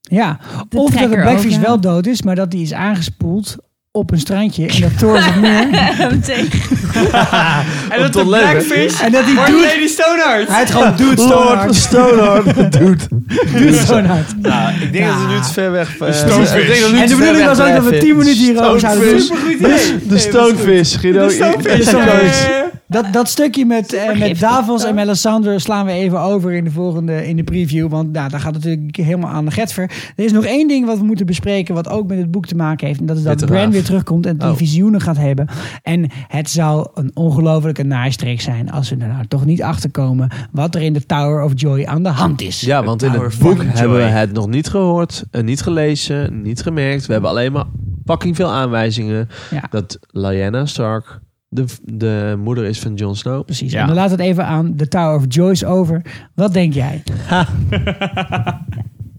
Ja, 0.00 0.38
de 0.68 0.78
of 0.78 0.90
dat 0.90 1.10
de 1.10 1.16
Blackfish 1.20 1.56
wel 1.58 1.80
dood 1.80 2.06
is, 2.06 2.22
maar 2.22 2.34
dat 2.34 2.50
die 2.50 2.62
is 2.62 2.72
aangespoeld 2.72 3.56
op 3.90 4.10
een 4.10 4.18
strandje 4.18 4.66
in 4.66 4.80
dat 4.80 4.98
Toorns 4.98 5.34
meer. 5.40 5.66
hem 5.70 6.22
tegen. 6.22 6.60
En 7.90 8.00
dat 8.00 8.12
de. 8.12 8.24
Blackfish 8.24 9.00
En 9.00 9.12
dat 9.12 9.24
hij 9.24 9.34
wordt 9.34 9.50
doet, 9.50 9.60
Lady 9.64 9.86
Stoneheart. 9.86 10.48
hij 10.48 10.60
het 10.60 10.70
gewoon 10.70 10.96
doet 11.02 11.20
Stoneheart. 11.20 11.74
Stoneheart 11.74 12.72
doet. 12.78 13.08
Doet 13.56 13.74
Stoneheart. 13.76 14.40
Nou, 14.42 14.72
ik 14.80 14.92
denk 14.92 15.04
Ja. 15.04 15.12
dat 15.12 15.26
we 15.26 15.32
nu 15.32 15.40
te 15.40 15.52
ver 15.52 15.70
weg... 15.72 15.90
Stonefish. 16.10 16.54
ik 16.54 16.66
denk 16.66 16.80
dat 16.80 16.90
we 16.90 16.94
nu 16.96 17.02
En 17.02 17.08
de 17.08 17.16
bedoeling 17.16 17.46
was 17.46 17.60
ook 17.60 17.74
dat 17.74 17.84
we 17.84 17.90
weg 17.90 18.00
10 18.00 18.16
minuten 18.16 18.42
hierover 18.42 18.80
zouden 18.80 19.08
doen. 19.10 19.20
Stonefish. 19.20 19.50
Supergoed 19.60 19.92
idee. 19.98 20.08
De 20.08 20.18
Stonefish, 20.18 20.96
Guido. 20.98 21.26
De 21.28 21.78
Stonefish. 21.82 22.46
Dat, 22.92 23.12
dat 23.12 23.28
stukje 23.28 23.64
met, 23.66 23.92
eh, 23.92 24.18
met 24.18 24.38
Davos 24.40 24.84
en 24.84 24.94
Melisandre 24.94 25.58
slaan 25.58 25.86
we 25.86 25.92
even 25.92 26.20
over 26.20 26.52
in 26.52 26.64
de 26.64 26.70
volgende 26.70 27.28
in 27.28 27.36
de 27.36 27.44
preview. 27.44 27.88
Want 27.88 28.12
nou, 28.12 28.28
daar 28.28 28.40
gaat 28.40 28.54
het 28.54 28.64
natuurlijk 28.64 28.96
helemaal 28.96 29.30
aan 29.30 29.44
de 29.44 29.50
getver. 29.50 29.82
Er 30.16 30.24
is 30.24 30.32
nog 30.32 30.44
één 30.44 30.68
ding 30.68 30.86
wat 30.86 30.98
we 30.98 31.04
moeten 31.04 31.26
bespreken, 31.26 31.74
wat 31.74 31.88
ook 31.88 32.06
met 32.08 32.18
het 32.18 32.30
boek 32.30 32.46
te 32.46 32.54
maken 32.54 32.86
heeft. 32.86 33.00
En 33.00 33.06
dat 33.06 33.16
is 33.16 33.22
dat 33.22 33.46
Bran 33.46 33.70
weer 33.70 33.84
terugkomt 33.84 34.26
en 34.26 34.38
die 34.38 34.48
Oh. 34.48 34.56
visioenen 34.56 35.00
gaat 35.00 35.16
hebben. 35.16 35.46
En 35.82 36.06
het 36.28 36.50
zou 36.50 36.88
een 36.94 37.10
ongelofelijke 37.14 37.82
naaistreek 37.82 38.40
zijn 38.40 38.70
als 38.70 38.90
we 38.90 38.96
er 38.96 39.08
nou 39.08 39.26
toch 39.28 39.44
niet 39.44 39.62
achter 39.62 39.90
komen 39.90 40.30
wat 40.52 40.74
er 40.74 40.82
in 40.82 40.92
de 40.92 41.06
Tower 41.06 41.42
of 41.42 41.52
Joy 41.54 41.84
aan 41.84 42.02
de 42.02 42.08
hand 42.08 42.40
is. 42.40 42.60
Ja, 42.60 42.84
want 42.84 43.02
in 43.02 43.10
het 43.10 43.38
boek 43.38 43.62
hebben 43.64 43.96
we 43.96 44.02
het 44.02 44.32
nog 44.32 44.48
niet 44.48 44.68
gehoord, 44.68 45.24
en 45.30 45.44
niet 45.44 45.60
gelezen, 45.62 46.42
niet 46.42 46.62
gemerkt. 46.62 47.06
We 47.06 47.12
hebben 47.12 47.30
alleen 47.30 47.52
maar 47.52 47.64
fucking 48.04 48.36
veel 48.36 48.50
aanwijzingen 48.50 49.28
Ja. 49.50 49.62
dat 49.70 49.98
Lyanna 50.10 50.66
Stark 50.66 51.20
de, 51.52 51.64
de 51.82 52.34
moeder 52.38 52.64
is 52.64 52.78
van 52.78 52.94
Jon 52.94 53.16
Snow. 53.16 53.44
Precies. 53.44 53.72
Ja. 53.72 53.80
En 53.80 53.86
dan 53.86 53.96
laat 53.96 54.10
het 54.10 54.20
even 54.20 54.46
aan 54.46 54.72
de 54.76 54.88
Tower 54.88 55.16
of 55.16 55.24
Joyce 55.28 55.66
over. 55.66 56.02
Wat 56.34 56.52
denk 56.52 56.72
jij? 56.74 57.02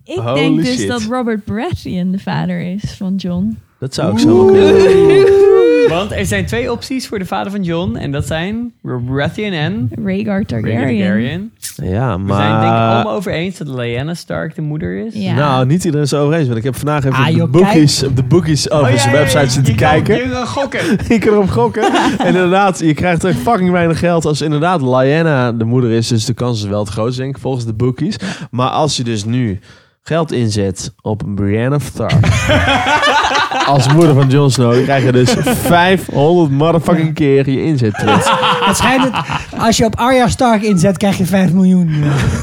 Ik 0.04 0.19
Holy 0.19 0.34
denk 0.34 0.58
dus 0.58 0.78
shit. 0.78 0.88
dat 0.88 1.02
Robert 1.02 1.46
Baratheon 1.46 2.12
de 2.12 2.19
vader 2.19 2.62
is 2.62 2.93
van 2.98 3.15
John. 3.15 3.58
Dat 3.80 3.93
zou 3.93 4.12
ik 4.13 4.19
zo 4.19 4.41
ook 4.41 4.52
willen. 4.52 5.62
Want 5.89 6.12
er 6.12 6.26
zijn 6.26 6.46
twee 6.46 6.72
opties 6.72 7.08
voor 7.08 7.19
de 7.19 7.26
vader 7.26 7.52
van 7.52 7.63
John. 7.63 7.96
En 7.96 8.12
dat 8.12 8.28
zijn 8.28 8.74
Baratheon 8.82 9.52
en 9.52 9.89
Rhaegar 9.96 10.13
Rhaegar 10.15 10.46
Targaryen. 10.46 10.98
Targaryen. 11.00 11.52
Ja, 11.76 12.19
We 12.19 12.34
zijn 12.34 12.52
denk 12.52 12.63
ik 12.63 12.69
maar... 12.69 12.93
allemaal 12.93 13.15
over 13.15 13.32
eens 13.32 13.58
dat 13.58 13.67
Lyanna 13.67 14.13
Stark 14.13 14.56
de 14.56 14.62
moeder 14.62 15.06
is. 15.06 15.13
Ja. 15.13 15.34
Nou, 15.34 15.65
niet 15.65 15.84
iedereen 15.84 16.06
is 16.06 16.12
het 16.12 16.19
over 16.19 16.36
eens. 16.36 16.46
Want 16.46 16.58
ik 16.58 16.63
heb 16.63 16.76
vandaag 16.76 17.06
even 17.06 17.17
Ah, 17.17 17.30
op, 17.30 17.36
de 17.36 17.48
bookies, 17.48 18.04
op 18.04 18.15
de 18.15 18.24
bookies 18.24 18.69
over 18.72 18.86
Oh, 18.86 18.91
ja, 18.91 18.98
zijn 18.98 19.13
ja, 19.13 19.19
ja, 19.19 19.24
website 19.26 19.50
zitten 19.52 19.76
kijken. 19.76 20.15
Je 20.15 20.30
kan 20.30 20.48
gokken. 20.48 21.00
ik 21.15 21.19
kan 21.19 21.34
erop 21.34 21.50
gokken. 21.50 21.84
en 22.17 22.28
inderdaad, 22.28 22.80
je 22.80 22.93
krijgt 22.93 23.24
er 23.24 23.34
fucking 23.34 23.72
weinig 23.72 24.00
geld 24.00 24.26
als 24.26 24.41
inderdaad 24.41 24.82
Lyanna 24.82 25.52
de 25.52 25.65
moeder 25.65 25.91
is. 25.91 26.08
Dus 26.08 26.26
de 26.26 26.34
kans 26.34 26.63
is 26.63 26.69
wel 26.69 26.80
het 26.80 26.89
grootst, 26.89 27.17
denk 27.17 27.36
ik, 27.36 27.41
volgens 27.41 27.65
de 27.65 27.74
bookies. 27.74 28.15
Maar 28.52 28.69
als 28.69 28.98
je 28.98 29.04
dus 29.04 29.26
nu 29.26 29.60
geld 30.06 30.32
inzet 30.32 30.93
op 31.02 31.24
een 31.24 31.36
Brienne 31.36 31.76
of 31.76 31.84
Stark 31.84 32.26
als 33.67 33.93
moeder 33.93 34.13
van 34.13 34.30
Jon 34.30 34.52
Snow, 34.52 34.73
dan 34.73 34.84
krijg 34.84 35.04
je 35.04 35.12
dus 35.12 35.34
500 35.45 36.52
motherfucking 36.52 37.13
keer 37.13 37.49
je 37.49 37.63
inzet 37.63 37.93
terug. 37.93 38.39
Het 38.65 38.78
schijnt 38.78 39.04
het, 39.04 39.13
als 39.60 39.78
je 39.78 39.86
op 39.86 39.95
Arya 39.99 40.28
Stark 40.28 40.62
inzet, 40.62 40.97
krijg 40.97 41.17
je 41.17 41.26
5 41.26 41.52
miljoen. 41.54 41.88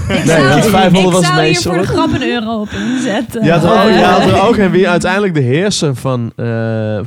Ik 0.09 0.25
Nee, 0.25 0.27
zou, 0.27 0.49
want 0.49 0.65
500 0.67 0.97
ik 0.97 1.13
was 1.13 1.13
zou 1.13 1.25
het 1.25 1.33
hier 1.35 1.43
meeste, 1.43 1.63
voor 1.69 1.73
de 1.73 1.87
hoor. 1.87 1.97
grap 1.97 2.13
een 2.13 2.23
euro 2.29 2.61
op 2.61 2.69
inzetten. 2.71 3.45
Je 3.45 3.51
had 3.53 3.65
er 3.65 3.71
ook, 3.71 3.89
je 3.89 4.05
had 4.05 4.23
er 4.23 4.49
ook 4.49 4.57
een 4.57 4.71
wie 4.71 4.89
uiteindelijk 4.89 5.35
de 5.35 5.41
heerser 5.41 5.95
van, 5.95 6.33
eh, 6.37 6.47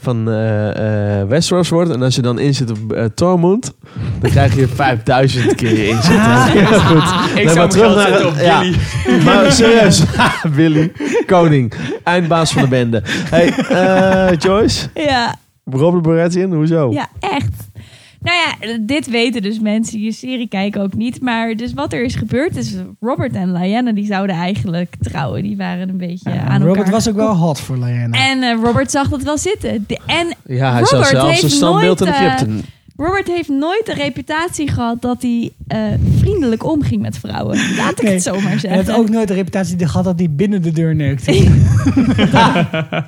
van 0.02 0.30
eh, 0.30 1.20
eh, 1.22 1.28
Westeros 1.28 1.70
wordt. 1.70 1.90
En 1.92 2.02
als 2.04 2.16
je 2.16 2.22
dan 2.22 2.40
inzet 2.40 2.72
op 2.72 2.94
eh, 2.94 3.06
Tormund, 3.16 3.74
dan 4.22 4.30
krijg 4.32 4.56
je 4.56 4.68
5000 4.68 5.56
keer 5.56 5.78
je 5.78 5.88
inzet. 5.88 6.18
Ah. 6.18 6.42
Ja, 6.54 6.66
goed. 6.80 7.04
Ik 7.30 7.46
Nee, 7.46 7.54
zou 7.54 7.58
maar 7.58 7.68
hem 7.68 7.72
geld 7.72 8.02
zetten 8.02 8.28
op 8.28 8.34
ja, 8.40 8.60
Billy. 8.60 9.24
Maar 9.24 9.52
serieus, 9.52 10.02
Willy, 10.56 10.92
koning, 11.26 11.74
eindbaas 12.04 12.52
van 12.52 12.62
de 12.62 12.68
bende. 12.68 13.02
Hey, 13.30 13.48
eh, 13.70 14.03
Joyce, 14.40 14.88
Ja, 14.94 15.36
Robert 15.66 16.04
Baratheon, 16.04 16.54
hoezo? 16.54 16.92
ja, 16.92 17.08
echt. 17.20 17.52
Nou 18.22 18.38
ja, 18.38 18.78
dit 18.82 19.10
weten 19.10 19.42
dus 19.42 19.60
mensen 19.60 19.98
die 19.98 20.10
de 20.10 20.16
serie 20.16 20.48
kijken 20.48 20.82
ook 20.82 20.94
niet. 20.94 21.22
Maar 21.22 21.56
dus 21.56 21.74
wat 21.74 21.94
er 21.94 22.04
is 22.04 22.16
gebeurd 22.16 22.56
is... 22.58 22.76
Robert 23.00 23.34
en 23.36 23.52
Lyanna 23.52 23.92
die 23.92 24.06
zouden 24.06 24.36
eigenlijk 24.36 24.94
trouwen. 25.02 25.44
Die 25.44 25.58
waren 25.58 25.90
een 25.90 25.98
beetje 25.98 26.30
aan 26.30 26.38
elkaar 26.40 26.60
Robert 26.62 26.90
was 26.90 27.10
ook 27.10 27.16
wel 27.16 27.36
hot 27.36 27.60
voor 27.60 27.78
Lyanna. 27.78 28.18
En 28.30 28.44
eh, 28.44 28.58
Robert 28.64 28.92
zag 28.92 29.10
dat 29.10 29.24
wel 29.24 29.38
zitten. 29.38 29.84
De- 29.88 30.00
en 30.06 30.28
Ja, 30.48 30.72
hij 30.72 30.82
Robert 30.82 31.08
zelfs 31.08 31.30
heeft 31.30 31.44
een 31.44 31.50
standbeeld 31.50 32.00
in 32.02 32.06
de 32.06 32.12
nooit, 32.20 32.42
eh. 32.48 32.68
Robert 33.06 33.28
heeft 33.28 33.50
nooit 33.50 33.86
de 33.86 33.94
reputatie 33.94 34.68
gehad 34.72 35.02
dat 35.02 35.22
hij 35.22 35.52
eh, 35.68 35.80
vriendelijk 36.18 36.64
omging 36.66 37.02
met 37.02 37.18
vrouwen. 37.18 37.58
Laat 37.78 37.92
ik 37.92 38.02
Nee. 38.04 38.14
het 38.14 38.24
zo 38.24 38.40
maar 38.40 38.52
En 38.52 38.60
zeggen. 38.60 38.80
het 38.86 38.92
ook 38.96 39.10
nooit 39.10 39.28
de 39.28 39.34
reputatie 39.34 39.88
gehad 39.88 40.04
dat 40.06 40.20
hij 40.20 40.30
binnen 40.32 40.62
de 40.62 40.72
deur 40.72 40.96
neukte. 40.96 41.32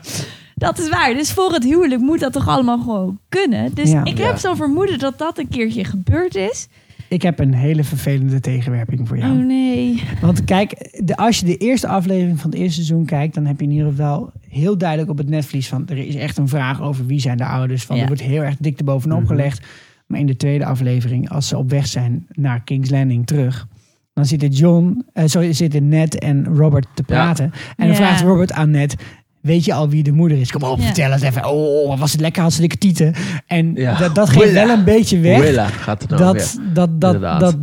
Dat 0.55 0.79
is 0.79 0.89
waar. 0.89 1.13
Dus 1.13 1.31
voor 1.31 1.51
het 1.53 1.63
huwelijk 1.63 2.01
moet 2.01 2.19
dat 2.19 2.33
toch 2.33 2.47
allemaal 2.47 2.79
gewoon 2.79 3.19
kunnen. 3.29 3.73
Dus 3.73 3.91
Ja. 3.91 4.03
ik 4.05 4.17
Ja. 4.17 4.25
heb 4.25 4.37
zo'n 4.37 4.55
vermoeden 4.55 4.99
dat 4.99 5.17
dat 5.17 5.37
een 5.37 5.47
keertje 5.47 5.83
gebeurd 5.83 6.35
is. 6.35 6.67
Ik 7.09 7.21
heb 7.21 7.39
een 7.39 7.53
hele 7.53 7.83
vervelende 7.83 8.39
tegenwerping 8.39 9.07
voor 9.07 9.17
jou. 9.17 9.39
Oh 9.39 9.45
nee. 9.45 10.03
Want 10.21 10.43
kijk, 10.43 10.99
de, 11.03 11.15
als 11.17 11.39
je 11.39 11.45
de 11.45 11.57
eerste 11.57 11.87
aflevering 11.87 12.39
van 12.39 12.49
het 12.49 12.59
eerste 12.59 12.73
seizoen 12.83 13.05
kijkt, 13.05 13.33
dan 13.35 13.45
heb 13.45 13.59
je 13.59 13.65
in 13.65 13.71
ieder 13.71 13.87
geval 13.89 14.31
heel 14.49 14.77
duidelijk 14.77 15.09
op 15.09 15.17
het 15.17 15.29
netvlies 15.29 15.67
van 15.67 15.87
er 15.87 15.97
is 15.97 16.15
echt 16.15 16.37
een 16.37 16.47
vraag 16.47 16.81
over 16.81 17.05
wie 17.05 17.19
zijn 17.19 17.37
de 17.37 17.45
ouders. 17.45 17.83
Van 17.83 17.95
Ja. 17.95 18.01
er 18.01 18.07
wordt 18.07 18.21
heel 18.23 18.41
erg 18.43 18.55
dik 18.59 18.79
erbovenop 18.79 19.19
Mhm. 19.19 19.27
gelegd. 19.27 19.65
Maar 20.07 20.19
in 20.19 20.25
de 20.25 20.37
tweede 20.37 20.65
aflevering, 20.65 21.29
als 21.29 21.47
ze 21.47 21.57
op 21.57 21.69
weg 21.69 21.87
zijn 21.87 22.27
naar 22.31 22.63
King's 22.63 22.89
Landing 22.89 23.27
terug, 23.27 23.67
dan 24.13 24.25
zitten 24.25 24.49
John, 24.49 25.05
eh, 25.13 25.23
sorry, 25.27 25.53
zitten 25.53 25.87
Ned 25.87 26.19
en 26.19 26.45
Robert 26.45 26.87
te 26.93 27.03
praten. 27.03 27.45
En 27.45 27.51
dan 27.77 27.87
Ja. 27.87 27.93
vraagt 27.95 28.21
Robert 28.21 28.51
aan 28.51 28.69
Ned. 28.71 28.95
Weet 29.45 29.65
je 29.65 29.73
al 29.73 29.89
wie 29.89 30.03
de 30.03 30.11
moeder 30.11 30.37
is? 30.39 30.51
Kom 30.51 30.63
op, 30.63 30.79
Ja. 30.79 30.85
vertel 30.85 31.11
eens 31.11 31.21
even. 31.21 31.45
Oh, 31.45 31.87
wat 31.87 31.99
was 31.99 32.11
het 32.11 32.21
lekker, 32.21 32.41
had 32.43 32.53
ze 32.53 32.59
dikke 32.59 32.77
tieten. 32.77 33.13
En 33.47 33.73
Ja. 33.73 33.97
dat, 33.97 34.15
dat 34.15 34.29
geeft 34.29 34.45
Willa. 34.45 34.65
wel 34.65 34.77
een 34.77 34.83
beetje 34.83 35.19
weg. 35.19 35.39
Willa 35.39 35.67
gaat 35.67 36.01
het 36.01 36.13
over. 36.13 36.25
Dat, 36.25 36.57
dat, 36.73 37.01
dat, 37.01 37.13
Inderdaad. 37.13 37.39
dat 37.39 37.55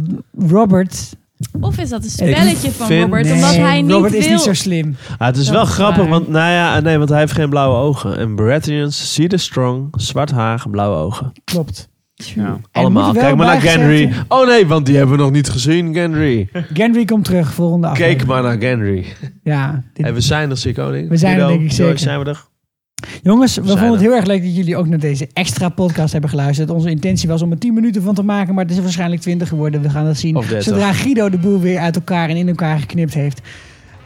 Robert 0.49 1.13
Of 1.61 1.79
is 1.79 1.89
dat 1.89 2.05
een 2.05 2.11
spelletje 2.11 2.71
van 2.71 2.87
vind- 2.87 3.03
Robert? 3.03 3.25
Nee, 3.25 3.35
omdat 3.35 3.55
hij 3.57 3.83
niet 3.83 3.91
Robert 3.91 4.13
wil. 4.13 4.21
is 4.21 4.29
niet 4.29 4.41
zo 4.41 4.53
slim. 4.53 4.97
Ah, 5.19 5.27
het 5.27 5.37
is 5.37 5.45
Dat 5.45 5.55
wel 5.55 5.63
is 5.63 5.69
grappig, 5.71 5.97
waar. 5.97 6.09
want, 6.09 6.29
nou 6.29 6.51
ja, 6.53 6.81
nee, 6.81 6.99
want 6.99 7.09
hij 7.11 7.19
heeft 7.19 7.33
geen 7.33 7.49
blauwe 7.49 7.77
ogen. 7.77 8.19
En 8.19 8.35
Baratheons, 8.37 9.15
zie 9.15 9.29
de 9.29 9.39
strong, 9.39 9.89
zwart 9.97 10.31
haar, 10.31 10.65
blauwe 10.71 10.97
ogen. 10.97 11.33
Klopt. 11.45 11.89
Ja. 12.27 12.45
En 12.45 12.61
Allemaal. 12.73 13.13
Kijk 13.13 13.37
maar 13.37 13.47
naar 13.47 13.61
Gendry. 13.61 14.13
Oh 14.29 14.47
nee, 14.47 14.67
want 14.67 14.87
die 14.87 14.97
hebben 14.97 15.17
we 15.17 15.23
nog 15.23 15.33
niet 15.33 15.49
gezien, 15.49 15.95
Gendry. 15.95 16.49
Gendry 16.73 17.05
komt 17.05 17.25
terug, 17.25 17.55
volgende 17.55 17.87
aflevering. 17.87 18.17
Kijk 18.19 18.31
maar 18.31 18.43
naar 18.43 18.59
Gendry. 18.69 19.05
Ja, 19.43 19.83
dit- 19.93 20.05
Hey, 20.05 20.15
we 20.15 20.21
zijn 20.21 20.51
er, 20.51 20.57
zie 20.57 20.75
koning. 20.75 21.09
We 21.09 21.17
zijn 21.17 21.39
er, 21.41 21.49
denk 21.49 21.61
ik 21.61 21.73
zeker. 21.73 21.99
zijn 21.99 22.19
we 22.19 22.25
er? 22.25 22.45
Jongens, 23.23 23.57
we 23.57 23.63
zijn 23.67 23.79
vonden 23.79 23.97
het 23.97 24.07
heel 24.07 24.15
erg 24.17 24.25
leuk 24.27 24.43
dat 24.43 24.57
jullie 24.57 24.77
ook 24.77 24.87
naar 24.87 24.99
deze 24.99 25.29
extra 25.33 25.69
podcast 25.69 26.13
hebben 26.13 26.31
geluisterd. 26.31 26.71
Onze 26.71 26.91
intentie 26.91 27.29
was 27.29 27.43
om 27.43 27.51
er 27.51 27.59
10 27.59 27.75
minuten 27.75 28.03
van 28.03 28.15
te 28.15 28.23
maken, 28.23 28.55
maar 28.55 28.63
het 28.63 28.71
is 28.73 28.77
er 28.79 28.83
waarschijnlijk 28.83 29.21
20 29.23 29.49
geworden. 29.49 29.83
We 29.83 29.91
gaan 29.91 30.05
dat 30.05 30.17
zien 30.17 30.37
Of 30.37 30.47
30. 30.47 30.63
zodra 30.73 30.93
Guido 30.93 31.31
de 31.31 31.39
boel 31.39 31.61
weer 31.61 31.79
uit 31.79 31.95
elkaar 31.97 32.29
en 32.29 32.37
in 32.37 32.49
elkaar 32.49 32.79
geknipt 32.79 33.15
heeft. 33.15 33.41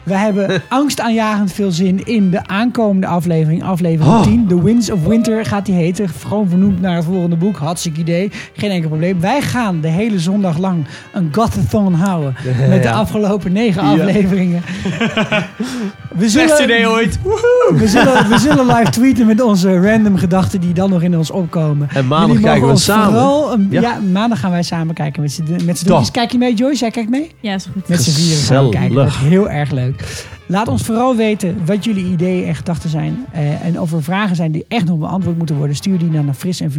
We 0.07 0.15
hebben 0.17 0.61
angstaanjagend 0.69 1.51
veel 1.53 1.71
zin 1.71 2.05
in 2.05 2.29
de 2.31 2.47
aankomende 2.47 3.07
aflevering, 3.07 3.63
aflevering 3.63 4.15
Oh. 4.15 4.21
10. 4.23 4.47
The 4.47 4.63
Winds 4.63 4.91
of 4.91 5.03
Winter 5.05 5.45
gaat 5.45 5.65
die 5.65 5.75
heten. 5.75 6.09
Gewoon 6.27 6.49
vernoemd 6.49 6.81
naar 6.81 6.95
het 6.95 7.05
volgende 7.05 7.35
boek. 7.35 7.57
Hartstikke 7.57 7.99
idee. 7.99 8.31
Geen 8.55 8.69
enkel 8.71 8.89
probleem. 8.89 9.19
Wij 9.19 9.41
gaan 9.41 9.81
de 9.81 9.87
hele 9.87 10.19
zondag 10.19 10.57
lang 10.57 10.85
een 11.13 11.29
Gottathon 11.31 11.93
houden. 11.93 12.35
Met 12.69 12.83
de 12.83 12.91
afgelopen 12.91 13.51
negen 13.51 13.83
Ja. 13.83 13.91
afleveringen. 13.91 14.61
We 16.17 16.29
idee 16.63 16.89
ooit. 16.89 17.19
we 17.77 17.87
zullen, 17.87 18.29
we 18.29 18.37
zullen 18.47 18.65
live 18.65 18.89
tweeten 18.91 19.25
met 19.25 19.41
onze 19.41 19.79
random 19.79 20.17
gedachten 20.17 20.61
die 20.61 20.73
dan 20.73 20.89
nog 20.89 21.01
in 21.01 21.17
ons 21.17 21.31
opkomen. 21.31 21.87
En 21.93 22.07
maandag 22.07 22.39
kijken 22.39 22.67
we 22.67 22.75
samen. 22.77 23.51
Een- 23.51 23.67
ja. 23.69 23.81
Ja. 23.81 23.99
maandag 24.11 24.39
gaan 24.39 24.51
wij 24.51 24.63
samen 24.63 24.93
kijken 24.93 25.21
met 25.21 25.31
z'n 25.31 25.43
met 25.65 25.77
z'n 25.77 25.85
Toch. 25.85 25.95
drieën. 25.97 26.11
Kijk 26.11 26.31
je 26.31 26.37
mee, 26.37 26.53
Joyce? 26.53 26.79
Jij 26.79 26.91
kijkt 26.91 27.09
mee? 27.09 27.31
Ja, 27.39 27.53
is 27.53 27.67
goed. 27.73 27.87
Met 27.87 28.01
z'n 28.03 28.11
vieren 28.11 28.43
gaan 28.43 28.63
we 28.65 28.69
kijken. 28.71 28.95
Dat 28.95 29.03
wordt 29.03 29.17
heel 29.17 29.49
erg 29.49 29.71
leuk. 29.71 29.96
Leuk. 29.99 30.25
Laat 30.45 30.67
ons 30.67 30.83
vooral 30.83 31.15
weten 31.15 31.65
wat 31.65 31.83
jullie 31.83 32.05
ideeën 32.05 32.47
en 32.47 32.55
gedachten 32.55 32.89
zijn. 32.89 33.25
Eh, 33.31 33.65
en 33.65 33.79
of 33.79 33.91
er 33.91 34.03
vragen 34.03 34.35
zijn 34.35 34.51
die 34.51 34.65
echt 34.67 34.85
nog 34.85 34.97
beantwoord 34.97 35.37
moeten 35.37 35.55
worden. 35.55 35.75
Stuur 35.75 35.97
die 35.97 36.11
dan 36.11 36.25
naar 36.25 36.33
fris 36.33 36.61
en 36.61 36.71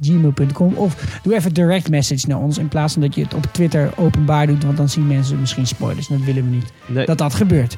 gmail.com 0.00 0.74
Of 0.74 1.18
doe 1.22 1.34
even 1.34 1.54
direct 1.54 1.90
message 1.90 2.26
naar 2.26 2.38
ons. 2.38 2.58
In 2.58 2.68
plaats 2.68 2.92
van 2.92 3.02
dat 3.02 3.14
je 3.14 3.22
het 3.22 3.34
op 3.34 3.46
Twitter 3.52 3.90
openbaar 3.96 4.46
doet. 4.46 4.64
Want 4.64 4.76
dan 4.76 4.88
zien 4.88 5.06
mensen 5.06 5.40
misschien 5.40 5.66
spoilers. 5.66 6.08
En 6.08 6.16
dat 6.16 6.26
willen 6.26 6.44
we 6.44 6.50
niet. 6.50 6.72
Nee. 6.86 7.06
Dat 7.06 7.18
dat 7.18 7.34
gebeurt. 7.34 7.76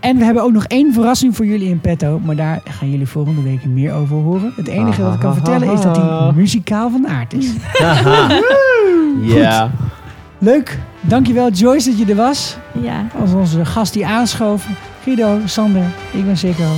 En 0.00 0.18
we 0.18 0.24
hebben 0.24 0.42
ook 0.42 0.52
nog 0.52 0.64
één 0.64 0.92
verrassing 0.92 1.36
voor 1.36 1.46
jullie 1.46 1.68
in 1.68 1.80
petto. 1.80 2.20
Maar 2.24 2.36
daar 2.36 2.60
gaan 2.64 2.90
jullie 2.90 3.06
volgende 3.06 3.42
week 3.42 3.64
meer 3.64 3.92
over 3.92 4.16
horen. 4.16 4.52
Het 4.56 4.68
enige 4.68 5.02
wat 5.02 5.14
ik 5.14 5.20
kan 5.20 5.34
vertellen 5.34 5.72
is 5.72 5.80
dat 5.80 5.96
hij 5.96 6.32
muzikaal 6.34 6.90
van 6.90 7.08
aard 7.08 7.32
is. 7.34 7.50
Ja. 9.22 9.70
Leuk. 10.42 10.78
Dankjewel 11.00 11.50
Joyce 11.50 11.88
dat 11.88 11.98
je 11.98 12.06
er 12.06 12.16
was. 12.16 12.56
Ja. 12.80 13.06
Als 13.20 13.32
onze 13.32 13.64
gast 13.64 13.92
die 13.92 14.06
aanschoof. 14.06 14.66
Guido, 15.02 15.40
Sander, 15.44 15.84
ik 16.12 16.24
ben 16.24 16.36
Sikko. 16.36 16.68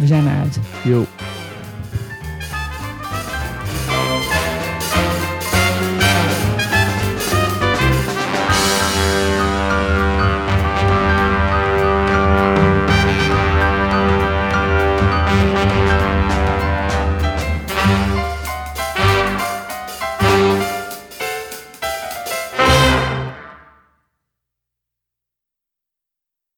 We 0.00 0.06
zijn 0.06 0.26
eruit. 0.26 0.58
Yo. 0.84 1.06